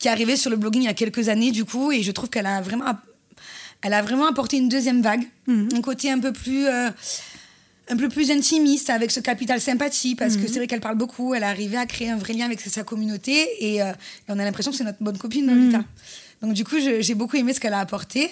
qui 0.01 0.07
est 0.07 0.11
arrivée 0.11 0.35
sur 0.35 0.49
le 0.49 0.57
blogging 0.57 0.81
il 0.81 0.85
y 0.85 0.89
a 0.89 0.93
quelques 0.93 1.29
années 1.29 1.51
du 1.51 1.63
coup 1.63 1.91
et 1.91 2.01
je 2.01 2.11
trouve 2.11 2.29
qu'elle 2.29 2.47
a 2.47 2.59
vraiment 2.61 2.85
elle 3.83 3.93
a 3.93 4.01
vraiment 4.01 4.27
apporté 4.27 4.57
une 4.57 4.67
deuxième 4.67 5.01
vague 5.01 5.25
Mhm. 5.47 5.69
un 5.75 5.81
côté 5.81 6.09
un 6.11 6.19
peu 6.19 6.33
plus 6.33 6.65
euh, 6.67 6.89
un 7.89 7.97
peu 7.97 8.09
plus 8.09 8.31
intimiste 8.31 8.89
avec 8.89 9.11
ce 9.11 9.19
capital 9.19 9.59
sympathie 9.61 10.15
parce 10.15 10.35
Mhm. 10.35 10.41
que 10.41 10.47
c'est 10.47 10.55
vrai 10.55 10.67
qu'elle 10.67 10.81
parle 10.81 10.97
beaucoup 10.97 11.33
elle 11.35 11.43
a 11.43 11.49
arrivé 11.49 11.77
à 11.77 11.85
créer 11.85 12.09
un 12.09 12.17
vrai 12.17 12.33
lien 12.33 12.45
avec 12.45 12.59
sa 12.61 12.83
communauté 12.83 13.47
et, 13.59 13.81
euh, 13.83 13.91
et 13.91 14.29
on 14.29 14.39
a 14.39 14.43
l'impression 14.43 14.71
que 14.71 14.77
c'est 14.77 14.83
notre 14.83 15.01
bonne 15.03 15.17
copine 15.19 15.45
Nolita 15.45 15.77
Mhm. 15.79 15.85
donc 16.41 16.53
du 16.53 16.63
coup 16.63 16.77
j'ai 16.79 17.13
beaucoup 17.13 17.37
aimé 17.37 17.53
ce 17.53 17.59
qu'elle 17.59 17.73
a 17.73 17.79
apporté 17.79 18.31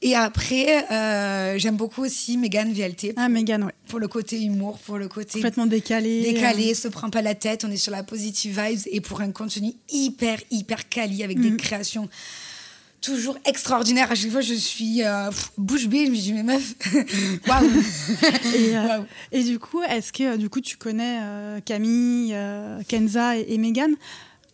et 0.00 0.14
après 0.14 0.84
euh, 0.92 1.58
j'aime 1.58 1.76
beaucoup 1.76 2.02
aussi 2.04 2.36
Megan 2.36 2.72
VLT 2.72 3.14
Ah, 3.16 3.28
Megan, 3.28 3.64
ouais. 3.64 3.72
pour 3.88 3.98
le 3.98 4.06
côté 4.08 4.40
humour 4.40 4.78
pour 4.78 4.96
le 4.98 5.08
côté 5.08 5.34
Complètement 5.34 5.66
décalée. 5.66 6.22
décalé, 6.22 6.74
se 6.74 6.88
prend 6.88 7.10
pas 7.10 7.22
la 7.22 7.34
tête, 7.34 7.64
on 7.64 7.70
est 7.70 7.76
sur 7.76 7.92
la 7.92 8.02
positive 8.02 8.60
vibes 8.60 8.80
et 8.90 9.00
pour 9.00 9.20
un 9.20 9.32
contenu 9.32 9.72
hyper 9.90 10.38
hyper 10.50 10.88
quali 10.88 11.22
avec 11.24 11.38
Mm. 11.38 11.42
des 11.50 11.56
créations 11.56 12.08
toujours 13.00 13.38
extraordinaires. 13.44 14.10
À 14.10 14.16
chaque 14.16 14.32
fois, 14.32 14.40
je 14.40 14.54
suis 14.54 15.04
euh, 15.04 15.28
pff, 15.28 15.52
bouche 15.56 15.86
bée, 15.86 16.06
je 16.06 16.10
me 16.10 16.16
dis 16.16 16.32
mais 16.32 16.42
meuf, 16.42 16.74
waouh. 17.48 17.64
Et, 18.56 18.76
euh, 18.76 18.86
Waouh. 18.88 19.04
et 19.30 19.44
du 19.44 19.58
coup, 19.60 19.82
est-ce 19.82 20.12
que 20.12 20.24
euh, 20.24 20.36
du 20.36 20.48
coup 20.50 20.60
tu 20.60 20.76
connais 20.76 21.18
euh, 21.22 21.60
Camille, 21.64 22.32
euh, 22.34 22.80
Kenza 22.88 23.36
et, 23.36 23.46
et 23.50 23.58
Megan? 23.58 23.94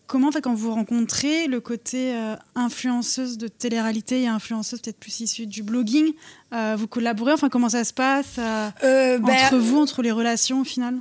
Comment 0.06 0.30
fait 0.30 0.42
quand 0.42 0.54
vous 0.54 0.72
rencontrez 0.72 1.46
le 1.46 1.60
côté 1.60 2.14
euh, 2.14 2.36
influenceuse 2.54 3.38
de 3.38 3.48
télé-réalité 3.48 4.22
et 4.22 4.26
influenceuse 4.28 4.80
peut-être 4.80 4.98
plus 4.98 5.20
issue 5.20 5.46
du 5.46 5.62
blogging 5.62 6.12
euh, 6.52 6.76
Vous 6.78 6.86
collaborez 6.86 7.32
Enfin, 7.32 7.48
comment 7.48 7.70
ça 7.70 7.84
se 7.84 7.92
passe 7.94 8.36
euh, 8.38 8.70
ben, 9.18 9.32
entre 9.32 9.56
vous, 9.56 9.78
entre 9.78 10.02
les 10.02 10.12
relations 10.12 10.60
au 10.60 10.64
final? 10.64 10.98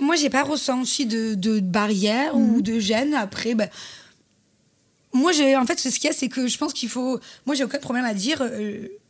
Moi, 0.00 0.16
j'ai 0.16 0.30
pas 0.30 0.42
ressenti 0.42 1.06
de, 1.06 1.34
de 1.34 1.60
barrière 1.60 2.36
Mhm. 2.36 2.54
ou 2.54 2.62
de 2.62 2.78
gêne. 2.78 3.14
Après, 3.14 3.54
ben, 3.54 3.68
moi, 5.12 5.32
j'ai, 5.32 5.56
en 5.56 5.66
fait, 5.66 5.78
ce 5.78 5.88
qu'il 5.90 6.04
y 6.04 6.08
a, 6.08 6.12
c'est 6.14 6.28
que 6.28 6.46
je 6.46 6.56
pense 6.56 6.72
qu'il 6.72 6.88
faut. 6.88 7.20
Moi, 7.44 7.54
j'ai 7.54 7.64
aucun 7.64 7.78
problème 7.78 8.04
à 8.06 8.14
dire. 8.14 8.42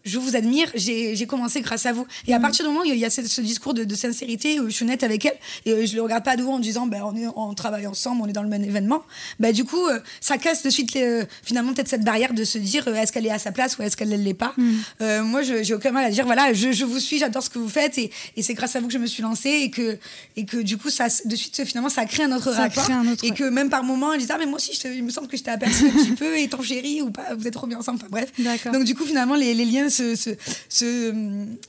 Je 0.05 0.19
vous 0.19 0.37
admire, 0.37 0.71
j'ai 0.75 1.27
commencé 1.27 1.61
grâce 1.61 1.87
à 1.87 1.93
vous. 1.93 2.07
Et 2.27 2.33
à 2.35 2.37
Mhm. 2.39 2.43
partir 2.43 2.65
du 2.65 2.71
moment 2.71 2.83
où 2.83 2.87
il 2.89 2.97
y 2.97 3.05
a 3.05 3.11
ce, 3.11 3.27
ce 3.27 3.41
discours 3.41 3.75
de, 3.75 3.85
de 3.85 3.95
sincérité, 3.95 4.59
où 4.61 4.67
je 4.69 4.71
suis 4.75 4.85
honnête 4.85 5.03
avec 5.03 5.25
elle, 5.25 5.37
et 5.67 5.73
euh, 5.73 5.87
je 5.87 5.95
le 5.95 6.03
regarde 6.03 6.25
pas 6.25 6.37
de 6.37 6.43
haut 6.43 6.51
en 6.51 6.59
disant, 6.59 6.87
ben, 6.87 7.03
on, 7.05 7.15
est, 7.17 7.27
on 7.37 7.55
travaille 7.55 7.87
ensemble, 7.87 8.23
on 8.23 8.27
est 8.27 8.33
dans 8.33 8.43
le 8.43 8.49
même 8.49 8.65
événement, 8.65 9.03
ben, 9.41 9.53
du 9.53 9.65
coup, 9.65 9.87
euh, 9.87 10.01
ça 10.21 10.39
casse 10.39 10.63
de 10.63 10.71
suite, 10.71 10.95
euh, 10.97 11.25
finalement, 11.43 11.73
peut-être 11.73 11.89
cette 11.89 12.05
barrière 12.05 12.33
de 12.35 12.45
se 12.45 12.59
dire, 12.59 12.87
est-ce 12.89 13.13
qu'elle 13.13 13.27
est 13.27 13.31
à 13.31 13.39
sa 13.39 13.53
place 13.53 13.79
ou 13.79 13.83
est-ce 13.83 13.97
qu'elle 13.97 14.09
ne 14.11 14.17
l'est 14.17 14.35
pas. 14.35 14.55
Mhm. 14.57 14.79
Euh, 15.03 15.23
moi, 15.23 15.43
je- 15.43 15.63
j'ai 15.63 15.75
aucun 15.75 15.91
mal 15.93 16.05
à 16.05 16.11
dire, 16.11 16.25
voilà, 16.27 16.53
je, 16.53 16.73
je 16.73 16.85
vous 16.85 16.99
suis, 16.99 17.19
j'adore 17.19 17.43
ce 17.43 17.51
que 17.51 17.59
vous 17.59 17.69
faites, 17.69 17.99
et, 17.99 18.11
et 18.37 18.43
c'est 18.43 18.55
grâce 18.55 18.75
à 18.77 18.81
vous 18.81 18.87
que 18.89 18.93
je 18.93 18.99
me 18.99 19.07
suis 19.07 19.23
lancée, 19.23 19.51
et 19.51 19.71
que, 19.71 19.99
et 20.37 20.45
que 20.45 20.57
du 20.57 20.77
coup, 20.79 20.91
ça, 20.91 21.07
de 21.25 21.37
suite, 21.37 21.65
finalement, 21.65 21.89
ça 21.91 22.05
crée 22.07 22.25
un 22.25 22.33
autre 22.33 22.53
Ça 22.53 22.63
rapport. 22.63 22.91
un 22.91 23.07
autre, 23.07 23.25
et 23.25 23.31
que 23.33 23.45
même 23.45 23.71
par 23.71 23.85
moment, 23.85 24.13
elle 24.13 24.21
disait, 24.21 24.33
ah, 24.35 24.39
mais 24.39 24.47
moi 24.47 24.57
aussi, 24.57 24.73
je 24.81 24.89
il 24.89 25.05
me 25.05 25.11
semble 25.11 25.29
que 25.29 25.37
je 25.37 25.43
t'ai 25.43 25.51
aperçu 25.51 25.87
un 25.87 25.91
petit 25.91 26.11
peu, 26.17 26.37
et 26.39 26.49
ton 26.49 26.63
chéri, 26.63 27.03
ou 27.03 27.11
pas, 27.11 27.35
vous 27.37 27.47
êtes 27.47 27.53
trop 27.55 27.67
bien 27.67 27.79
ensemble, 27.79 27.99
enfin 28.01 28.09
bref. 28.11 28.33
Donc 28.73 28.85
du 28.85 28.95
coup 28.95 29.05
finalement 29.05 29.35
les, 29.35 29.55
les 29.55 29.65
liens 29.65 29.89
se, 29.93 30.17
se, 30.17 30.31
se- 30.69 31.13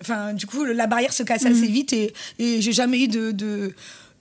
enfin 0.02 0.34
du 0.34 0.46
coup 0.46 0.64
la 0.64 0.88
barrière 0.88 1.14
se 1.14 1.24
casse 1.24 1.46
assez 1.46 1.68
vite 1.68 1.94
et, 1.94 2.14
et 2.40 2.62
j'ai 2.62 2.72
jamais 2.74 3.02
eu 3.04 3.08
de 3.08 3.32
de, 3.32 3.74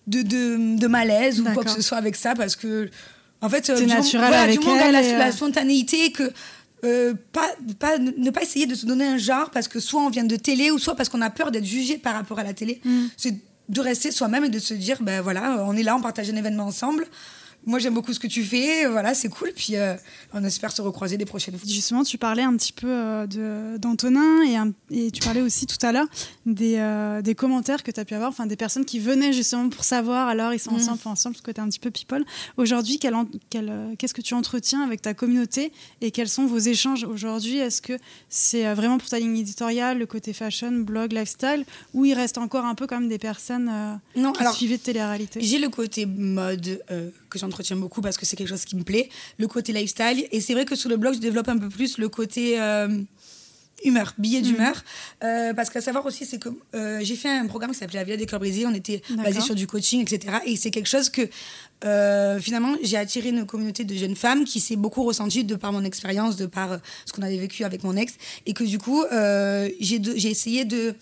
de, 0.07 0.23
de- 0.23 0.79
de 0.79 0.87
malaise 0.87 1.41
ou 1.41 1.45
quoi 1.45 1.65
que 1.65 1.71
ce 1.71 1.83
soit 1.83 1.99
avec 1.99 2.17
ça 2.17 2.35
parce 2.35 2.57
que 2.57 2.91
en 3.41 3.49
fait 3.49 3.65
C'est 3.67 3.81
moment- 3.81 3.95
naturel 3.95 4.27
voilà, 4.29 4.43
avec 4.43 4.59
du 4.61 4.67
a 4.69 4.87
elle 4.87 4.93
la, 4.93 5.03
et, 5.03 5.13
la 5.19 5.29
euh, 5.29 5.33
spontanéité 5.33 6.13
que 6.13 6.31
euh, 6.85 7.15
pas, 7.33 7.49
pas, 7.79 7.97
ne 7.99 8.31
pas 8.31 8.43
essayer 8.43 8.67
de 8.67 8.75
se 8.75 8.87
donner 8.87 9.07
un 9.07 9.17
genre 9.19 9.51
parce 9.51 9.69
que 9.69 9.79
soit 9.79 10.03
on 10.03 10.11
vient 10.11 10.25
de 10.25 10.35
télé 10.37 10.73
ou 10.73 10.79
soit 10.81 10.97
parce 10.97 11.09
qu'on 11.09 11.23
a 11.23 11.31
peur 11.31 11.53
d'être 11.53 11.65
jugé 11.65 11.97
par 11.97 12.15
rapport 12.15 12.41
à 12.41 12.43
la 12.45 12.55
télé. 12.55 12.81
Mhm. 12.85 13.09
C'est 13.17 13.37
de 13.69 13.81
rester 13.81 14.11
soi-même 14.11 14.45
et 14.45 14.49
de 14.49 14.59
se 14.59 14.75
dire, 14.75 14.99
ben 15.01 15.21
voilà, 15.23 15.65
on 15.69 15.77
est 15.77 15.85
là, 15.85 15.95
on 15.97 16.01
partage 16.01 16.29
un 16.29 16.35
événement 16.37 16.65
ensemble. 16.67 17.07
Moi, 17.65 17.79
j'aime 17.79 17.95
beaucoup 17.95 18.13
ce 18.13 18.19
que 18.19 18.27
tu 18.27 18.43
fais, 18.43 18.87
voilà, 18.87 19.15
c'est 19.15 19.29
cool. 19.29 19.53
Puis 19.55 19.77
euh, 19.77 19.95
on 20.33 20.43
espère 20.43 20.73
se 20.73 20.83
recroiser 20.83 21.17
des 21.17 21.25
prochaines 21.25 21.57
fois. 21.57 21.69
Justement, 21.69 22.03
tu 22.03 22.19
parlais 22.19 22.43
un 22.43 22.57
petit 22.57 22.73
peu 22.73 22.89
euh, 22.89 23.79
d'Antonin 23.79 24.43
et, 24.91 25.11
tu 25.13 25.21
parlais 25.21 25.43
aussi 25.43 25.67
tout 25.67 25.85
à 25.87 25.93
l'heure 25.93 26.09
des, 26.45 26.77
euh, 26.79 27.23
des 27.23 27.35
commentaires 27.35 27.83
que 27.85 27.91
tu 27.91 28.01
as 28.01 28.05
pu 28.05 28.15
avoir, 28.15 28.31
enfin 28.31 28.47
des 28.47 28.57
personnes 28.57 28.85
qui 28.85 28.99
venaient 28.99 29.33
justement 29.33 29.69
pour 29.69 29.85
savoir 29.85 30.29
alors 30.29 30.53
ils 30.53 30.59
sont 30.59 30.73
Mm. 30.73 30.77
ensemble, 30.77 30.99
pas 30.99 31.11
ensemble, 31.11 31.37
ce 31.37 31.43
côté 31.43 31.61
un 31.61 31.69
petit 31.69 31.79
peu 31.79 31.91
people. 31.91 32.25
Aujourd'hui, 32.57 32.99
qu'est-ce 32.99 34.15
que 34.15 34.23
tu 34.23 34.35
entretiens 34.35 34.83
avec 34.83 35.03
ta 35.03 35.15
communauté 35.15 35.73
et 36.01 36.11
quels 36.11 36.29
sont 36.29 36.47
vos 36.47 36.59
échanges 36.59 37.05
aujourd'hui? 37.05 37.59
Est-ce 37.59 37.83
que 37.83 37.95
c'est 38.29 38.73
vraiment 38.75 38.99
pour 38.99 39.09
ta 39.09 39.19
ligne 39.19 39.37
éditoriale, 39.37 39.99
le 39.99 40.07
côté 40.07 40.33
fashion, 40.33 40.73
blog, 40.73 41.13
lifestyle, 41.13 41.65
ou 41.95 42.05
il 42.05 42.15
reste 42.15 42.39
encore 42.39 42.65
un 42.65 42.75
peu 42.75 42.87
comme 42.87 43.09
des 43.09 43.19
personnes 43.19 44.01
Non, 44.17 44.33
qui 44.33 44.41
alors 44.41 44.55
suivaient 44.55 44.79
de 44.79 44.83
télé-réalité? 44.83 45.41
J'ai 45.43 45.59
le 45.59 45.69
côté 45.69 46.07
mode 46.07 46.83
que 47.33 47.39
j'entretiens 47.39 47.77
beaucoup 47.77 48.01
parce 48.01 48.17
que 48.17 48.27
c'est 48.27 48.37
quelque 48.37 48.49
chose 48.49 48.65
qui 48.65 48.77
me 48.77 48.85
plaît, 48.85 49.09
le 49.39 49.49
côté 49.49 49.73
lifestyle. 49.73 50.27
Et 50.31 50.41
c'est 50.41 50.55
vrai 50.55 50.65
que 50.65 50.77
sur 50.77 50.91
le 50.91 50.97
blog, 50.97 51.15
je 51.15 51.19
développe 51.19 51.49
un 51.49 51.59
peu 51.59 51.69
plus 51.69 51.99
le 51.99 52.09
côté 52.09 52.61
euh, 52.61 52.89
humeur, 53.85 54.15
billet 54.19 54.41
d'humeur. 54.41 54.83
Euh, 55.25 55.55
parce 55.55 55.71
qu'à 55.71 55.81
savoir 55.81 56.07
aussi, 56.07 56.25
c'est 56.27 56.39
que 56.39 56.49
euh, 56.75 57.01
j'ai 57.03 57.17
fait 57.17 57.29
un 57.29 57.47
programme 57.47 57.73
qui 57.73 57.79
s'appelait 57.79 57.99
La 57.99 58.05
Villa 58.05 58.17
des 58.17 58.27
Cœurs 58.27 58.41
Brisés. 58.41 58.67
On 58.67 58.75
était 58.75 59.03
basé 59.17 59.41
sur 59.41 59.55
du 59.55 59.67
coaching, 59.67 60.03
etc. 60.03 60.37
Et 60.47 60.57
c'est 60.57 60.71
quelque 60.71 60.89
chose 60.89 61.09
que 61.09 61.23
euh, 61.85 62.39
finalement, 62.39 62.75
j'ai 62.83 62.97
attiré 62.97 63.31
une 63.31 63.45
communauté 63.45 63.85
de 63.85 63.95
jeunes 63.95 64.17
femmes 64.17 64.45
qui 64.45 64.61
s'est 64.61 64.77
beaucoup 64.77 65.03
ressentie 65.05 65.45
de 65.45 65.55
par 65.55 65.73
mon 65.73 65.85
expérience, 65.85 66.37
de 66.37 66.47
par 66.47 66.79
ce 67.07 67.13
qu'on 67.13 67.23
avait 67.23 67.39
vécu 67.39 67.65
avec 67.65 67.83
mon 67.85 67.97
ex. 67.97 68.15
Et 68.47 68.53
que 68.53 68.65
du 68.65 68.79
coup, 68.79 69.05
j'ai 69.11 70.31
essayé 70.31 70.65
de 70.65 70.95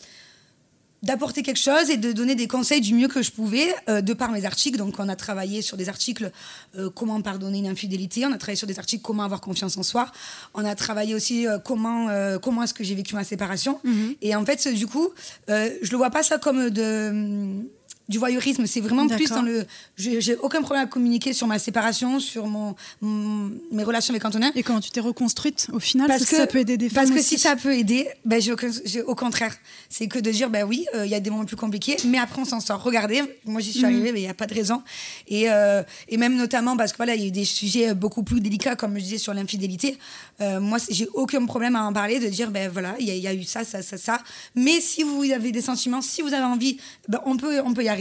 d'apporter 1.03 1.43
quelque 1.43 1.59
chose 1.59 1.91
et 1.91 1.97
de 1.97 2.13
donner 2.13 2.35
des 2.35 2.47
conseils 2.47 2.81
du 2.81 2.95
mieux 2.95 3.09
que 3.09 3.23
je 3.23 3.31
pouvais 3.31 3.75
euh, 3.89 4.01
de 4.01 4.13
par 4.13 4.31
mes 4.31 4.45
articles. 4.45 4.79
Donc, 4.79 4.95
on 4.99 5.09
a 5.09 5.17
travaillé 5.17 5.63
sur 5.63 5.77
des 5.77 5.89
articles 5.89 6.31
euh, 6.77 6.91
comment 6.91 7.21
pardonner 7.23 7.59
une 7.59 7.67
infidélité, 7.69 8.27
on 8.27 8.33
a 8.33 8.39
travaillé 8.39 8.57
sur 8.57 8.67
des 8.67 8.79
articles 8.79 9.03
comment 9.03 9.23
avoir 9.23 9.41
confiance 9.41 9.77
en 9.77 9.83
soi, 9.83 10.11
on 10.55 10.65
a 10.65 10.75
travaillé 10.75 11.15
aussi 11.15 11.47
euh, 11.47 11.59
comment 11.59 12.09
euh, 12.09 12.39
comment 12.39 12.63
est-ce 12.63 12.75
que 12.75 12.85
j'ai 12.85 12.95
vécu 12.95 13.15
ma 13.15 13.25
séparation. 13.25 13.81
Et 14.21 14.35
en 14.35 14.45
fait, 14.45 14.69
du 14.69 14.87
coup, 14.87 15.09
euh, 15.49 15.71
je 15.83 15.91
le 15.91 15.97
vois 15.97 16.11
pas 16.11 16.23
ça 16.23 16.39
comme 16.39 16.71
de 16.71 17.65
du 18.11 18.19
voyeurisme. 18.19 18.67
C'est 18.67 18.81
vraiment 18.81 19.07
plus 19.09 19.29
dans 19.31 19.41
le. 19.43 19.65
J'ai 19.97 20.37
aucun 20.37 20.61
problème 20.61 20.85
à 20.85 20.87
communiquer 20.87 21.33
sur 21.33 21.47
ma 21.47 21.59
séparation, 21.59 22.21
sur 22.21 22.47
mon, 22.47 22.75
mon- 23.01 23.51
mes 23.73 23.85
relations 23.85 24.13
avec 24.13 24.25
Antonin. 24.25 24.51
Et 24.57 24.63
comment 24.63 24.81
tu 24.81 24.91
t'es 24.91 25.01
reconstruite 25.01 25.69
au 25.73 25.79
final 25.81 26.09
Parce 26.09 26.25
que, 26.27 26.37
ça 26.37 26.47
peut 26.47 26.59
aider 26.59 26.77
des 26.77 26.89
femmes 26.89 27.05
parce 27.05 27.11
que 27.11 27.21
aussi. 27.21 27.37
si 27.37 27.39
ça 27.39 27.55
peut 27.57 27.73
aider, 27.73 28.09
ben, 28.25 28.41
j'ai- 28.43 29.03
au 29.03 29.15
contraire, 29.15 29.55
c'est 29.89 30.09
que 30.09 30.19
de 30.19 30.31
dire, 30.31 30.51
ben 30.51 30.65
oui, 30.65 30.85
euh, 30.95 31.07
il 31.07 31.11
y 31.11 31.15
a 31.15 31.21
des 31.21 31.31
moments 31.31 31.45
plus 31.45 31.57
compliqués, 31.57 31.97
mais 32.05 32.19
après 32.19 32.43
on 32.43 32.45
s'en 32.45 32.61
sort. 32.61 32.83
Regardez, 32.83 33.23
moi 33.47 33.61
j'y 33.61 33.71
suis 33.73 33.81
Mhm. 33.81 33.87
arrivée, 33.87 34.13
mais 34.13 34.21
il 34.21 34.25
n'y 34.25 34.29
a 34.29 34.35
pas 34.35 34.47
de 34.47 34.55
raison. 34.55 34.83
Et, 35.29 35.49
euh, 35.51 35.83
et 36.09 36.17
même 36.17 36.35
notamment 36.37 36.77
parce 36.77 36.91
que 36.93 36.97
voilà, 36.97 37.15
il 37.15 37.21
y 37.21 37.25
a 37.25 37.29
eu 37.29 37.31
des 37.31 37.45
sujets 37.45 37.95
beaucoup 37.95 38.25
plus 38.25 38.41
délicats, 38.41 38.75
comme 38.75 38.95
je 38.97 39.03
disais, 39.05 39.19
sur 39.19 39.33
l'infidélité. 39.35 39.97
Euh, 40.41 40.59
moi, 40.61 40.79
j'ai 40.91 41.07
aucun 41.15 41.45
problème 41.47 41.77
à 41.77 41.85
en 41.85 41.93
parler, 41.93 42.19
de 42.19 42.27
dire, 42.29 42.51
ben 42.51 42.69
voilà, 42.69 42.97
il 42.99 43.07
y, 43.07 43.11
a- 43.13 43.15
il 43.15 43.23
y 43.23 43.29
a 43.29 43.35
eu 43.35 43.45
ça, 43.45 43.63
ça, 43.65 43.83
ça, 43.83 43.97
ça. 43.99 44.21
Mais 44.57 44.81
si 44.81 45.05
vous 45.05 45.23
avez 45.31 45.53
des 45.53 45.61
sentiments, 45.63 46.03
si 46.03 46.23
vous 46.23 46.33
avez 46.35 46.45
envie, 46.45 46.79
ben, 47.09 47.21
on, 47.25 47.37
peut, 47.37 47.61
on 47.65 47.73
peut 47.73 47.85
y 47.85 47.89
arriver. 47.89 48.00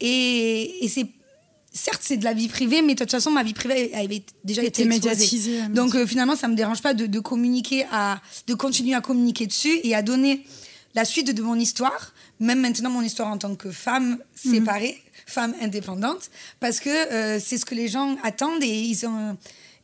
Et, 0.00 0.84
et 0.84 0.88
c'est. 0.88 1.06
Certes, 1.70 2.00
c'est 2.02 2.16
de 2.16 2.24
la 2.24 2.32
vie 2.32 2.48
privée, 2.48 2.82
mais 2.82 2.94
de 2.94 2.98
toute 2.98 3.10
façon, 3.10 3.30
ma 3.30 3.42
vie 3.44 3.52
privée 3.52 3.92
avait 3.94 4.22
déjà 4.42 4.64
été 4.64 4.84
médiatisée, 4.84 5.60
ouais, 5.60 5.68
Donc, 5.68 5.94
euh, 5.94 6.06
finalement, 6.06 6.34
ça 6.34 6.48
me 6.48 6.56
dérange 6.56 6.80
pas 6.82 6.92
de, 6.94 7.06
de 7.06 7.20
communiquer, 7.20 7.84
à, 7.92 8.20
de 8.48 8.54
continuer 8.54 8.94
à 8.94 9.00
communiquer 9.00 9.46
dessus 9.46 9.78
et 9.84 9.94
à 9.94 10.02
donner 10.02 10.44
la 10.94 11.04
suite 11.04 11.32
de 11.32 11.42
mon 11.42 11.54
histoire, 11.56 12.14
même 12.40 12.60
maintenant 12.60 12.90
mon 12.90 13.02
histoire 13.02 13.28
en 13.28 13.38
tant 13.38 13.54
que 13.54 13.70
femme 13.70 14.18
séparée, 14.34 14.98
femme 15.26 15.54
indépendante, 15.60 16.30
parce 16.58 16.80
que 16.80 16.88
euh, 16.90 17.38
c'est 17.38 17.58
ce 17.58 17.66
que 17.66 17.74
les 17.76 17.86
gens 17.86 18.16
attendent 18.24 18.62
et 18.62 18.66
ils 18.80 19.06
ont, 19.06 19.36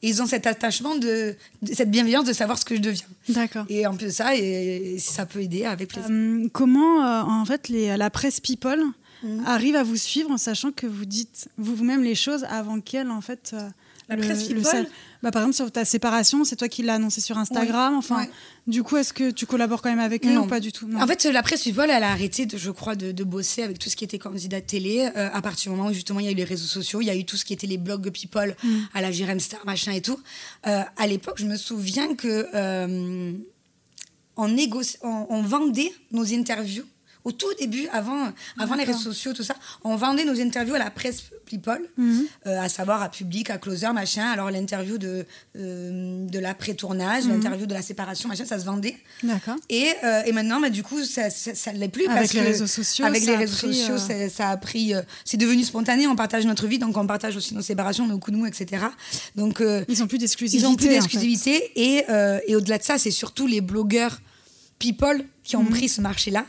et 0.03 0.09
ils 0.09 0.20
ont 0.23 0.27
cet 0.27 0.47
attachement, 0.49 0.97
de, 0.97 1.37
de- 1.62 1.75
cette 1.75 1.90
bienveillance 1.90 2.25
de 2.25 2.33
savoir 2.33 2.59
ce 2.59 2.64
que 2.64 2.75
je 2.75 2.81
deviens. 2.81 3.07
D'accord. 3.29 3.66
Et 3.68 3.87
en 3.87 3.94
plus 3.94 4.07
de 4.07 4.11
ça, 4.11 4.35
et, 4.35 4.97
ça 4.99 5.27
peut 5.27 5.42
aider, 5.42 5.64
avec 5.64 5.90
plaisir. 5.90 6.11
Euh, 6.11 6.49
comment, 6.53 7.03
en 7.40 7.44
fait, 7.44 7.68
les, 7.68 7.97
la 7.97 8.11
presse 8.11 8.40
people 8.40 8.83
Mhm. 9.25 9.43
arrive 9.47 9.77
à 9.77 9.83
vous 9.83 9.97
suivre 9.97 10.31
en 10.31 10.37
sachant 10.39 10.71
que 10.71 10.87
vous 10.87 11.05
dites 11.07 11.49
vous- 11.59 11.75
vous-même 11.75 12.03
les 12.05 12.15
choses 12.15 12.45
avant 12.51 12.81
qu'elle, 12.81 13.11
en 13.11 13.21
fait. 13.21 13.51
euh, 13.55 13.69
La 14.11 14.19
presse 14.19 14.47
sal- 14.65 14.87
bah, 15.23 15.31
Par 15.31 15.41
exemple, 15.41 15.57
sur 15.57 15.73
ta 15.73 15.87
séparation, 15.87 16.45
c'est 16.45 16.57
toi 16.57 16.69
qui 16.69 16.83
l'as 16.83 16.97
annoncé 16.97 17.23
sur 17.23 17.39
Instagram. 17.39 17.95
Enfin, 17.97 18.19
ouais. 18.25 18.31
du 18.67 18.83
coup, 18.83 18.99
est-ce 18.99 19.15
que 19.15 19.31
tu 19.31 19.47
collabores 19.47 19.81
quand 19.81 19.89
même 19.89 19.99
avec 19.99 20.27
eux 20.27 20.31
Non. 20.35 20.43
ou 20.43 20.47
pas 20.47 20.61
du 20.61 20.73
tout? 20.73 20.87
Non. 20.87 21.01
En 21.01 21.07
fait, 21.07 21.25
la 21.25 21.43
presse 21.43 21.63
people, 21.63 21.89
elle 21.89 22.03
a 22.03 22.11
arrêté, 22.11 22.45
de, 22.45 22.59
je 22.59 22.71
crois, 22.71 22.97
de, 22.97 23.13
de 23.13 23.25
bosser 23.25 23.63
avec 23.63 23.79
tout 23.79 23.89
ce 23.89 23.97
qui 23.97 24.05
était 24.05 24.19
candidat 24.19 24.61
télé 24.61 25.09
euh, 25.17 25.31
à 25.33 25.41
partir 25.41 25.73
du 25.73 25.79
moment 25.79 25.89
où 25.89 25.95
justement 25.95 26.21
il 26.21 26.27
y 26.27 26.29
a 26.29 26.33
eu 26.33 26.35
les 26.35 26.45
réseaux 26.45 26.67
sociaux, 26.67 27.01
il 27.01 27.07
y 27.07 27.11
a 27.11 27.17
eu 27.17 27.25
tout 27.25 27.39
ce 27.39 27.47
qui 27.47 27.55
était 27.55 27.67
les 27.67 27.79
blogs 27.79 28.11
people 28.11 28.55
Mm. 28.63 28.69
à 28.93 29.01
la 29.01 29.11
Jérém 29.11 29.41
Star, 29.41 29.65
machin 29.65 29.93
et 29.93 30.03
tout. 30.03 30.21
Euh, 30.67 30.83
à 30.99 31.07
l'époque, 31.07 31.37
je 31.39 31.47
me 31.47 31.57
souviens 31.57 32.15
que 32.15 32.47
euh, 32.55 33.33
on, 34.37 34.49
négocie- 34.49 34.99
on, 35.03 35.27
on 35.31 35.41
vendait 35.41 35.93
nos 36.13 36.27
interviews. 36.35 36.85
Au 37.25 37.33
tout 37.33 37.53
début, 37.59 37.89
avant, 37.91 38.31
avant 38.59 38.75
les 38.75 38.85
réseaux 38.85 38.99
sociaux, 38.99 39.33
tout 39.33 39.43
ça, 39.43 39.55
on 39.83 39.97
vendait 39.97 40.25
nos 40.27 40.39
interviews 40.39 40.75
à 40.75 40.79
la 40.79 40.91
presse 40.91 41.23
people, 41.47 41.81
Mhm. 41.97 42.25
euh, 42.47 42.61
à 42.61 42.69
savoir 42.69 43.03
à 43.03 43.09
Public, 43.11 43.49
à 43.49 43.57
Closer, 43.59 43.93
machin. 43.95 44.27
Alors 44.31 44.51
l'interview 44.51 44.99
de, 44.99 45.25
euh, 45.57 46.27
de 46.27 46.39
l'après-tournage, 46.39 47.25
Mhm. 47.25 47.33
l'interview 47.33 47.67
de 47.67 47.73
la 47.75 47.81
séparation, 47.83 48.29
machin, 48.29 48.45
ça 48.45 48.59
se 48.59 48.65
vendait. 48.67 48.97
D'accord. 49.23 49.57
Et, 49.71 49.89
euh, 50.05 50.23
et 50.27 50.33
maintenant, 50.33 50.61
bah, 50.61 50.69
du 50.71 50.83
coup, 50.83 51.03
ça 51.05 51.23
ne 51.29 51.79
l'est 51.79 51.89
plus. 51.89 52.07
Avec 52.07 52.17
parce 52.19 52.33
les 52.35 52.41
que 52.41 52.45
réseaux 52.45 52.67
sociaux, 52.67 53.05
Avec 53.07 53.25
les 53.25 53.37
réseaux 53.37 53.57
pris, 53.69 53.75
sociaux, 53.75 53.97
ça, 53.99 54.29
ça 54.29 54.51
a 54.51 54.57
pris. 54.59 54.93
c'est 55.25 55.37
devenu 55.39 55.65
spontané. 55.65 56.07
On 56.07 56.17
partage 56.17 56.45
notre 56.45 56.67
vie, 56.67 56.79
donc 56.79 56.95
on 56.97 57.07
partage 57.07 57.37
aussi 57.37 57.55
nos 57.55 57.63
séparations, 57.63 58.07
nos 58.07 58.19
coups 58.19 58.35
de 58.37 58.41
mou, 58.41 58.47
etc. 58.47 58.85
Donc, 59.35 59.63
Ils 59.89 60.03
ont 60.03 60.07
plus 60.07 60.19
d'exclusivité. 60.19 60.67
ils 60.67 60.69
ont 60.71 60.77
plus 60.77 60.87
en 60.87 60.89
fait. 60.91 60.95
d'exclusivité. 60.97 61.73
Et, 61.77 62.05
et 62.49 62.55
au-delà 62.57 62.77
de 62.79 62.83
ça, 62.85 62.99
c'est 62.99 63.11
surtout 63.11 63.47
les 63.47 63.61
blogueurs 63.63 64.21
people 64.79 65.25
qui 65.45 65.57
ont 65.57 65.63
Mhm. 65.63 65.71
pris 65.71 65.89
ce 65.89 66.01
marché-là. 66.01 66.45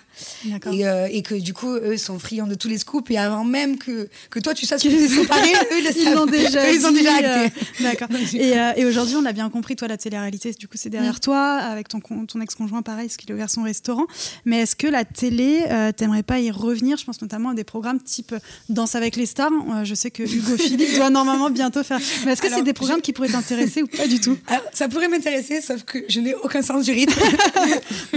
Et, 0.71 0.87
euh, 0.87 1.07
et 1.11 1.21
que 1.21 1.35
du 1.35 1.53
coup, 1.53 1.73
eux 1.75 1.97
sont 1.97 2.17
friands 2.17 2.47
de 2.47 2.55
tous 2.55 2.69
les 2.69 2.77
scoops. 2.77 3.11
Et 3.11 3.17
avant 3.17 3.43
même 3.43 3.77
que, 3.77 4.07
que 4.29 4.39
toi, 4.39 4.53
tu 4.53 4.65
saches 4.65 4.81
que 4.83 4.87
tu 4.87 5.07
séparés, 5.13 5.51
eux, 5.71 5.77
ils 5.79 5.83
le 5.83 5.89
Ils 5.91 6.03
savent. 6.05 6.15
l'ont 6.15 6.25
déjà, 6.25 6.65
Eux, 6.69 6.73
ils 6.73 6.85
ont 6.87 6.91
déjà 6.93 7.17
euh, 7.17 7.45
acté. 7.45 7.59
D'accord. 7.83 8.07
Et, 8.33 8.57
euh, 8.57 8.71
et 8.77 8.85
aujourd'hui, 8.85 9.15
on 9.17 9.25
a 9.25 9.33
bien 9.33 9.49
compris, 9.49 9.75
toi, 9.75 9.87
la 9.89 9.97
télé-réalité, 9.97 10.53
du 10.57 10.67
coup, 10.69 10.77
c'est 10.77 10.89
derrière 10.89 11.19
toi, 11.19 11.55
avec 11.57 11.89
ton, 11.89 11.99
ton 11.99 12.39
ex-conjoint, 12.41 12.81
pareil, 12.81 13.07
parce 13.07 13.17
qu'il 13.17 13.29
a 13.31 13.35
ouvert 13.35 13.49
son 13.49 13.63
restaurant. 13.63 14.05
Mais 14.45 14.59
est-ce 14.61 14.75
que 14.77 14.87
la 14.87 15.03
télé, 15.03 15.65
t'aimerais 15.97 16.23
pas 16.23 16.39
y 16.39 16.49
revenir? 16.51 16.97
Je 16.97 17.03
pense 17.05 17.21
notamment 17.21 17.49
à 17.49 17.53
des 17.53 17.63
programmes 17.65 17.99
type 18.01 18.33
Danse 18.69 18.95
avec 18.95 19.17
les 19.17 19.25
stars. 19.25 19.51
Je 19.83 19.93
sais 19.93 20.11
que 20.11 20.23
Hugo 20.23 20.55
Philippe 20.57 20.95
doit 20.95 21.09
normalement 21.09 21.49
bientôt 21.49 21.83
faire. 21.83 21.99
Mais 22.25 22.31
est-ce 22.31 22.41
que 22.41 22.49
c'est 22.49 22.63
des 22.63 22.73
programmes 22.73 23.01
qui 23.01 23.11
pourraient 23.11 23.27
t'intéresser 23.29 23.81
ou 23.81 23.87
pas 23.87 24.07
du 24.07 24.21
tout? 24.21 24.37
Alors, 24.47 24.63
ça 24.71 24.87
pourrait 24.87 25.09
m'intéresser, 25.09 25.59
sauf 25.61 25.83
que 25.83 25.99
je 26.07 26.19
n'ai 26.21 26.33
aucun 26.35 26.61
sens 26.61 26.85
du 26.85 26.91
rythme. 26.93 27.19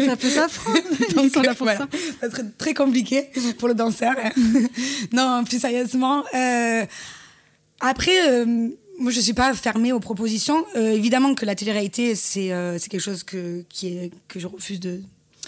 Ça 0.07 0.17
peut 0.17 0.31
Ils 1.09 1.15
Donc, 1.15 1.33
sont 1.33 1.43
là 1.43 1.55
pour 1.55 1.67
voilà. 1.67 1.81
ça. 1.81 1.89
ça 2.21 2.31
serait 2.31 2.45
très 2.59 2.75
compliqué 2.75 3.29
pour 3.59 3.69
le 3.69 3.75
danseur. 3.75 4.15
hein. 4.23 4.31
non, 5.13 5.45
plus 5.45 5.61
sérieusement. 5.61 6.25
euh, 6.35 6.85
après, 7.81 8.29
euh, 8.31 8.69
moi, 8.99 9.13
je 9.13 9.21
suis 9.21 9.33
pas 9.35 9.55
fermée 9.55 9.93
aux 9.93 10.01
propositions. 10.01 10.65
Euh, 10.77 10.93
évidemment 10.93 11.35
que 11.35 11.45
la 11.47 11.55
télé-réalité, 11.55 12.15
c'est 12.15 12.49
quelque 12.91 12.99
chose 12.99 13.23
que, 13.23 13.65
qui 13.69 13.89
est, 13.89 14.11
que 14.29 14.41
je 14.41 14.47
refuse 14.47 14.81
de 14.81 15.01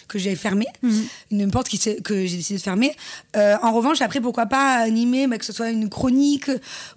que 0.08 0.18
j'ai 0.18 0.34
fermé, 0.34 0.66
Mhm. 0.82 1.04
n'importe 1.32 1.68
qui 1.68 1.78
que 2.02 2.26
j'ai 2.26 2.36
décidé 2.36 2.58
de 2.58 2.62
fermer. 2.62 2.96
Euh, 3.36 3.54
en 3.62 3.70
revanche, 3.72 4.00
après, 4.00 4.20
pourquoi 4.20 4.46
pas 4.46 4.74
animer, 4.78 5.28
bah, 5.28 5.38
que 5.38 5.44
ce 5.44 5.52
soit 5.52 5.70
une 5.70 5.88
chronique 5.88 6.50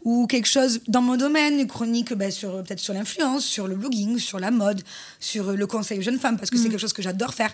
ou 0.03 0.25
quelque 0.25 0.47
chose 0.47 0.79
dans 0.87 1.01
mon 1.03 1.15
domaine, 1.15 1.59
une 1.59 1.67
chronique 1.67 2.13
bah, 2.15 2.31
sur 2.31 2.63
peut-être 2.63 2.79
sur 2.79 2.93
l'influence, 2.95 3.45
sur 3.45 3.67
le 3.67 3.75
blogging, 3.75 4.17
sur 4.17 4.39
la 4.39 4.49
mode, 4.49 4.81
sur 5.19 5.51
le 5.51 5.67
conseil 5.67 5.99
aux 5.99 6.01
jeunes 6.01 6.17
femmes, 6.19 6.37
parce 6.37 6.49
que 6.49 6.57
c'est 6.57 6.69
quelque 6.69 6.79
chose 6.79 6.93
que 6.93 7.03
j'adore 7.03 7.35
faire. 7.35 7.53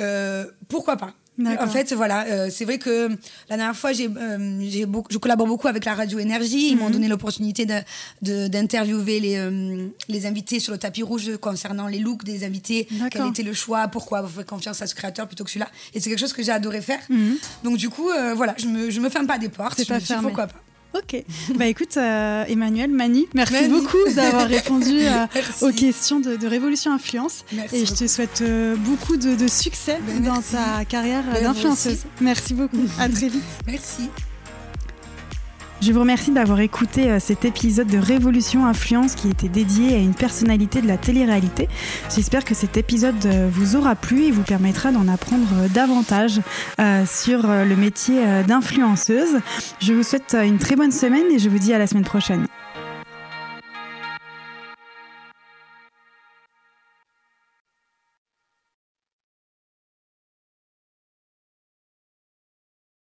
Euh, 0.00 0.44
pourquoi 0.68 0.96
pas? 0.96 1.12
En 1.60 1.68
fait, 1.68 1.92
voilà, 1.92 2.24
euh, 2.26 2.48
c'est 2.50 2.64
vrai 2.64 2.78
que 2.78 3.08
la 3.48 3.56
dernière 3.56 3.76
fois, 3.76 3.92
j'ai, 3.92 4.08
euh, 4.08 4.58
j'ai 4.68 4.86
beaucoup, 4.86 5.06
je 5.12 5.18
collabore 5.18 5.46
beaucoup 5.46 5.68
avec 5.68 5.84
la 5.84 5.94
radio 5.94 6.18
Énergie. 6.18 6.70
Ils 6.70 6.74
Mhm. 6.74 6.80
m'ont 6.80 6.90
donné 6.90 7.06
l'opportunité 7.06 7.64
de- 7.64 7.78
de- 8.22 8.48
d'interviewer 8.48 9.20
les, 9.20 9.36
euh, 9.36 9.86
les 10.08 10.26
invités 10.26 10.58
sur 10.58 10.72
le 10.72 10.80
tapis 10.80 11.04
rouge 11.04 11.36
concernant 11.40 11.86
les 11.86 12.00
looks 12.00 12.24
des 12.24 12.42
invités. 12.44 12.88
Quel 13.12 13.28
était 13.28 13.44
le 13.44 13.52
choix? 13.52 13.86
Pourquoi 13.86 14.18
avoir 14.18 14.32
fait 14.32 14.44
confiance 14.44 14.82
à 14.82 14.88
ce 14.88 14.96
créateur 14.96 15.28
plutôt 15.28 15.44
que 15.44 15.50
celui-là? 15.50 15.68
Et 15.94 16.00
c'est 16.00 16.10
quelque 16.10 16.18
chose 16.18 16.32
que 16.32 16.42
j'ai 16.42 16.50
adoré 16.50 16.80
faire. 16.80 16.98
Mhm. 17.08 17.36
Donc 17.62 17.76
du 17.76 17.88
coup, 17.88 18.08
voilà, 18.34 18.56
je 18.58 18.66
me, 18.66 18.90
je 18.90 18.98
me 19.00 19.08
ferme 19.08 19.28
pas 19.28 19.38
des 19.38 19.48
portes. 19.48 19.74
C'est 19.76 19.84
je 19.84 19.88
pas 19.90 19.94
me 19.94 20.00
dis 20.00 20.14
pourquoi 20.20 20.48
pas. 20.48 20.56
Ok. 20.94 21.22
Bah 21.56 21.66
écoute, 21.66 21.96
euh, 21.96 22.44
Emmanuel, 22.48 22.90
Mani, 22.90 23.26
merci 23.34 23.52
Mani. 23.52 23.68
beaucoup 23.68 24.10
d'avoir 24.14 24.46
répondu 24.48 25.00
euh, 25.02 25.26
aux 25.62 25.70
questions 25.72 26.18
de, 26.18 26.36
de 26.36 26.46
Révolution 26.46 26.92
Influence. 26.92 27.44
Merci 27.52 27.76
Et 27.76 27.86
je 27.86 27.94
te 27.94 28.06
souhaite 28.06 28.40
euh, 28.40 28.74
beaucoup 28.76 29.16
de, 29.16 29.34
de 29.36 29.48
succès 29.48 29.98
Ben, 30.06 30.22
dans 30.22 30.40
ta 30.40 30.84
carrière 30.86 31.22
Ben, 31.32 31.42
d'influenceuse. 31.42 32.04
Merci 32.20 32.54
beaucoup. 32.54 32.78
À 32.98 33.08
très 33.08 33.28
vite. 33.28 33.42
Merci. 33.66 34.08
Je 35.80 35.92
vous 35.92 36.00
remercie 36.00 36.32
d'avoir 36.32 36.58
écouté 36.58 37.08
euh, 37.08 37.20
cet 37.20 37.44
épisode 37.44 37.86
de 37.86 37.98
Révolution 37.98 38.66
Influence 38.66 39.14
qui 39.14 39.28
était 39.28 39.48
dédié 39.48 39.94
à 39.94 39.98
une 39.98 40.14
personnalité 40.14 40.82
de 40.82 40.88
la 40.88 40.96
télé-réalité. 40.96 41.68
J'espère 42.12 42.44
que 42.44 42.52
cet 42.52 42.76
épisode 42.76 43.14
euh, 43.26 43.48
vous 43.50 43.76
aura 43.76 43.94
plu 43.94 44.24
et 44.24 44.32
vous 44.32 44.42
permettra 44.42 44.90
d'en 44.90 45.06
apprendre 45.06 45.46
euh, 45.54 45.68
davantage 45.68 46.40
sur 47.06 47.46
le 47.46 47.76
métier 47.76 48.20
d'influenceuse. 48.46 49.40
Je 49.80 49.92
vous 49.92 50.02
souhaite 50.02 50.34
une 50.34 50.58
très 50.58 50.76
bonne 50.76 50.92
semaine 50.92 51.24
et 51.32 51.38
je 51.38 51.48
vous 51.48 51.58
dis 51.58 51.72
à 51.72 51.78
la 51.78 51.86
semaine 51.86 52.04
prochaine. 52.04 52.46